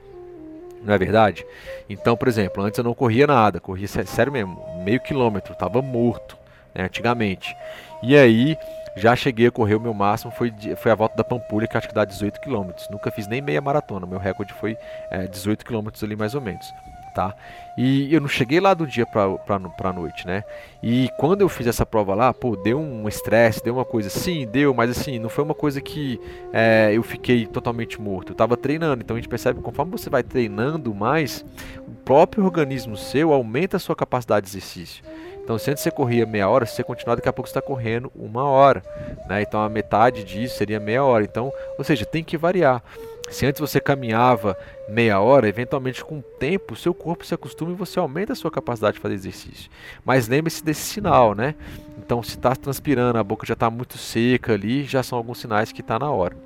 [0.84, 1.45] Não é verdade?
[1.90, 6.40] Então, por exemplo, antes eu não corria nada, corria sério mesmo, meio quilômetro, estava morto
[6.73, 7.56] né, antigamente.
[8.03, 8.57] E aí
[8.95, 11.88] já cheguei a correr o meu máximo, foi, foi a volta da Pampulha, que acho
[11.88, 12.72] que dá 18 km.
[12.89, 14.77] Nunca fiz nem meia maratona, meu recorde foi
[15.10, 16.65] é, 18 km ali mais ou menos.
[17.14, 17.35] Tá?
[17.77, 20.45] E eu não cheguei lá do dia pra, pra, noite, né?
[20.81, 24.10] E quando eu fiz essa prova lá, pô, deu um estresse, deu uma coisa.
[24.10, 26.18] Sim, deu, mas assim, não foi uma coisa que
[26.53, 28.31] é, eu fiquei totalmente morto.
[28.31, 31.43] Eu tava treinando, então a gente percebe que conforme você vai treinando mais,
[31.85, 35.03] o próprio organismo seu aumenta a sua capacidade de exercício.
[35.52, 37.61] Então, se antes você corria meia hora, se você continuar, daqui a pouco você está
[37.61, 38.82] correndo uma hora.
[39.28, 39.41] Né?
[39.41, 41.26] Então, a metade disso seria meia hora.
[41.26, 42.82] Então, ou seja, tem que variar.
[43.30, 44.57] Se antes você caminhava
[44.88, 48.49] meia hora, eventualmente com o tempo, seu corpo se acostuma e você aumenta a sua
[48.49, 49.69] capacidade de fazer exercício.
[50.06, 51.53] Mas lembre-se desse sinal, né?
[51.98, 55.73] Então, se está transpirando, a boca já está muito seca ali, já são alguns sinais
[55.73, 56.38] que está na hora.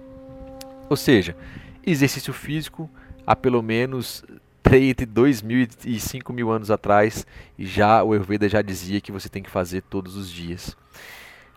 [0.90, 1.36] Ou seja,
[1.86, 2.90] exercício físico
[3.26, 4.26] há pelo menos
[4.74, 7.26] entre 2 mil e 5 mil anos atrás,
[7.58, 10.76] já o Ayurveda já dizia que você tem que fazer todos os dias.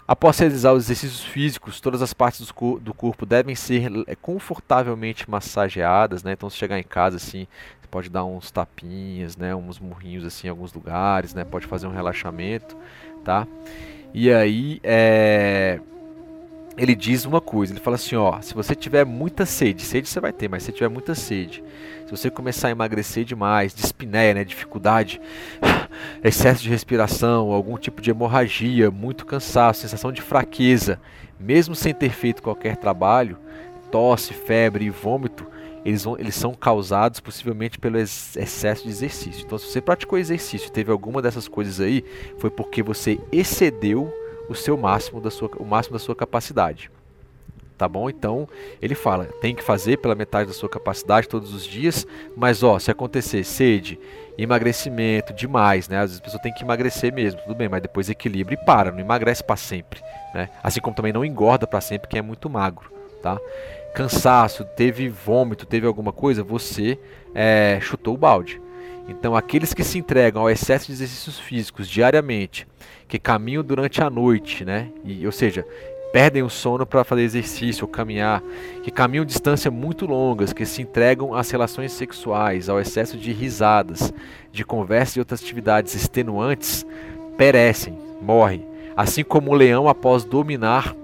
[0.06, 5.28] Após realizar os exercícios físicos, todas as partes do, do corpo devem ser é, confortavelmente
[5.28, 6.32] massageadas, né?
[6.32, 7.46] Então, se chegar em casa assim,
[7.78, 9.54] você pode dar uns tapinhas, né?
[9.54, 11.44] Uns murrinhos assim em alguns lugares, né?
[11.44, 12.74] Pode fazer um relaxamento,
[13.22, 13.46] tá?
[14.14, 15.78] E aí, é
[16.78, 20.20] ele diz uma coisa, ele fala assim, ó, se você tiver muita sede, sede você
[20.20, 21.62] vai ter, mas se tiver muita sede,
[22.06, 25.20] se você começar a emagrecer demais, dispneia, né, dificuldade,
[26.22, 31.00] excesso de respiração, algum tipo de hemorragia, muito cansaço, sensação de fraqueza,
[31.38, 33.36] mesmo sem ter feito qualquer trabalho,
[33.90, 35.46] tosse, febre e vômito,
[35.84, 39.44] eles, vão, eles são causados possivelmente pelo excesso de exercício.
[39.44, 42.04] Então, se você praticou exercício e teve alguma dessas coisas aí,
[42.38, 44.12] foi porque você excedeu
[44.48, 46.90] o seu máximo da sua, o máximo da sua capacidade.
[47.76, 48.10] tá bom?
[48.10, 48.48] Então
[48.82, 52.06] ele fala, tem que fazer pela metade da sua capacidade todos os dias,
[52.36, 53.98] mas ó, se acontecer sede,
[54.36, 55.98] emagrecimento demais, né?
[55.98, 58.90] Às vezes a pessoa tem que emagrecer mesmo, tudo bem, mas depois equilibra e para,
[58.90, 60.00] não emagrece para sempre,
[60.34, 60.50] né?
[60.62, 62.90] Assim como também não engorda para sempre, que é muito magro,
[63.22, 63.38] tá?
[63.94, 66.98] Cansaço, teve vômito, teve alguma coisa, você
[67.34, 68.60] é, chutou o balde.
[69.08, 72.66] Então, aqueles que se entregam ao excesso de exercícios físicos diariamente,
[73.08, 74.88] que caminham durante a noite, né?
[75.02, 75.64] E, ou seja,
[76.12, 78.42] perdem o sono para fazer exercício ou caminhar,
[78.82, 84.12] que caminham distâncias muito longas, que se entregam às relações sexuais, ao excesso de risadas,
[84.52, 86.86] de conversas e outras atividades extenuantes,
[87.36, 88.66] perecem, morrem.
[88.96, 90.94] Assim como o leão após dominar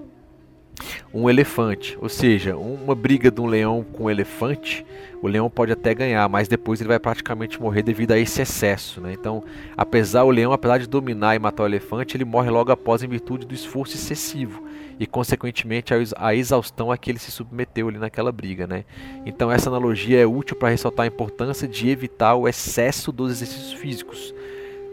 [1.13, 1.97] um elefante.
[2.01, 4.85] Ou seja, uma briga de um leão com um elefante,
[5.21, 9.01] o leão pode até ganhar, mas depois ele vai praticamente morrer devido a esse excesso.
[9.01, 9.13] Né?
[9.13, 9.43] Então,
[9.75, 13.07] apesar o leão, apesar de dominar e matar o elefante, ele morre logo após em
[13.07, 14.63] virtude do esforço excessivo
[14.99, 18.67] e, consequentemente, a exaustão a que ele se submeteu ali naquela briga.
[18.67, 18.85] Né?
[19.25, 23.73] Então, essa analogia é útil para ressaltar a importância de evitar o excesso dos exercícios
[23.73, 24.33] físicos.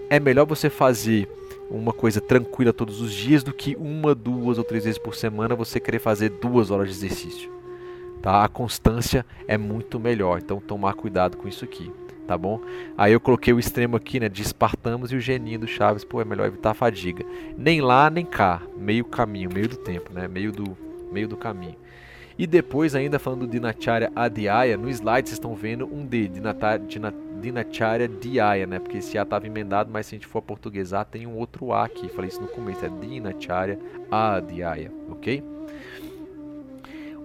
[0.09, 1.29] É melhor você fazer
[1.73, 5.55] uma coisa tranquila todos os dias do que uma, duas ou três vezes por semana
[5.55, 7.51] você querer fazer duas horas de exercício.
[8.21, 8.45] Tá?
[8.45, 11.91] A constância é muito melhor, então tomar cuidado com isso aqui,
[12.27, 12.61] tá bom?
[12.97, 16.21] Aí eu coloquei o extremo aqui, né, de espartamos e o geninho do Chaves, pô,
[16.21, 17.25] é melhor evitar a fadiga.
[17.57, 20.77] Nem lá, nem cá, meio caminho, meio do tempo, né, meio do,
[21.11, 21.77] meio do caminho.
[22.39, 26.79] E depois, ainda falando de Dinacharya Adhyaya, no slide vocês estão vendo um D, Dinacharya
[28.21, 28.79] Dhyaya, né?
[28.79, 31.85] Porque esse A estava emendado, mas se a gente for portuguesar, tem um outro A
[31.85, 32.09] aqui.
[32.09, 33.79] Falei isso no começo, é Dinacharya
[34.11, 35.43] Adhyaya, ok?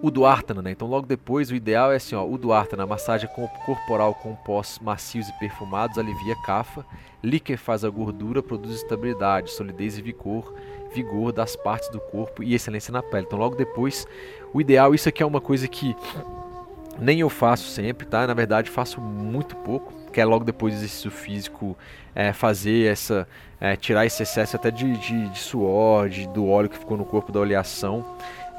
[0.00, 0.70] O Duartana, né?
[0.70, 3.28] Então logo depois o ideal é assim, ó, o Duartana, massagem
[3.66, 6.86] corporal com pós macios e perfumados, alivia cafa,
[7.22, 10.54] liquefaz a gordura, produz estabilidade, solidez e vigor,
[10.94, 13.26] vigor das partes do corpo e excelência na pele.
[13.26, 14.06] Então logo depois,
[14.54, 15.96] o ideal, isso aqui é uma coisa que
[16.96, 18.24] nem eu faço sempre, tá?
[18.24, 21.78] Na verdade faço muito pouco, que é logo depois do exercício físico
[22.12, 23.28] é, fazer essa,
[23.60, 27.04] é, tirar esse excesso até de, de, de suor, de, do óleo que ficou no
[27.04, 28.04] corpo da oleação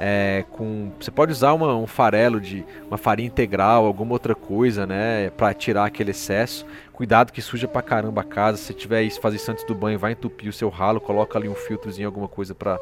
[0.01, 4.87] é, com você pode usar uma, um farelo de uma farinha integral, alguma outra coisa,
[4.87, 6.65] né, para tirar aquele excesso.
[6.93, 8.57] Cuidado que suja pra caramba a casa.
[8.57, 11.49] Se tiver isso, fazer isso antes do banho, vai entupir o seu ralo, coloca ali
[11.49, 12.79] um filtrozinho, alguma coisa para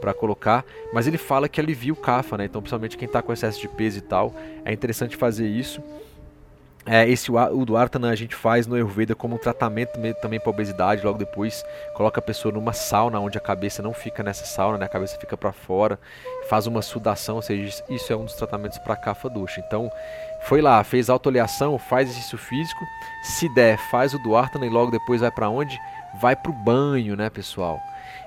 [0.00, 0.62] para colocar,
[0.92, 2.44] mas ele fala que alivia o cafa, né?
[2.44, 5.80] Então, principalmente quem está com excesso de peso e tal, é interessante fazer isso.
[6.88, 11.04] É, esse o Duartana a gente faz no Ayurveda como um tratamento também para obesidade.
[11.04, 11.64] Logo depois
[11.94, 14.86] coloca a pessoa numa sauna onde a cabeça não fica nessa sauna, né?
[14.86, 15.98] a cabeça fica para fora,
[16.48, 19.60] faz uma sudação, ou seja, isso é um dos tratamentos para cafa dosha.
[19.66, 19.90] Então
[20.42, 22.84] foi lá, fez autoleação, faz exercício físico,
[23.22, 25.76] se der, faz o Duartana e logo depois vai para onde?
[26.20, 27.80] Vai para o banho, né, pessoal?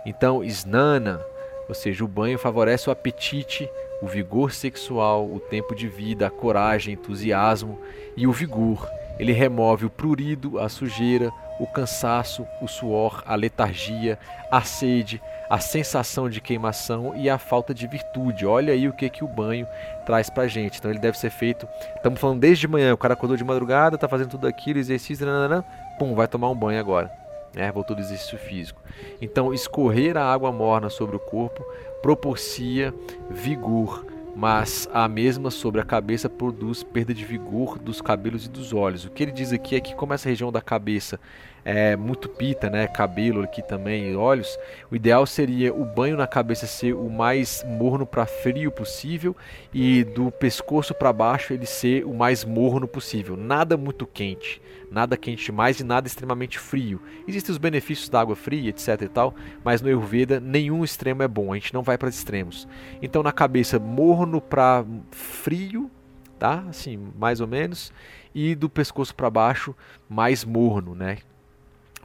[0.06, 1.22] Então, snana,
[1.68, 3.70] ou seja, o banho favorece o apetite,
[4.02, 7.80] o vigor sexual, o tempo de vida, a coragem, entusiasmo
[8.20, 8.88] e o vigor.
[9.18, 14.20] Ele remove o prurido, a sujeira, o cansaço, o suor, a letargia,
[14.52, 18.46] a sede, a sensação de queimação e a falta de virtude.
[18.46, 19.68] Olha aí o que, que o banho
[20.06, 20.80] traz pra gente.
[20.80, 21.68] Então ele deve ser feito.
[21.96, 25.64] Estamos falando desde manhã, o cara acordou de madrugada, tá fazendo tudo aquilo, exercício, nanana,
[25.98, 27.12] pum, vai tomar um banho agora.
[27.54, 27.72] Né?
[27.72, 28.82] Voltou do exercício físico.
[29.22, 31.64] Então, escorrer a água morna sobre o corpo
[32.02, 32.94] proporcia
[33.30, 34.06] vigor,
[34.40, 39.04] mas a mesma sobre a cabeça produz perda de vigor dos cabelos e dos olhos.
[39.04, 41.20] O que ele diz aqui é que como essa região da cabeça
[41.64, 44.58] é muito pita, né, cabelo aqui também, olhos,
[44.92, 49.36] o ideal seria o banho na cabeça ser o mais morno para frio possível
[49.74, 53.36] e do pescoço para baixo ele ser o mais morno possível.
[53.36, 54.62] Nada muito quente,
[54.92, 57.02] nada quente demais e nada extremamente frio.
[57.28, 61.28] Existem os benefícios da água fria, etc e tal, mas no Ayurveda nenhum extremo é
[61.28, 62.68] bom, a gente não vai para extremos.
[63.02, 65.90] Então na cabeça morno para frio,
[66.38, 66.64] tá?
[66.70, 67.92] Assim, mais ou menos,
[68.34, 69.76] e do pescoço para baixo
[70.08, 71.18] mais morno, né?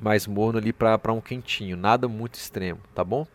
[0.04, 3.26] Mais morno ali para um quentinho, nada muito extremo, tá bom?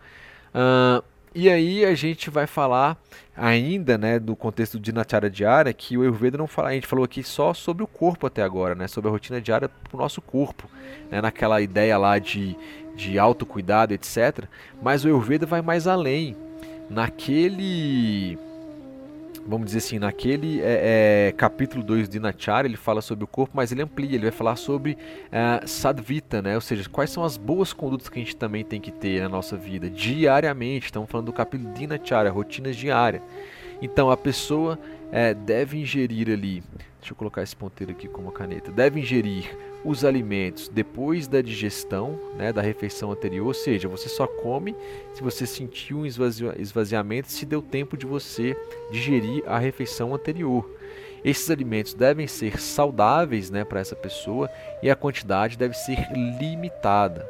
[0.53, 2.95] Uh, e aí a gente vai falar
[3.35, 7.03] ainda, né, do contexto de Dinacharya diária, que o Ayurveda não fala, a gente falou
[7.03, 10.21] aqui só sobre o corpo até agora, né, sobre a rotina diária para o nosso
[10.21, 10.69] corpo,
[11.09, 12.55] né, naquela ideia lá de,
[12.95, 14.45] de autocuidado, etc.
[14.79, 16.37] Mas o Ayurveda vai mais além,
[16.87, 18.37] naquele
[19.47, 23.51] vamos dizer assim, naquele é, é, capítulo 2 de Nacharya, ele fala sobre o corpo,
[23.55, 24.97] mas ele amplia, ele vai falar sobre
[25.31, 26.55] é, Sadvita, né?
[26.55, 29.29] ou seja, quais são as boas condutas que a gente também tem que ter na
[29.29, 31.87] nossa vida, diariamente, estamos falando do capítulo de
[32.29, 33.21] rotinas diárias.
[33.81, 34.77] Então, a pessoa
[35.11, 36.63] é, deve ingerir ali,
[36.99, 39.49] deixa eu colocar esse ponteiro aqui com uma caneta, deve ingerir
[39.83, 44.75] os alimentos depois da digestão, né, da refeição anterior, ou seja, você só come
[45.13, 48.57] se você sentiu um esvaziamento, se deu tempo de você
[48.91, 50.69] digerir a refeição anterior.
[51.23, 54.49] Esses alimentos devem ser saudáveis né, para essa pessoa
[54.81, 56.07] e a quantidade deve ser
[56.39, 57.29] limitada.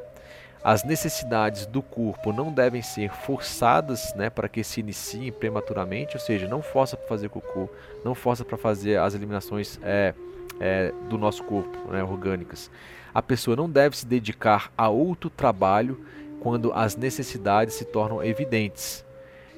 [0.62, 6.20] As necessidades do corpo não devem ser forçadas né, para que se iniciem prematuramente, ou
[6.20, 7.70] seja, não força para fazer cocô,
[8.04, 10.14] não força para fazer as eliminações é,
[10.60, 12.70] é, do nosso corpo, né, orgânicas.
[13.14, 16.00] A pessoa não deve se dedicar a outro trabalho
[16.40, 19.06] quando as necessidades se tornam evidentes.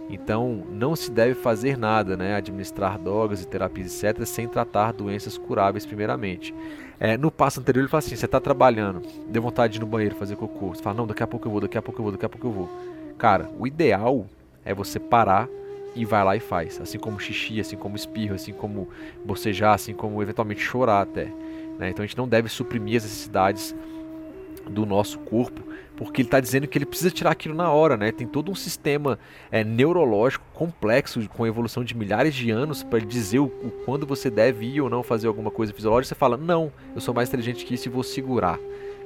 [0.09, 5.37] Então, não se deve fazer nada, né, administrar drogas e terapias, etc., sem tratar doenças
[5.37, 6.53] curáveis primeiramente.
[6.99, 9.87] É, no passo anterior, ele fala assim: você está trabalhando, deu vontade de ir no
[9.87, 10.69] banheiro fazer cocô.
[10.69, 12.29] Você fala: não, daqui a pouco eu vou, daqui a pouco eu vou, daqui a
[12.29, 12.69] pouco eu vou.
[13.17, 14.25] Cara, o ideal
[14.65, 15.47] é você parar
[15.95, 16.79] e vai lá e faz.
[16.79, 18.89] Assim como xixi, assim como espirro, assim como
[19.25, 21.25] bocejar, assim como eventualmente chorar até.
[21.77, 21.89] Né?
[21.89, 23.75] Então a gente não deve suprimir as necessidades
[24.69, 25.61] do nosso corpo,
[25.97, 28.11] porque ele está dizendo que ele precisa tirar aquilo na hora, né?
[28.11, 29.19] Tem todo um sistema
[29.51, 34.29] é, neurológico complexo, com evolução de milhares de anos, para dizer o, o, quando você
[34.29, 36.13] deve ir ou não fazer alguma coisa fisiológica.
[36.13, 38.59] Você fala, não, eu sou mais inteligente que isso e vou segurar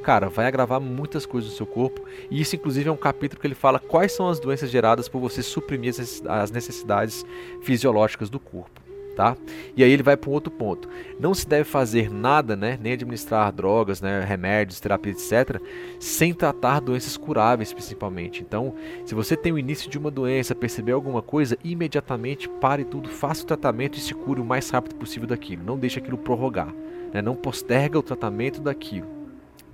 [0.05, 2.05] cara, vai agravar muitas coisas no seu corpo.
[2.29, 5.19] E isso, inclusive, é um capítulo que ele fala quais são as doenças geradas por
[5.19, 5.95] você suprimir
[6.29, 7.25] as necessidades
[7.63, 8.85] fisiológicas do corpo.
[9.15, 9.35] Tá?
[9.77, 10.89] E aí ele vai para um outro ponto.
[11.17, 15.61] Não se deve fazer nada, né, nem administrar drogas, né, remédios, terapia, etc,
[16.01, 18.43] sem tratar doenças curáveis, principalmente.
[18.43, 18.75] Então,
[19.05, 23.43] se você tem o início de uma doença, perceber alguma coisa, imediatamente pare tudo, faça
[23.43, 25.63] o tratamento e se cure o mais rápido possível daquilo.
[25.63, 26.75] Não deixe aquilo prorrogar,
[27.13, 27.21] né?
[27.21, 29.14] Não posterga o tratamento daquilo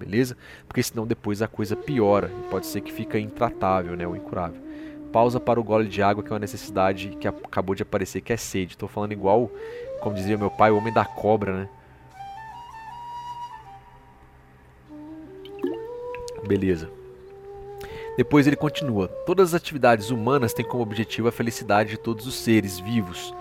[0.01, 0.35] beleza?
[0.67, 4.61] Porque senão depois a coisa piora e pode ser que fica intratável, né, ou incurável.
[5.11, 8.31] Pausa para o gole de água, que é uma necessidade que acabou de aparecer, que
[8.31, 8.73] é sede.
[8.73, 9.51] Estou falando igual,
[9.99, 11.69] como dizia meu pai, o homem da cobra, né?
[16.47, 16.89] Beleza.
[18.17, 22.35] Depois ele continua: Todas as atividades humanas têm como objetivo a felicidade de todos os
[22.35, 23.33] seres vivos.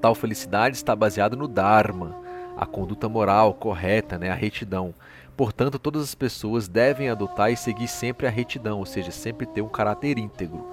[0.00, 2.16] Tal felicidade está baseada no Dharma,
[2.56, 4.94] a conduta moral correta, né, a retidão.
[5.36, 9.60] Portanto, todas as pessoas devem adotar e seguir sempre a retidão, ou seja, sempre ter
[9.60, 10.70] um caráter íntegro.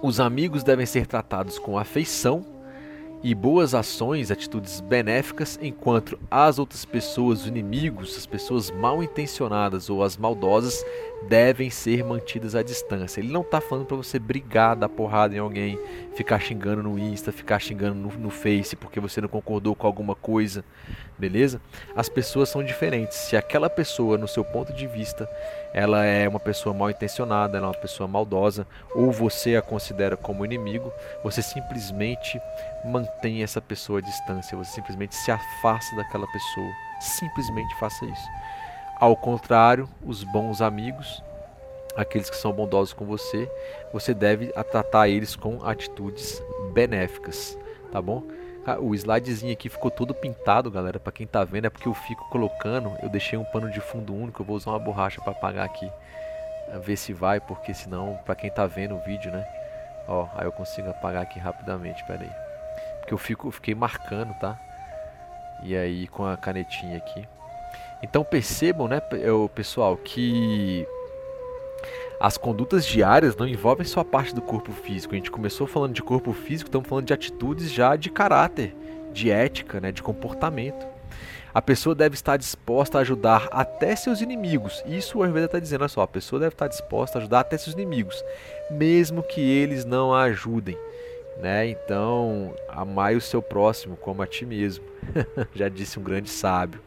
[0.00, 2.55] Os amigos devem ser tratados com afeição
[3.22, 9.90] e boas ações, atitudes benéficas, enquanto as outras pessoas, os inimigos, as pessoas mal intencionadas
[9.90, 10.84] ou as maldosas
[11.28, 13.20] devem ser mantidas à distância.
[13.20, 15.78] Ele não está falando para você brigar, dar porrada em alguém,
[16.14, 20.14] ficar xingando no Insta, ficar xingando no, no Face porque você não concordou com alguma
[20.14, 20.64] coisa,
[21.18, 21.60] beleza?
[21.96, 23.16] As pessoas são diferentes.
[23.16, 25.28] Se aquela pessoa, no seu ponto de vista,
[25.76, 30.16] ela é uma pessoa mal intencionada, ela é uma pessoa maldosa, ou você a considera
[30.16, 30.90] como inimigo,
[31.22, 32.40] você simplesmente
[32.82, 36.72] mantém essa pessoa à distância, você simplesmente se afasta daquela pessoa.
[36.98, 38.28] Simplesmente faça isso.
[38.98, 41.22] Ao contrário, os bons amigos,
[41.94, 43.46] aqueles que são bondosos com você,
[43.92, 46.42] você deve tratar eles com atitudes
[46.72, 47.58] benéficas,
[47.92, 48.22] tá bom?
[48.80, 50.98] O slidezinho aqui ficou todo pintado, galera.
[50.98, 54.14] Para quem tá vendo é porque eu fico colocando, eu deixei um pano de fundo
[54.14, 55.88] único, eu vou usar uma borracha para apagar aqui.
[56.82, 59.46] Ver se vai, porque senão, para quem tá vendo o vídeo, né?
[60.08, 62.32] Ó, aí eu consigo apagar aqui rapidamente, pera aí.
[62.98, 64.58] Porque eu fico, eu fiquei marcando, tá?
[65.62, 67.26] E aí com a canetinha aqui.
[68.02, 69.00] Então percebam, né,
[69.54, 70.86] pessoal, que
[72.18, 75.14] as condutas diárias não envolvem só a parte do corpo físico.
[75.14, 78.74] A gente começou falando de corpo físico, estamos falando de atitudes já de caráter,
[79.12, 80.86] de ética, né, de comportamento.
[81.52, 84.82] A pessoa deve estar disposta a ajudar até seus inimigos.
[84.86, 87.56] Isso o Ayurveda está dizendo, olha só, a pessoa deve estar disposta a ajudar até
[87.56, 88.22] seus inimigos,
[88.70, 90.76] mesmo que eles não a ajudem.
[91.38, 91.68] Né?
[91.68, 94.84] Então, amai o seu próximo como a ti mesmo.
[95.54, 96.80] Já disse um grande sábio.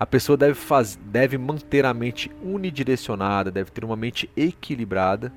[0.00, 5.30] A pessoa deve, faz, deve manter a mente unidirecionada, deve ter uma mente equilibrada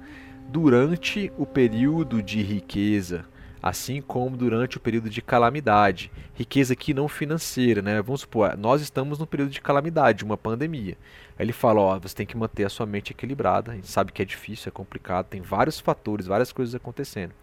[0.48, 3.26] durante o período de riqueza,
[3.61, 6.10] assim como durante o período de calamidade.
[6.34, 8.02] Riqueza aqui não financeira, né?
[8.02, 10.98] Vamos supor, nós estamos no período de calamidade, uma pandemia.
[11.38, 13.73] Aí ele fala, ó, você tem que manter a sua mente equilibrada.
[13.73, 17.34] A gente sabe que é difícil, é complicado, tem vários fatores, várias coisas acontecendo.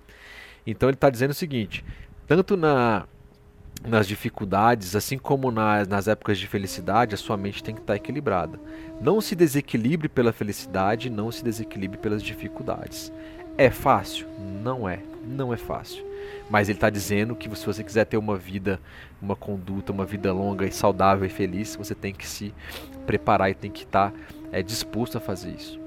[0.66, 1.84] Então ele está dizendo o seguinte:
[2.26, 3.06] tanto na
[3.86, 7.96] nas dificuldades, assim como nas, nas épocas de felicidade, a sua mente tem que estar
[7.96, 8.58] equilibrada.
[9.00, 13.12] Não se desequilibre pela felicidade, não se desequilibre pelas dificuldades.
[13.56, 14.26] É fácil?
[14.62, 15.00] Não é.
[15.24, 16.04] Não é fácil.
[16.48, 18.80] Mas ele está dizendo que se você quiser ter uma vida,
[19.20, 22.54] uma conduta, uma vida longa e saudável e feliz, você tem que se
[23.06, 24.12] preparar e tem que estar
[24.52, 25.80] é, disposto a fazer isso.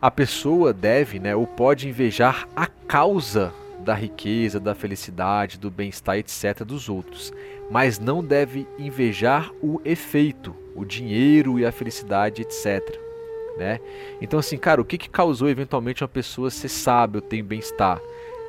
[0.00, 3.52] A pessoa deve, né, ou pode invejar a causa
[3.84, 7.32] da riqueza, da felicidade, do bem-estar, etc., dos outros,
[7.70, 12.98] mas não deve invejar o efeito, o dinheiro e a felicidade, etc.
[13.56, 13.78] Né?
[14.20, 18.00] Então, assim, cara, o que, que causou eventualmente uma pessoa ser sábia, ter bem-estar?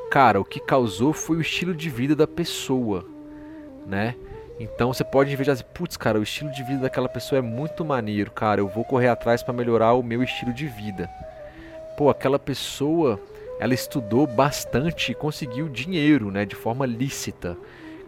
[0.09, 3.05] Cara, o que causou foi o estilo de vida da pessoa,
[3.85, 4.15] né?
[4.59, 7.83] Então você pode invejar assim, putz, cara, o estilo de vida daquela pessoa é muito
[7.83, 11.09] maneiro, cara, eu vou correr atrás para melhorar o meu estilo de vida.
[11.97, 13.19] Pô, aquela pessoa,
[13.59, 17.57] ela estudou bastante e conseguiu dinheiro, né, de forma lícita.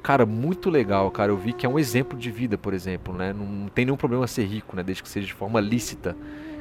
[0.03, 1.31] Cara, muito legal, cara.
[1.31, 3.33] Eu vi que é um exemplo de vida, por exemplo, né?
[3.33, 6.15] Não tem nenhum problema ser rico, né, desde que seja de forma lícita.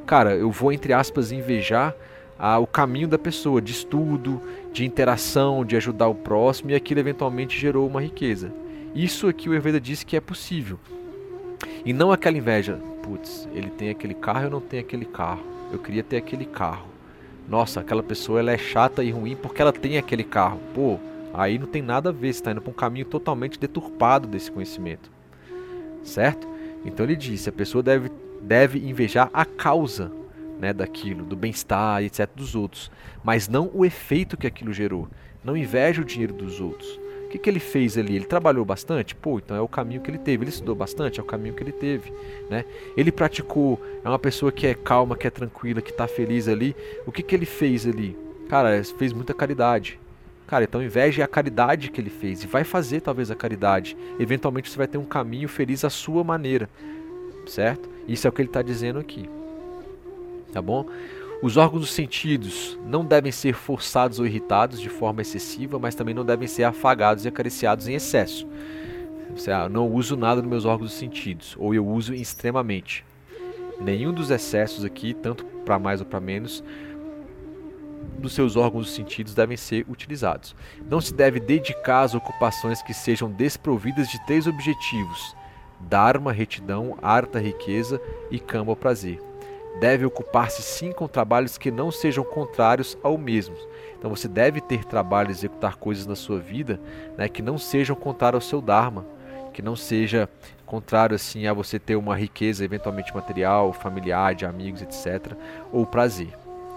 [0.06, 1.94] Cara, eu vou entre aspas invejar
[2.38, 4.40] ah, o caminho da pessoa de estudo,
[4.72, 8.52] de interação, de ajudar o próximo e aquilo eventualmente gerou uma riqueza.
[8.94, 10.78] Isso aqui o Ayurveda diz que é possível.
[11.84, 15.42] E não aquela inveja, putz, ele tem aquele carro, eu não tenho aquele carro.
[15.72, 16.95] Eu queria ter aquele carro.
[17.48, 20.60] Nossa, aquela pessoa ela é chata e ruim porque ela tem aquele carro.
[20.74, 20.98] Pô,
[21.32, 24.50] aí não tem nada a ver, você está indo para um caminho totalmente deturpado desse
[24.50, 25.10] conhecimento.
[26.02, 26.46] Certo?
[26.84, 28.10] Então ele disse, a pessoa deve,
[28.40, 30.10] deve invejar a causa
[30.58, 32.90] né, daquilo, do bem-estar, etc., dos outros,
[33.22, 35.08] mas não o efeito que aquilo gerou.
[35.44, 36.98] Não inveja o dinheiro dos outros.
[37.36, 38.16] Que, que ele fez ali?
[38.16, 39.14] Ele trabalhou bastante?
[39.14, 40.44] Pô, então é o caminho que ele teve.
[40.44, 41.20] Ele estudou bastante?
[41.20, 42.10] É o caminho que ele teve.
[42.48, 42.64] Né?
[42.96, 46.74] Ele praticou, é uma pessoa que é calma, que é tranquila, que está feliz ali.
[47.04, 48.16] O que, que ele fez ali?
[48.48, 50.00] Cara, fez muita caridade.
[50.46, 52.42] Cara, então inveja é a caridade que ele fez.
[52.42, 53.96] E vai fazer talvez a caridade.
[54.18, 56.70] Eventualmente você vai ter um caminho feliz à sua maneira.
[57.46, 57.88] Certo?
[58.08, 59.28] Isso é o que ele está dizendo aqui.
[60.52, 60.86] Tá bom?
[61.42, 66.14] Os órgãos dos sentidos não devem ser forçados ou irritados de forma excessiva, mas também
[66.14, 68.48] não devem ser afagados e acariciados em excesso.
[69.36, 73.04] Seja, não uso nada nos meus órgãos dos sentidos, ou eu uso extremamente.
[73.78, 76.64] Nenhum dos excessos aqui, tanto para mais ou para menos,
[78.18, 80.56] dos seus órgãos dos sentidos devem ser utilizados.
[80.88, 85.36] Não se deve dedicar às ocupações que sejam desprovidas de três objetivos:
[85.80, 88.00] Dharma, retidão, arta, riqueza
[88.30, 89.20] e Kama, prazer
[89.80, 93.56] deve ocupar-se sim com trabalhos que não sejam contrários ao mesmo.
[93.98, 96.80] Então você deve ter trabalho, executar coisas na sua vida
[97.16, 99.06] né, que não sejam contrários ao seu Dharma,
[99.52, 100.28] que não seja
[100.66, 105.32] contrário assim a você ter uma riqueza eventualmente material, familiar, de amigos, etc.
[105.72, 106.28] ou prazer.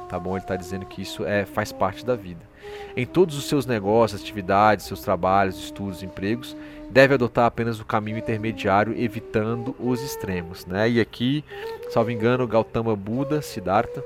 [0.08, 0.32] Tá bom?
[0.32, 2.42] Ele está dizendo que isso é, faz parte da vida.
[2.96, 6.56] Em todos os seus negócios, atividades, seus trabalhos, estudos, empregos,
[6.90, 10.66] deve adotar apenas o caminho intermediário, evitando os extremos.
[10.66, 10.90] Né?
[10.90, 11.44] E aqui,
[11.92, 14.04] salvo engano, Gautama Buda, Siddhartha,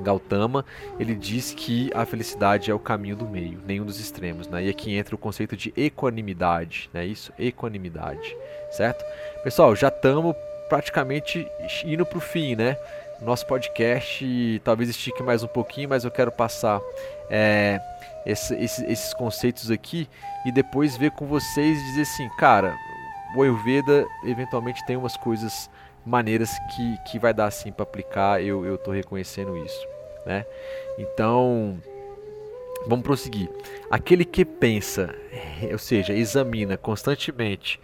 [0.00, 0.64] Gautama,
[0.98, 4.48] ele diz que a felicidade é o caminho do meio, nenhum dos extremos.
[4.48, 4.64] Né?
[4.64, 7.04] E aqui entra o conceito de equanimidade, né?
[7.04, 8.36] isso, equanimidade,
[8.70, 9.04] certo?
[9.42, 10.34] Pessoal, já estamos
[10.68, 11.46] praticamente
[11.84, 12.76] indo para o fim, né?
[13.20, 16.80] Nosso podcast talvez estique mais um pouquinho, mas eu quero passar
[17.28, 17.78] é,
[18.24, 20.08] esse, esses, esses conceitos aqui
[20.44, 22.76] e depois ver com vocês e dizer assim, cara,
[23.34, 25.70] o Ayurveda eventualmente tem umas coisas
[26.04, 29.86] maneiras que, que vai dar assim para aplicar, eu, eu tô reconhecendo isso,
[30.26, 30.44] né?
[30.98, 31.78] Então,
[32.86, 33.50] vamos prosseguir.
[33.90, 35.14] Aquele que pensa,
[35.70, 37.78] ou seja, examina constantemente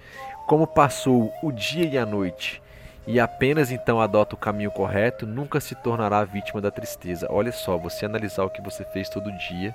[0.46, 2.62] como passou o dia e a noite
[3.06, 7.28] e apenas então adota o caminho correto, nunca se tornará vítima da tristeza.
[7.30, 9.74] Olha só, você analisar o que você fez todo dia,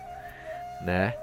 [0.83, 1.13] né?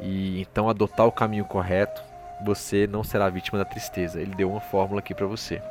[0.00, 2.02] E então adotar o caminho correto,
[2.44, 4.20] você não será vítima da tristeza.
[4.20, 5.62] Ele deu uma fórmula aqui para você.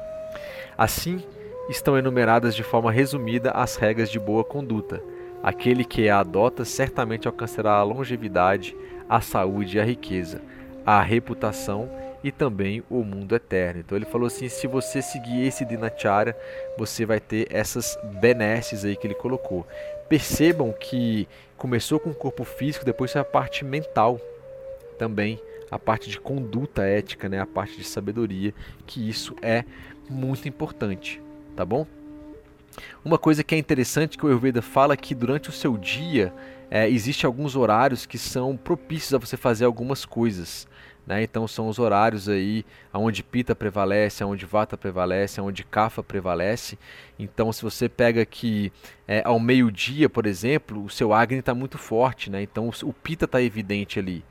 [0.77, 1.23] Assim,
[1.69, 5.01] estão enumeradas de forma resumida as regras de boa conduta.
[5.41, 8.75] Aquele que a adota certamente alcançará a longevidade,
[9.09, 10.41] a saúde e a riqueza,
[10.85, 11.89] a reputação
[12.23, 13.81] e também o mundo eterno.
[13.81, 16.35] Então ele falou assim: se você seguir esse Dinacharya,
[16.77, 19.67] você vai ter essas benesses aí que ele colocou.
[20.07, 21.27] Percebam que
[21.57, 24.19] começou com o corpo físico, depois foi a parte mental
[24.97, 25.39] também,
[25.69, 28.53] a parte de conduta ética, né, a parte de sabedoria,
[28.85, 29.65] que isso é
[30.09, 31.21] muito importante,
[31.55, 31.85] tá bom?
[33.03, 36.33] Uma coisa que é interessante que o Ayurveda fala que durante o seu dia
[36.69, 40.67] é, existe alguns horários que são propícios a você fazer algumas coisas.
[41.05, 41.23] Né?
[41.23, 46.77] Então são os horários aí onde Pita prevalece, onde Vata prevalece, onde Kapha prevalece.
[47.19, 48.71] Então se você pega aqui
[49.07, 52.41] é, ao meio-dia, por exemplo, o seu Agni está muito forte, né?
[52.41, 54.23] então o Pita está evidente ali.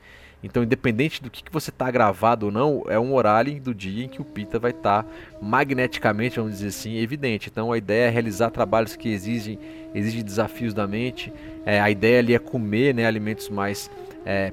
[0.43, 4.03] Então, independente do que, que você está gravado ou não, é um horário do dia
[4.03, 5.09] em que o Pita vai estar tá
[5.41, 7.49] magneticamente, vamos dizer assim, evidente.
[7.49, 9.57] Então, a ideia é realizar trabalhos que exigem,
[9.95, 11.31] exigem desafios da mente.
[11.65, 13.89] É, a ideia ali é comer né, alimentos mais
[14.25, 14.51] é,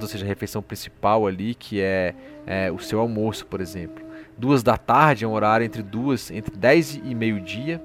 [0.00, 2.14] ou seja, a refeição principal ali, que é,
[2.46, 4.04] é, o seu almoço, por exemplo.
[4.36, 7.82] Duas da tarde é um horário entre duas, entre 10 e meio-dia,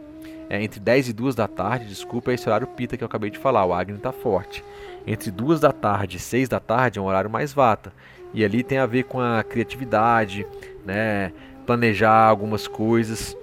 [0.50, 3.30] é, entre 10 e 2 da tarde, desculpa, é esse horário pita que eu acabei
[3.30, 4.64] de falar, o Agni está forte.
[5.06, 7.92] Entre duas da tarde e seis da tarde é um horário mais vata.
[8.34, 10.46] E ali tem a ver com a criatividade,
[10.86, 11.34] né?
[11.66, 13.36] planejar algumas coisas.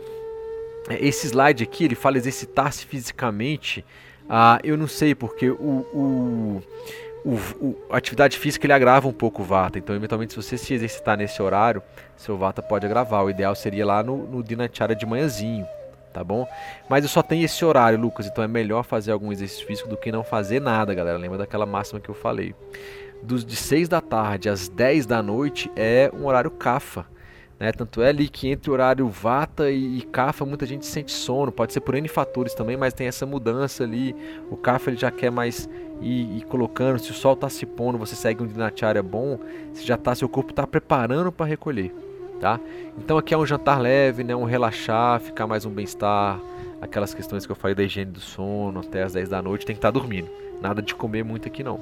[0.88, 3.84] Esse slide aqui, ele fala exercitar-se fisicamente.
[4.28, 6.62] Ah, eu não sei, porque o, o,
[7.24, 7.34] o,
[7.64, 9.78] o, a atividade física ele agrava um pouco o Vata.
[9.78, 11.82] Então, eventualmente, se você se exercitar nesse horário,
[12.16, 13.24] seu Vata pode agravar.
[13.24, 15.66] O ideal seria lá no, no Dinacharya de manhãzinho,
[16.12, 16.46] tá bom?
[16.88, 19.96] Mas eu só tenho esse horário, Lucas, então é melhor fazer algum exercício físico do
[19.96, 21.18] que não fazer nada, galera.
[21.18, 22.54] Lembra daquela máxima que eu falei.
[23.22, 27.04] Dos de 6 da tarde às 10 da noite é um horário CAFA.
[27.60, 27.70] Né?
[27.72, 31.74] Tanto é ali que entre o horário Vata e, Kapha muita gente sente sono, pode
[31.74, 34.16] ser por N fatores também, mas tem essa mudança ali.
[34.50, 35.68] O Kapha ele já quer mais
[36.00, 39.38] ir, ir colocando, se o sol está se pondo, você segue um dinacharya bom,
[39.72, 41.92] você já tá, seu corpo está preparando para recolher.
[42.40, 42.58] Tá?
[42.96, 44.34] Então aqui é um jantar leve, né?
[44.34, 46.40] um relaxar, ficar mais um bem-estar,
[46.80, 49.74] aquelas questões que eu falei da higiene do sono até as 10 da noite, tem
[49.74, 50.28] que estar tá dormindo.
[50.60, 51.80] Nada de comer muito aqui não.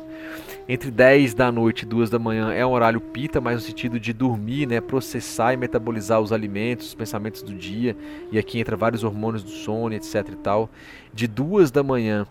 [0.68, 3.98] Entre 10 da noite e 2 da manhã é um horário pita, mas no sentido
[3.98, 7.96] de dormir, né, processar e metabolizar os alimentos, os pensamentos do dia.
[8.30, 10.70] E aqui entra vários hormônios do sono, etc e tal.
[11.12, 12.24] De 2 da manhã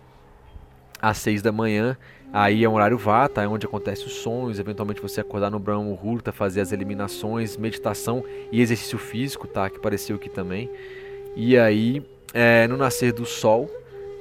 [1.02, 1.98] às 6 da manhã,
[2.32, 5.84] aí é um horário vata, é onde acontece os sonhos, eventualmente você acordar no Brahma
[5.84, 10.70] Muhurta, fazer as eliminações, meditação e exercício físico, tá, que apareceu aqui também.
[11.36, 12.04] E aí,
[12.34, 13.70] é, no nascer do sol,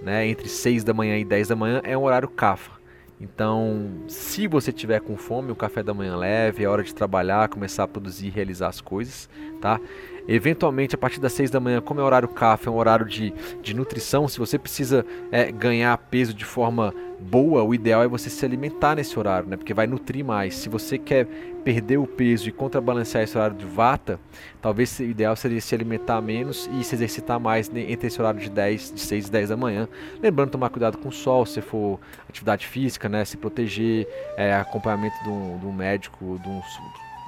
[0.03, 2.77] né, entre 6 da manhã e 10 da manhã, é um horário CAFA.
[3.21, 7.49] Então, se você tiver com fome, o café da manhã leve, é hora de trabalhar,
[7.49, 9.29] começar a produzir e realizar as coisas,
[9.61, 9.81] tá?
[10.29, 13.33] Eventualmente, a partir das 6 da manhã, como é horário café, é um horário de,
[13.63, 18.29] de nutrição, se você precisa é, ganhar peso de forma boa, o ideal é você
[18.29, 19.57] se alimentar nesse horário, né?
[19.57, 20.55] Porque vai nutrir mais.
[20.55, 21.27] Se você quer
[21.65, 24.21] perder o peso e contrabalancear esse horário de vata,
[24.61, 28.51] talvez o ideal seria se alimentar menos e se exercitar mais entre esse horário de
[28.51, 29.89] 10, de 6 e 10 da manhã.
[30.23, 31.99] Lembrando tomar cuidado com o sol, se for
[32.29, 33.25] atividade física, né?
[33.25, 36.61] Se proteger, é, acompanhamento de um, de um médico, de um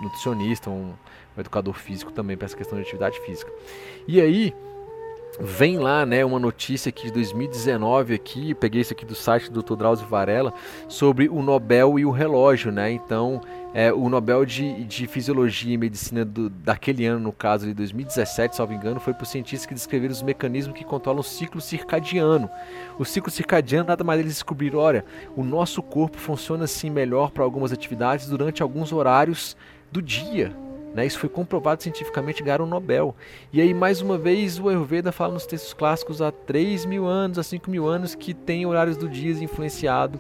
[0.01, 0.93] nutricionista, um,
[1.39, 3.51] um educador físico também para essa questão de atividade física.
[4.07, 4.55] E aí,
[5.41, 9.63] vem lá, né, uma notícia aqui de 2019 aqui, peguei isso aqui do site do
[9.63, 9.77] Dr.
[9.77, 10.53] Drauzio Varela,
[10.89, 12.91] sobre o Nobel e o relógio, né?
[12.91, 13.41] Então,
[13.73, 18.57] é, o Nobel de, de Fisiologia e Medicina do, daquele ano, no caso de 2017,
[18.57, 22.51] salvo engano, foi por cientistas que descreveram os mecanismos que controlam o ciclo circadiano.
[22.99, 25.05] O ciclo circadiano nada mais eles descobriram, olha,
[25.37, 29.57] o nosso corpo funciona assim melhor para algumas atividades durante alguns horários
[29.93, 30.53] do dia.
[30.95, 31.07] Né?
[31.07, 33.15] Isso foi comprovado cientificamente, ganharam um Nobel.
[33.53, 37.39] E aí, mais uma vez, o Ayurveda fala nos textos clássicos há 3 mil anos,
[37.39, 40.19] há 5 mil anos, que tem horários do dia influenciado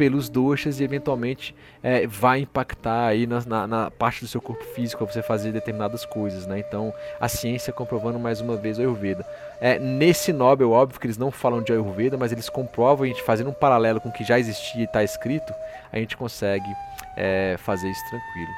[0.00, 4.64] pelos doshas e eventualmente é, vai impactar aí na, na, na, parte do seu corpo
[4.64, 6.58] físico você fazer determinadas coisas, né?
[6.58, 6.90] Então
[7.20, 9.26] a ciência comprovando mais uma vez o Ayurveda.
[9.60, 13.22] É, nesse Nobel, óbvio que eles não falam de Ayurveda, mas eles comprovam, a gente
[13.22, 15.52] fazendo um paralelo com o que já existia e está escrito,
[15.92, 16.74] a gente consegue
[17.14, 18.52] é, fazer isso tranquilo.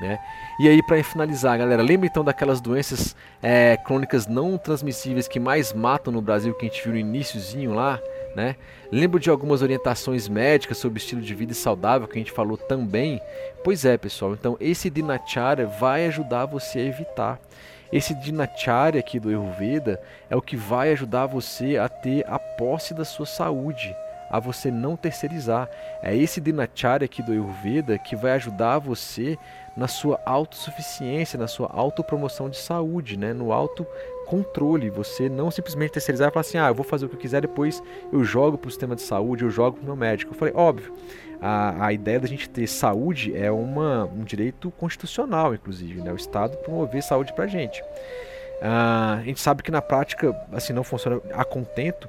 [0.00, 0.18] Né?
[0.56, 5.72] E aí, para finalizar, galera, lembra então daquelas doenças é, crônicas não transmissíveis que mais
[5.72, 7.98] matam no Brasil que a gente viu no iníciozinho lá?
[8.36, 8.54] Né?
[8.90, 13.20] Lembro de algumas orientações médicas sobre estilo de vida saudável que a gente falou também?
[13.64, 17.40] Pois é, pessoal, então esse Dinacharya vai ajudar você a evitar.
[17.92, 20.00] Esse Dinacharya aqui do Ayurveda
[20.30, 23.94] é o que vai ajudar você a ter a posse da sua saúde
[24.30, 25.68] a você não terceirizar.
[26.02, 29.38] É esse Dinacharya aqui do Ayurveda que vai ajudar você
[29.76, 33.32] na sua autossuficiência, na sua autopromoção de saúde, né?
[33.32, 34.90] no autocontrole.
[34.90, 37.40] Você não simplesmente terceirizar e falar assim: ah, eu vou fazer o que eu quiser,
[37.40, 37.82] depois
[38.12, 40.32] eu jogo para o sistema de saúde, eu jogo para o meu médico.
[40.32, 40.92] Eu falei: óbvio,
[41.40, 46.12] a, a ideia da gente ter saúde é uma, um direito constitucional, inclusive, né?
[46.12, 47.82] o Estado promover saúde para a gente.
[48.62, 52.08] Uh, a gente sabe que na prática assim não funciona a contento,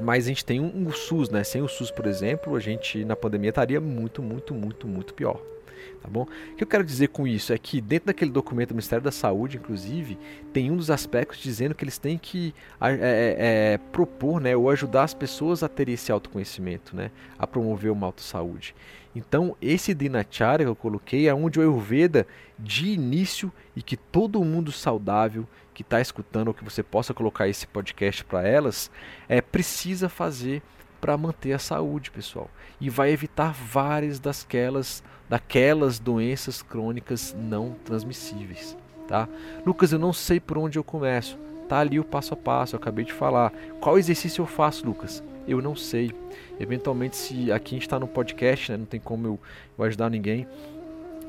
[0.00, 1.44] mas a gente tem um, um SUS, né?
[1.44, 5.38] Sem o SUS, por exemplo, a gente na pandemia estaria muito, muito, muito, muito pior.
[6.02, 6.22] Tá bom?
[6.22, 9.12] O que eu quero dizer com isso é que dentro daquele documento do Ministério da
[9.12, 10.18] Saúde, inclusive,
[10.50, 12.94] tem um dos aspectos dizendo que eles têm que é, é,
[13.74, 18.06] é, propor, né, ou ajudar as pessoas a terem esse autoconhecimento, né, a promover uma
[18.06, 18.74] autossaúde.
[19.14, 22.26] Então, esse Dinacharya que eu coloquei é onde o Ayurveda,
[22.58, 27.48] de início, e que todo mundo saudável que está escutando, ou que você possa colocar
[27.48, 28.90] esse podcast para elas,
[29.28, 30.62] é, precisa fazer
[31.00, 32.50] para manter a saúde, pessoal.
[32.80, 38.76] E vai evitar várias daquelas, daquelas doenças crônicas não transmissíveis.
[39.06, 39.28] Tá?
[39.64, 41.38] Lucas, eu não sei por onde eu começo.
[41.68, 43.52] Tá ali o passo a passo, eu acabei de falar.
[43.80, 45.22] Qual exercício eu faço, Lucas?
[45.46, 46.10] Eu não sei.
[46.58, 49.40] Eventualmente, se aqui a gente está no podcast, né, não tem como eu,
[49.78, 50.48] eu ajudar ninguém.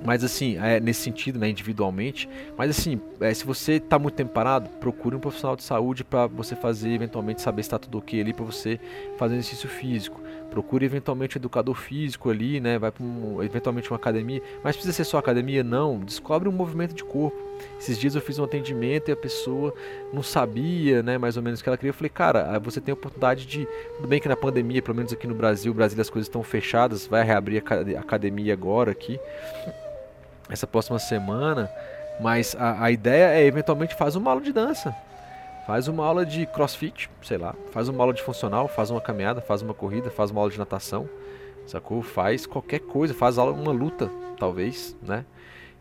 [0.03, 2.27] Mas assim, é, nesse sentido, né, individualmente.
[2.57, 6.25] Mas assim, é, se você está muito tempo parado, procure um profissional de saúde para
[6.25, 8.79] você fazer, eventualmente, saber se está tudo ok ali para você
[9.19, 10.20] fazer exercício físico.
[10.51, 12.77] Procure eventualmente um educador físico ali, né?
[12.77, 14.41] Vai para um, eventualmente uma academia.
[14.61, 15.63] Mas precisa ser só academia?
[15.63, 15.97] Não.
[15.99, 17.37] Descobre um movimento de corpo.
[17.79, 19.73] Esses dias eu fiz um atendimento e a pessoa
[20.11, 21.91] não sabia, né, mais ou menos o que ela queria.
[21.91, 23.65] Eu falei, cara, você tem a oportunidade de.
[23.95, 27.07] Tudo bem que na pandemia, pelo menos aqui no Brasil, Brasil as coisas estão fechadas,
[27.07, 27.63] vai reabrir
[27.95, 29.17] a academia agora aqui,
[30.49, 31.69] essa próxima semana.
[32.19, 34.93] Mas a, a ideia é eventualmente fazer uma aula de dança.
[35.72, 37.56] Faz uma aula de crossfit, sei lá.
[37.72, 40.60] Faz uma aula de funcional, faz uma caminhada, faz uma corrida, faz uma aula de
[40.60, 41.07] natação.
[41.65, 42.02] Sacou?
[42.02, 45.23] Faz qualquer coisa, faz aula, uma luta, talvez, né?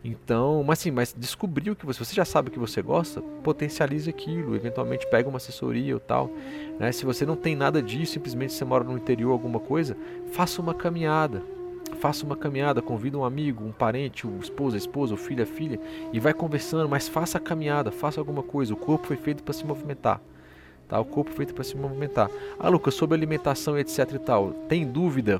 [0.01, 4.09] Então, mas assim, mas descobriu que você, você já sabe o que você gosta, potencialize
[4.09, 6.31] aquilo, eventualmente pega uma assessoria ou tal,
[6.79, 6.93] né?
[6.93, 9.97] Se você não tem nada disso, simplesmente você mora no interior alguma coisa,
[10.31, 11.43] faça uma caminhada,
[12.01, 15.45] faça uma caminhada, convida um amigo, um parente, o esposa, a esposa, o filho, a
[15.45, 15.79] filha
[16.11, 18.73] e vai conversando, mas faça a caminhada, faça alguma coisa.
[18.73, 20.19] O corpo foi feito para se movimentar.
[20.89, 20.99] Tá?
[20.99, 22.27] O corpo foi feito para se movimentar.
[22.59, 24.51] Ah, Lucas, sobre alimentação, etc e tal.
[24.67, 25.39] Tem dúvida?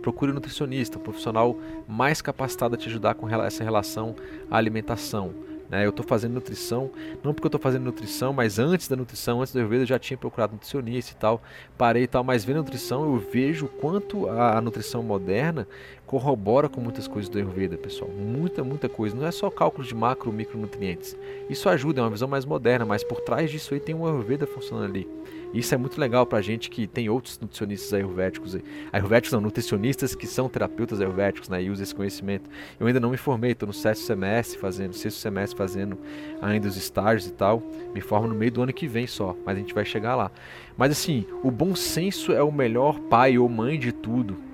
[0.00, 1.58] Procure um nutricionista, um profissional
[1.88, 4.14] mais capacitado a te ajudar com essa relação
[4.48, 5.34] à alimentação.
[5.68, 5.84] Né?
[5.84, 6.90] Eu estou fazendo nutrição,
[7.22, 9.98] não porque eu estou fazendo nutrição, mas antes da nutrição, antes do Ayurveda, eu já
[9.98, 11.42] tinha procurado nutricionista e tal,
[11.76, 15.66] parei e tal, mas vendo a nutrição eu vejo quanto a, a nutrição moderna
[16.06, 18.10] corrobora com muitas coisas do Ayurveda, pessoal.
[18.10, 19.14] Muita, muita coisa.
[19.14, 21.14] Não é só cálculo de macro, micronutrientes.
[21.50, 24.46] Isso ajuda, é uma visão mais moderna, mas por trás disso aí tem um Ayurveda
[24.46, 25.06] funcionando ali.
[25.52, 28.56] Isso é muito legal pra gente que tem outros nutricionistas ayurvédicos,
[28.92, 32.50] ayurvédicos não, nutricionistas que são terapeutas ayurvédicos, né, e usam esse conhecimento.
[32.78, 35.98] Eu ainda não me formei, estou no sexto semestre fazendo, sexto semestre fazendo
[36.42, 37.62] ainda os estágios e tal.
[37.94, 40.30] Me formo no meio do ano que vem só, mas a gente vai chegar lá.
[40.76, 44.47] Mas assim, o bom senso é o melhor pai ou mãe de tudo.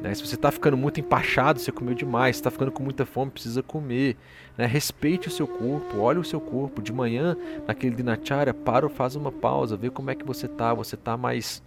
[0.00, 0.14] Né?
[0.14, 3.62] Se você está ficando muito empachado, você comeu demais, está ficando com muita fome, precisa
[3.62, 4.16] comer.
[4.56, 4.66] Né?
[4.66, 6.82] Respeite o seu corpo, olhe o seu corpo.
[6.82, 7.36] De manhã,
[7.66, 10.74] naquele dinacharya, para ou faz uma pausa, vê como é que você está.
[10.74, 11.62] Você está mais.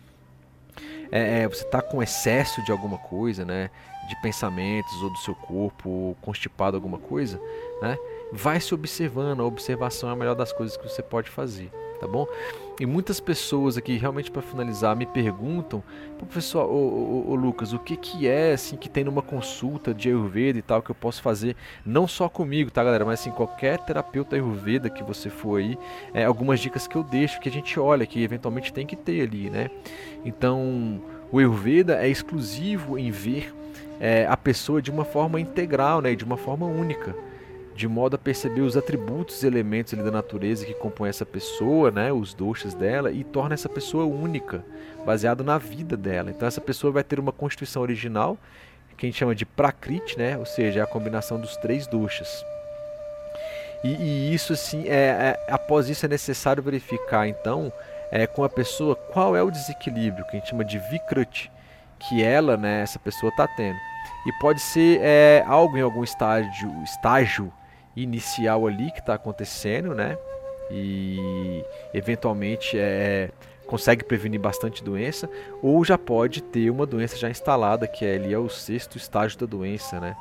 [1.11, 3.69] É, é você está com excesso de alguma coisa, né?
[4.07, 7.39] De pensamentos ou do seu corpo, constipado alguma coisa,
[7.81, 7.97] né?
[8.31, 9.41] Vai se observando.
[9.41, 12.27] A observação é a melhor das coisas que você pode fazer tá bom?
[12.79, 15.83] E muitas pessoas aqui, realmente para finalizar, me perguntam,
[16.17, 20.07] professor, ô, ô, ô, Lucas, o que que é assim que tem numa consulta de
[20.07, 23.79] Ayurveda e tal que eu posso fazer, não só comigo, tá, galera, mas assim qualquer
[23.79, 25.77] terapeuta Ayurveda que você for aí,
[26.13, 29.27] é, algumas dicas que eu deixo que a gente olha que eventualmente tem que ter
[29.27, 29.69] ali, né?
[30.23, 31.01] Então,
[31.31, 33.53] o Ayurveda é exclusivo em ver
[33.99, 37.13] é, a pessoa de uma forma integral, né, de uma forma única
[37.79, 42.11] de modo a perceber os atributos e elementos da natureza que compõem essa pessoa, né,
[42.11, 44.65] os doshas dela, e torna essa pessoa única,
[45.05, 46.29] baseado na vida dela.
[46.29, 48.37] Então essa pessoa vai ter uma constituição original,
[48.97, 52.45] que a gente chama de prakriti, né, ou seja, é a combinação dos três doshas.
[53.81, 57.71] E, e isso assim, é, é, após isso é necessário verificar então
[58.11, 61.49] é, com a pessoa qual é o desequilíbrio, que a gente chama de vikruti,
[61.97, 63.77] que ela, né, essa pessoa está tendo.
[64.27, 67.53] E pode ser é, algo em algum estágio, estágio
[68.03, 70.17] inicial ali que está acontecendo, né?
[70.71, 71.63] E
[71.93, 73.29] eventualmente é,
[73.65, 75.29] consegue prevenir bastante doença,
[75.61, 79.37] ou já pode ter uma doença já instalada, que é, ali é o sexto estágio
[79.39, 80.15] da doença, né?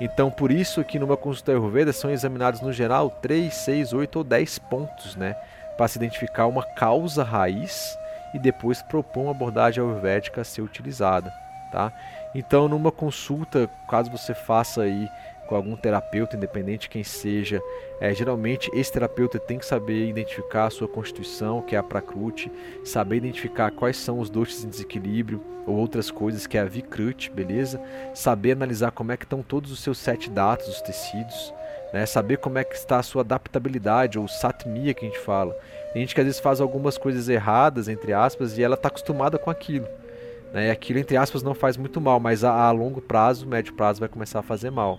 [0.00, 4.24] Então, por isso que numa consulta Ayurveda são examinados no geral 3, 6, 8 ou
[4.24, 5.34] 10 pontos, né?
[5.76, 7.96] Para se identificar uma causa raiz
[8.32, 11.32] e depois propor uma abordagem ayurvédica a ser utilizada,
[11.70, 11.92] tá?
[12.34, 15.08] Então, numa consulta, caso você faça aí
[15.46, 17.62] com algum terapeuta, independente quem seja,
[18.00, 22.50] é, geralmente esse terapeuta tem que saber identificar a sua constituição, que é a Prakriti,
[22.84, 27.30] saber identificar quais são os doces em desequilíbrio ou outras coisas, que é a Vikruti,
[27.30, 27.80] beleza?
[28.14, 31.54] Saber analisar como é que estão todos os seus sete dados, os tecidos,
[31.92, 32.04] né?
[32.06, 35.56] saber como é que está a sua adaptabilidade, ou satmia que a gente fala.
[35.92, 39.38] Tem gente que às vezes faz algumas coisas erradas, entre aspas, e ela está acostumada
[39.38, 39.86] com aquilo.
[40.52, 40.68] Né?
[40.68, 44.00] E aquilo, entre aspas, não faz muito mal, mas a, a longo prazo, médio prazo,
[44.00, 44.98] vai começar a fazer mal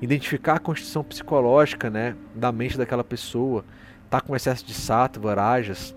[0.00, 3.64] identificar a constituição psicológica né, da mente daquela pessoa,
[4.10, 5.94] tá com excesso de sattva, rajas,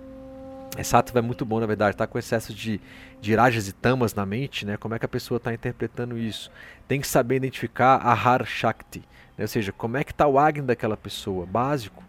[0.75, 2.79] é, sattva é muito bom na verdade, tá com excesso de,
[3.19, 6.51] de rajas e tamas na mente, né, como é que a pessoa está interpretando isso.
[6.87, 8.99] Tem que saber identificar a har shakti,
[9.37, 12.03] né, ou seja, como é que está o agni daquela pessoa, básico.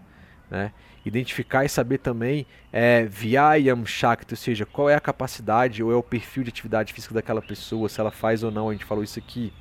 [0.51, 0.73] Né?
[1.09, 5.97] Identificar e saber também é, Vyayam Shakti, ou seja, qual é a capacidade ou é
[5.97, 9.02] o perfil de atividade física daquela pessoa, se ela faz ou não, a gente falou
[9.02, 9.52] isso aqui.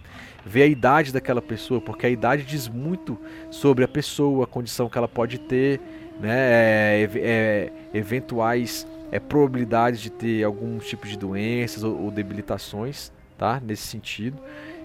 [0.45, 3.17] Ver a idade daquela pessoa, porque a idade diz muito
[3.49, 5.79] sobre a pessoa, a condição que ela pode ter,
[6.19, 13.11] né, é, é, eventuais é, probabilidades de ter algum tipo de doenças ou, ou debilitações,
[13.37, 13.61] tá?
[13.63, 14.37] Nesse sentido.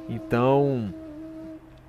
[0.08, 0.92] Então,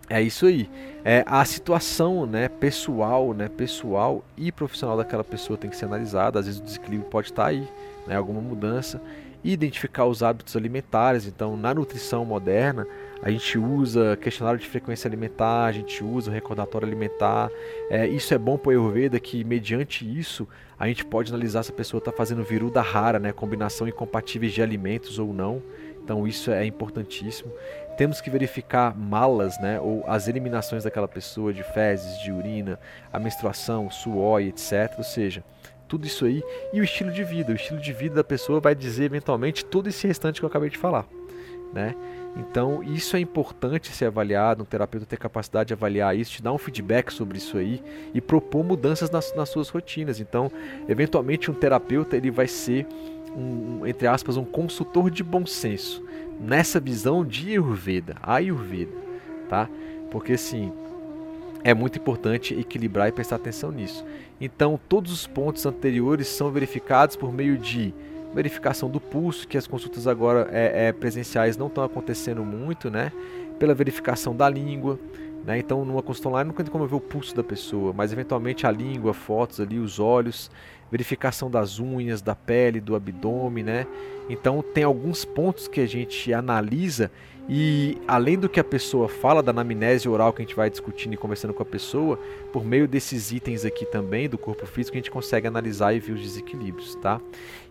[0.10, 0.70] é isso aí.
[1.04, 6.40] É, a situação né, pessoal, né, pessoal e profissional daquela pessoa tem que ser analisada.
[6.40, 7.68] Às vezes o desequilíbrio pode estar aí,
[8.08, 9.02] né, alguma mudança.
[9.44, 11.28] identificar os hábitos alimentares.
[11.28, 12.88] Então, na nutrição moderna,
[13.22, 17.50] a gente usa questionário de frequência alimentar, a gente usa o recordatório alimentar.
[17.90, 20.48] É, isso é bom para o Ayurveda que, mediante isso,
[20.80, 24.62] a gente pode analisar se a pessoa está fazendo viruda rara, né, combinação incompatíveis de
[24.62, 25.62] alimentos ou não.
[26.04, 27.52] Então isso é importantíssimo.
[27.98, 32.80] Temos que verificar malas, né, ou as eliminações daquela pessoa de fezes, de urina,
[33.12, 34.96] a menstruação, suor, etc.
[34.98, 35.44] Ou seja,
[35.88, 36.44] tudo isso aí
[36.74, 37.52] e o estilo de vida.
[37.52, 40.70] O estilo de vida da pessoa vai dizer eventualmente todo esse restante que eu acabei
[40.70, 41.06] de falar,
[41.72, 41.96] né?
[42.36, 46.52] Então, isso é importante ser avaliado, um terapeuta ter capacidade de avaliar isso, te dar
[46.52, 47.82] um feedback sobre isso aí
[48.12, 50.20] e propor mudanças nas, nas suas rotinas.
[50.20, 50.52] Então,
[50.90, 52.88] eventualmente, um terapeuta ele vai ser,
[53.36, 56.04] um, entre aspas, um consultor de bom senso
[56.40, 58.92] nessa visão de Ayurveda, Ayurveda,
[59.50, 59.70] tá?
[60.12, 60.72] Porque, assim,
[61.64, 64.06] é muito importante equilibrar e prestar atenção nisso.
[64.40, 67.94] Então, todos os pontos anteriores são verificados por meio de
[68.34, 73.12] verificação do pulso, que as consultas agora é, é, presenciais não estão acontecendo muito, né?
[73.60, 75.00] Pela verificação da língua,
[75.46, 75.60] né?
[75.60, 78.72] Então, numa consulta online não tem como ver o pulso da pessoa, mas eventualmente a
[78.72, 80.50] língua, fotos ali, os olhos,
[80.94, 83.88] verificação das unhas, da pele, do abdômen, né?
[84.30, 87.10] Então, tem alguns pontos que a gente analisa
[87.50, 91.14] e além do que a pessoa fala, da anamnese oral que a gente vai discutindo
[91.14, 92.18] e conversando com a pessoa,
[92.54, 96.14] por meio desses itens aqui também do corpo físico, a gente consegue analisar e ver
[96.14, 97.20] os desequilíbrios, tá?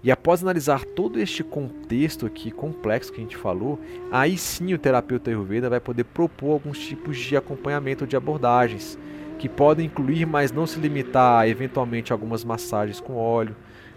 [0.02, 3.78] E após analisar todo este contexto aqui complexo que a gente falou,
[4.10, 8.98] aí sim o terapeuta Ayurveda vai poder propor alguns tipos de acompanhamento de abordagens,
[9.42, 13.56] que podem incluir, mas não se limitar a eventualmente algumas massagens com óleo,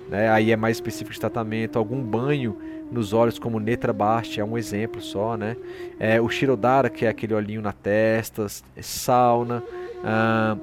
[0.09, 0.27] né?
[0.27, 2.57] aí é mais específico de tratamento, algum banho
[2.91, 5.55] nos olhos, como Netra Basti, é um exemplo só, né?
[5.99, 8.47] É, o Shirodara, que é aquele olhinho na testa,
[8.81, 9.61] sauna,
[10.03, 10.57] ah,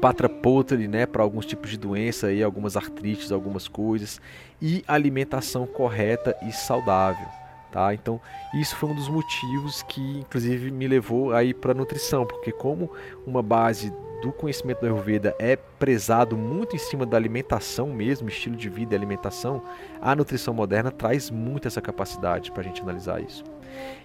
[0.00, 4.20] Patra Potri, né, para alguns tipos de doença, aí, algumas artrites, algumas coisas,
[4.60, 7.43] e alimentação correta e saudável.
[7.74, 7.92] Tá?
[7.92, 8.20] Então,
[8.54, 12.88] isso foi um dos motivos que, inclusive, me levou aí para a nutrição, porque como
[13.26, 13.92] uma base
[14.22, 18.94] do conhecimento do Ayurveda é prezado muito em cima da alimentação mesmo, estilo de vida
[18.94, 19.60] e alimentação,
[20.00, 23.42] a nutrição moderna traz muito essa capacidade para a gente analisar isso.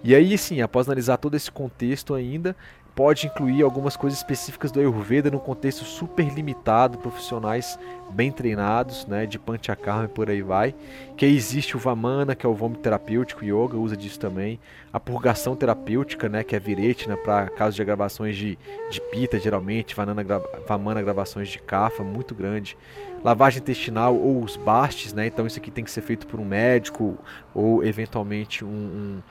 [0.03, 2.55] E aí, sim, após analisar todo esse contexto ainda,
[2.99, 9.25] pode incluir algumas coisas específicas do Ayurveda num contexto super limitado, profissionais bem treinados, né,
[9.25, 10.75] de Panchakarma e por aí vai.
[11.15, 14.59] Que existe o Vamana, que é o vômito terapêutico, Yoga usa disso também.
[14.91, 18.59] A purgação terapêutica, né, que é Viretina, para casos de gravações de,
[18.91, 20.25] de Pita, geralmente, Vamana,
[20.67, 22.77] Vamana gravações de Kapha, muito grande.
[23.23, 26.45] Lavagem intestinal ou os bastes, né, então isso aqui tem que ser feito por um
[26.45, 27.17] médico
[27.55, 29.21] ou eventualmente um, um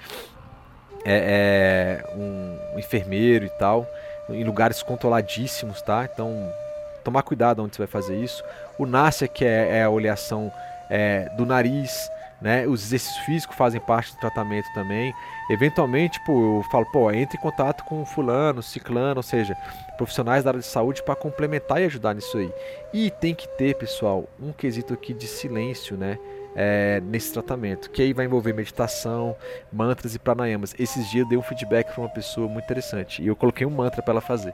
[1.04, 3.86] é, é um enfermeiro e tal,
[4.28, 6.08] em lugares controladíssimos, tá?
[6.12, 6.52] Então,
[7.02, 8.44] tomar cuidado onde você vai fazer isso.
[8.78, 10.52] O NASA, que é, é a oleação
[10.90, 12.10] é, do nariz,
[12.40, 12.66] né?
[12.66, 15.12] Os exercícios físicos fazem parte do tratamento também.
[15.50, 19.56] Eventualmente, pô, eu falo, pô, entre em contato com fulano, ciclano, ou seja,
[19.96, 22.52] profissionais da área de saúde para complementar e ajudar nisso aí.
[22.92, 26.18] E tem que ter, pessoal, um quesito aqui de silêncio, né?
[26.60, 29.36] É, nesse tratamento, que aí vai envolver meditação,
[29.72, 30.74] mantras e pranayamas.
[30.76, 33.70] Esses dias eu dei um feedback para uma pessoa muito interessante e eu coloquei um
[33.70, 34.52] mantra para ela fazer.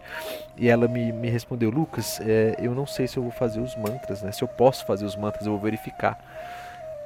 [0.59, 3.75] E ela me, me respondeu: Lucas, é, eu não sei se eu vou fazer os
[3.77, 4.31] mantras, né?
[4.33, 6.19] Se eu posso fazer os mantras, eu vou verificar.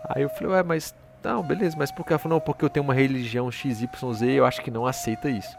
[0.08, 0.92] Aí eu falei: Ué, mas
[1.22, 2.12] não, beleza, mas por que?
[2.12, 3.86] Ela falou: Não, porque eu tenho uma religião XYZ
[4.22, 5.56] e eu acho que não aceita isso.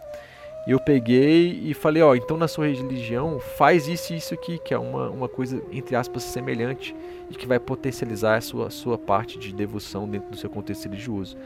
[0.67, 4.59] E eu peguei e falei, ó, então na sua religião faz isso e isso aqui,
[4.59, 6.95] que é uma, uma coisa, entre aspas, semelhante
[7.29, 11.37] e que vai potencializar a sua, sua parte de devoção dentro do seu contexto religioso.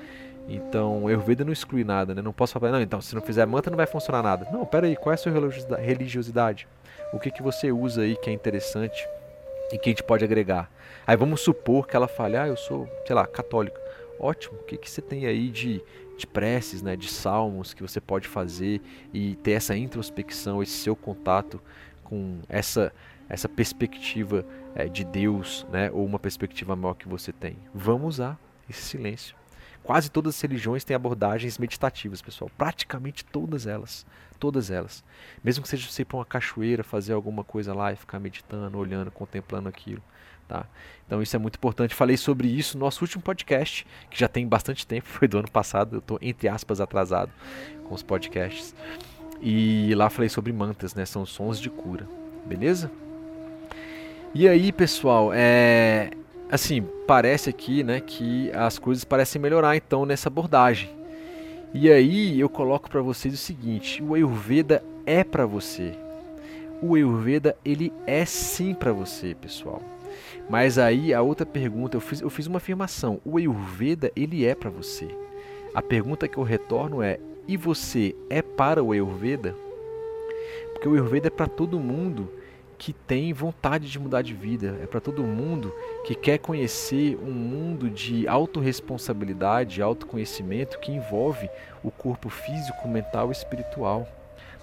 [0.48, 2.22] Então, Ayurveda não exclui nada, né?
[2.22, 4.48] Não posso falar, não, então, se não fizer mantra não vai funcionar nada.
[4.52, 5.32] Não, pera aí, qual é a sua
[5.78, 6.68] religiosidade?
[7.14, 9.08] O que, que você usa aí que é interessante
[9.72, 10.70] e que a gente pode agregar?
[11.08, 13.80] Aí vamos supor que ela fale, ah, eu sou, sei lá, católica.
[14.20, 15.82] Ótimo, o que, que você tem aí de
[16.18, 18.82] de preces, né, de salmos que você pode fazer
[19.14, 21.62] e ter essa introspecção, esse seu contato
[22.04, 22.94] com essa
[23.30, 24.46] essa perspectiva
[24.76, 27.58] é, de Deus, né, ou uma perspectiva maior que você tem.
[27.74, 29.36] Vamos usar esse silêncio.
[29.84, 32.50] Quase todas as religiões têm abordagens meditativas, pessoal.
[32.58, 34.06] Praticamente todas elas.
[34.40, 35.04] Todas elas.
[35.44, 38.78] Mesmo que seja você ir para uma cachoeira, fazer alguma coisa lá e ficar meditando,
[38.78, 40.02] olhando, contemplando aquilo.
[40.48, 40.66] Tá?
[41.06, 41.96] Então isso é muito importante.
[41.96, 45.50] Falei sobre isso no nosso último podcast, que já tem bastante tempo, foi do ano
[45.50, 45.96] passado.
[45.96, 47.32] Eu estou, entre aspas, atrasado
[47.88, 48.76] com os podcasts.
[49.42, 51.06] E lá falei sobre mantas, né?
[51.06, 52.08] São sons de cura.
[52.46, 52.90] Beleza?
[54.34, 56.12] E aí, pessoal, é.
[56.50, 60.90] Assim, parece aqui, né, que as coisas parecem melhorar então nessa abordagem.
[61.74, 65.94] E aí eu coloco para vocês o seguinte: o Ayurveda é para você.
[66.82, 69.82] O Ayurveda ele é sim para você, pessoal.
[70.50, 73.20] Mas aí a outra pergunta, eu fiz, eu fiz uma afirmação.
[73.26, 75.08] O Ayurveda, ele é para você.
[75.74, 79.56] A pergunta que eu retorno é: e você é para o Ayurveda?
[80.74, 82.30] Porque o Ayurveda é para todo mundo
[82.78, 85.74] que tem vontade de mudar de vida, é para todo mundo
[86.06, 91.50] que quer conhecer um mundo de autorresponsabilidade, autoconhecimento que envolve
[91.82, 94.06] o corpo físico, mental e espiritual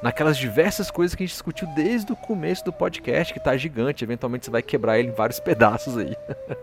[0.03, 4.05] naquelas diversas coisas que a gente discutiu desde o começo do podcast, que está gigante.
[4.05, 6.17] Eventualmente você vai quebrar ele em vários pedaços aí.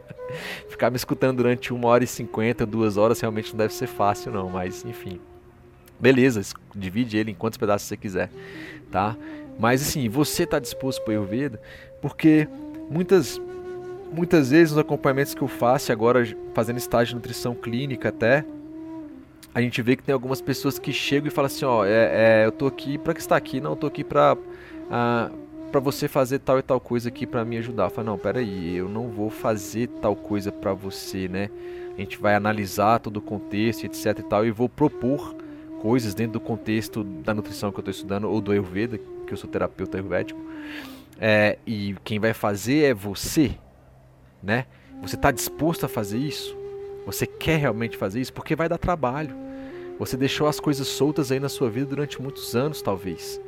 [0.69, 4.31] Ficar me escutando durante uma hora e cinquenta, duas horas, realmente não deve ser fácil,
[4.31, 4.49] não.
[4.49, 5.19] Mas, enfim.
[5.99, 6.41] Beleza,
[6.75, 8.29] divide ele em quantos pedaços você quiser,
[8.91, 9.15] tá?
[9.57, 11.59] Mas, assim, você está disposto para Ayurveda?
[11.99, 12.47] Porque
[12.89, 13.41] muitas,
[14.13, 16.23] muitas vezes nos acompanhamentos que eu faço, agora
[16.53, 18.45] fazendo estágio de nutrição clínica até,
[19.53, 22.45] a gente vê que tem algumas pessoas que chegam e falam assim, ó, é, é
[22.45, 24.37] eu tô aqui para que está aqui, não, eu tô aqui para
[24.91, 25.31] ah,
[25.71, 27.85] para você fazer tal e tal coisa aqui para me ajudar.
[27.85, 31.49] Eu falo, não, pera aí, eu não vou fazer tal coisa para você, né?
[31.95, 35.35] A gente vai analisar todo o contexto, etc e tal, e vou propor
[35.81, 39.37] coisas dentro do contexto da nutrição que eu estou estudando ou do Ayurveda, que eu
[39.37, 40.39] sou terapeuta ayurvédico.
[41.19, 43.57] É, e quem vai fazer é você,
[44.41, 44.65] né?
[45.01, 46.55] Você está disposto a fazer isso?
[47.07, 48.33] Você quer realmente fazer isso?
[48.33, 49.33] Porque vai dar trabalho.
[49.97, 53.39] Você deixou as coisas soltas aí na sua vida durante muitos anos, talvez.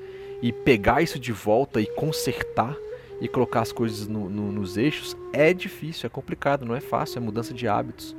[0.41, 2.73] E pegar isso de volta e consertar
[3.19, 7.18] e colocar as coisas no, no, nos eixos é difícil, é complicado, não é fácil,
[7.18, 8.15] é mudança de hábitos.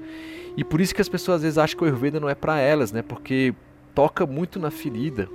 [0.59, 2.61] E por isso que as pessoas às vezes acham que o Ayurveda não é para
[2.61, 3.01] elas, né?
[3.01, 3.55] Porque
[3.95, 5.27] toca muito na ferida,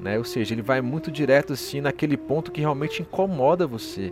[0.00, 0.16] né?
[0.16, 4.10] Ou seja, ele vai muito direto assim naquele ponto que realmente incomoda você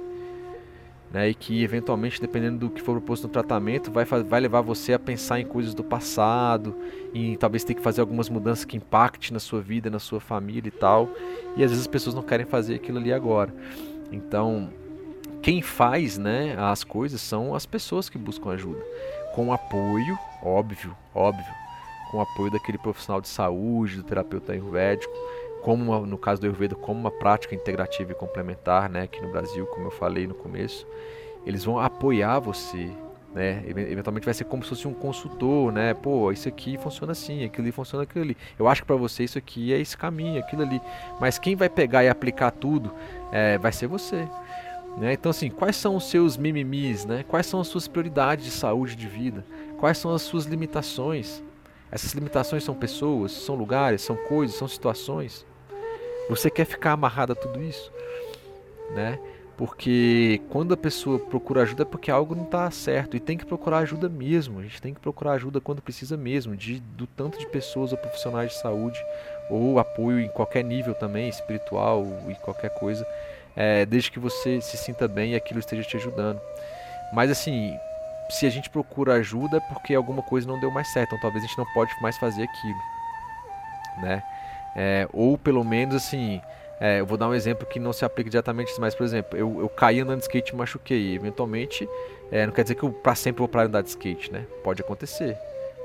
[1.10, 4.92] né, e que eventualmente, dependendo do que for proposto no tratamento, vai, vai levar você
[4.92, 6.74] a pensar em coisas do passado,
[7.14, 10.68] em talvez ter que fazer algumas mudanças que impactem na sua vida, na sua família
[10.68, 11.08] e tal.
[11.56, 13.52] E às vezes as pessoas não querem fazer aquilo ali agora.
[14.12, 14.70] Então,
[15.42, 18.84] quem faz né, as coisas são as pessoas que buscam ajuda.
[19.34, 21.54] Com apoio, óbvio, óbvio,
[22.10, 25.12] com apoio daquele profissional de saúde, do terapeuta ayurvédico,
[25.62, 29.30] como uma, no caso do Ayurveda, como uma prática integrativa e complementar, né, aqui no
[29.30, 30.86] Brasil, como eu falei no começo,
[31.44, 32.90] eles vão apoiar você,
[33.34, 33.62] né?
[33.66, 35.94] Eventualmente vai ser como se fosse um consultor, né?
[35.94, 38.36] Pô, isso aqui funciona assim, aquilo ali funciona aquilo ali.
[38.58, 40.80] Eu acho que para você isso aqui é esse caminho, aquilo ali.
[41.20, 42.92] Mas quem vai pegar e aplicar tudo
[43.30, 44.26] é, vai ser você.
[44.96, 45.12] Né?
[45.12, 47.24] Então, assim, quais são os seus mimimis, né?
[47.28, 49.44] Quais são as suas prioridades de saúde de vida?
[49.78, 51.42] Quais são as suas limitações?
[51.90, 55.46] Essas limitações são pessoas, são lugares, são coisas, são situações.
[56.28, 57.92] Você quer ficar amarrado a tudo isso?
[58.94, 59.18] Né?
[59.56, 63.44] Porque quando a pessoa procura ajuda é porque algo não está certo e tem que
[63.44, 64.60] procurar ajuda mesmo.
[64.60, 67.98] A gente tem que procurar ajuda quando precisa mesmo, de, do tanto de pessoas ou
[67.98, 69.02] profissionais de saúde
[69.50, 73.04] ou apoio em qualquer nível também, espiritual e qualquer coisa,
[73.56, 76.40] é, desde que você se sinta bem e aquilo esteja te ajudando.
[77.12, 77.76] Mas assim,
[78.30, 81.42] se a gente procura ajuda é porque alguma coisa não deu mais certo, então talvez
[81.42, 82.82] a gente não pode mais fazer aquilo,
[84.02, 84.22] né?
[84.76, 86.40] É, ou pelo menos assim,
[86.80, 89.60] é, eu vou dar um exemplo que não se aplica diretamente, mas por exemplo, eu,
[89.60, 91.14] eu caí andando de skate e machuquei.
[91.14, 91.88] eventualmente,
[92.30, 94.46] é, não quer dizer que eu para sempre vou parar de andar de skate, né?
[94.62, 95.36] Pode acontecer.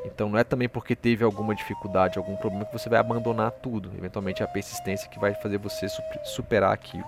[0.06, 3.92] Então não é também porque teve alguma dificuldade, algum problema que você vai abandonar tudo.
[3.98, 5.88] Eventualmente é a persistência que vai fazer você
[6.24, 7.06] superar aquilo.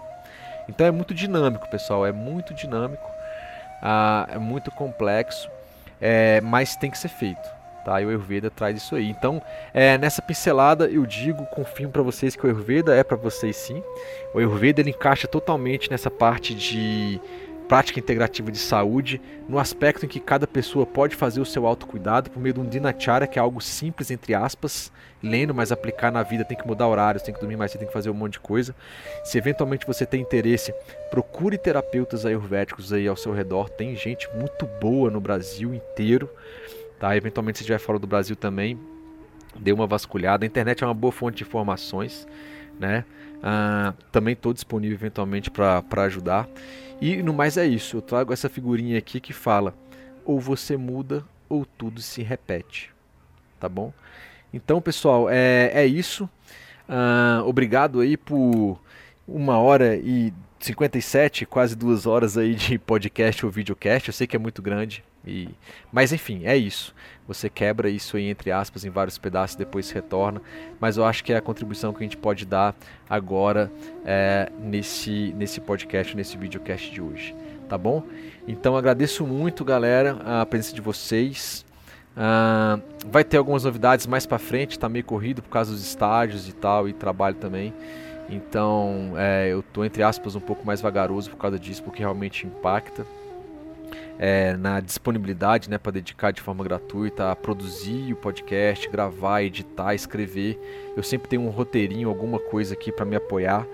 [0.67, 2.05] Então é muito dinâmico, pessoal.
[2.05, 3.07] É muito dinâmico,
[3.81, 5.49] ah, é muito complexo,
[6.01, 7.55] é, mas tem que ser feito.
[7.85, 8.01] Tá?
[8.01, 9.11] E o Ayurveda traz isso aí.
[9.11, 9.39] Então,
[9.71, 13.83] é, nessa pincelada eu digo, confirmo para vocês que o Ayurveda é para vocês sim.
[14.33, 17.21] O Ayurveda ele encaixa totalmente nessa parte de
[17.67, 22.29] prática integrativa de saúde, no aspecto em que cada pessoa pode fazer o seu autocuidado
[22.29, 24.91] por meio de um dinacharya, que é algo simples, entre aspas,
[25.21, 27.93] lendo, mas aplicar na vida, tem que mudar horários, tem que dormir mais, tem que
[27.93, 28.75] fazer um monte de coisa.
[29.23, 30.73] Se eventualmente você tem interesse,
[31.09, 36.29] procure terapeutas ayurvédicos aí ao seu redor, tem gente muito boa no Brasil inteiro.
[36.99, 37.15] Tá?
[37.15, 38.79] Eventualmente, se estiver fora do Brasil também,
[39.57, 40.45] dê uma vasculhada.
[40.45, 42.27] A internet é uma boa fonte de informações.
[42.79, 43.05] Né?
[43.41, 46.47] Ah, também estou disponível eventualmente para ajudar.
[47.01, 47.97] E no mais é isso.
[47.97, 49.73] Eu trago essa figurinha aqui que fala:
[50.23, 52.91] ou você muda ou tudo se repete.
[53.59, 53.93] Tá bom?
[54.53, 56.29] Então, pessoal, é, é isso.
[56.87, 58.79] Ah, obrigado aí por
[59.27, 64.07] uma hora e 57, quase duas horas aí de podcast ou videocast.
[64.07, 65.49] Eu sei que é muito grande, e,
[65.91, 66.93] mas enfim, é isso.
[67.27, 70.41] Você quebra isso aí entre aspas em vários pedaços, depois retorna.
[70.79, 72.75] Mas eu acho que é a contribuição que a gente pode dar
[73.09, 73.71] agora
[74.05, 77.35] é, nesse, nesse podcast, nesse videocast de hoje.
[77.67, 78.03] Tá bom?
[78.47, 81.65] Então agradeço muito, galera, a presença de vocês.
[82.15, 86.47] Uh, vai ter algumas novidades mais para frente, tá meio corrido por causa dos estágios
[86.47, 87.73] e tal, e trabalho também.
[88.29, 92.45] Então é, eu tô entre aspas um pouco mais vagaroso por causa disso, porque realmente
[92.45, 93.05] impacta.
[94.17, 99.93] É, na disponibilidade né, para dedicar de forma gratuita a produzir o podcast, gravar, editar,
[99.93, 100.59] escrever.
[100.95, 103.67] Eu sempre tenho um roteirinho, alguma coisa aqui para me apoiar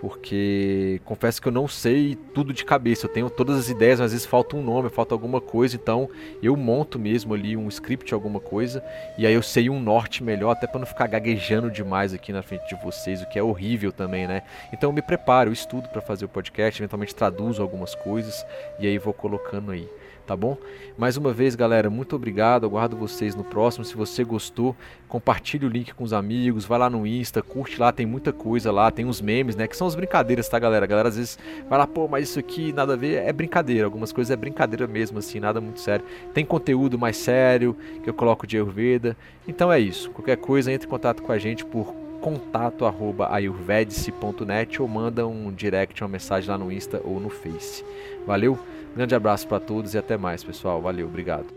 [0.00, 3.06] porque confesso que eu não sei tudo de cabeça.
[3.06, 6.08] Eu tenho todas as ideias, mas às vezes falta um nome, falta alguma coisa, então
[6.42, 8.82] eu monto mesmo ali um script, alguma coisa,
[9.16, 12.42] e aí eu sei um norte melhor, até para não ficar gaguejando demais aqui na
[12.42, 14.42] frente de vocês, o que é horrível também, né?
[14.72, 18.44] Então eu me preparo, eu estudo para fazer o podcast, eventualmente traduzo algumas coisas
[18.78, 19.88] e aí vou colocando aí
[20.26, 20.58] tá bom?
[20.98, 22.66] Mais uma vez, galera, muito obrigado.
[22.66, 23.84] Aguardo vocês no próximo.
[23.84, 24.76] Se você gostou,
[25.08, 28.72] compartilhe o link com os amigos, vai lá no Insta, curte lá, tem muita coisa
[28.72, 29.68] lá, tem uns memes, né?
[29.68, 30.84] Que são as brincadeiras, tá, galera?
[30.84, 31.38] A galera às vezes
[31.68, 33.84] vai lá, pô, mas isso aqui nada a ver, é brincadeira.
[33.84, 36.04] Algumas coisas é brincadeira mesmo, assim, nada muito sério.
[36.34, 39.16] Tem conteúdo mais sério que eu coloco de Ayurveda.
[39.46, 40.10] Então é isso.
[40.10, 46.08] Qualquer coisa, entre em contato com a gente por contato@ayurvedice.net ou manda um direct, uma
[46.08, 47.84] mensagem lá no Insta ou no Face.
[48.26, 48.58] Valeu?
[48.96, 50.80] Grande abraço para todos e até mais, pessoal.
[50.80, 51.55] Valeu, obrigado.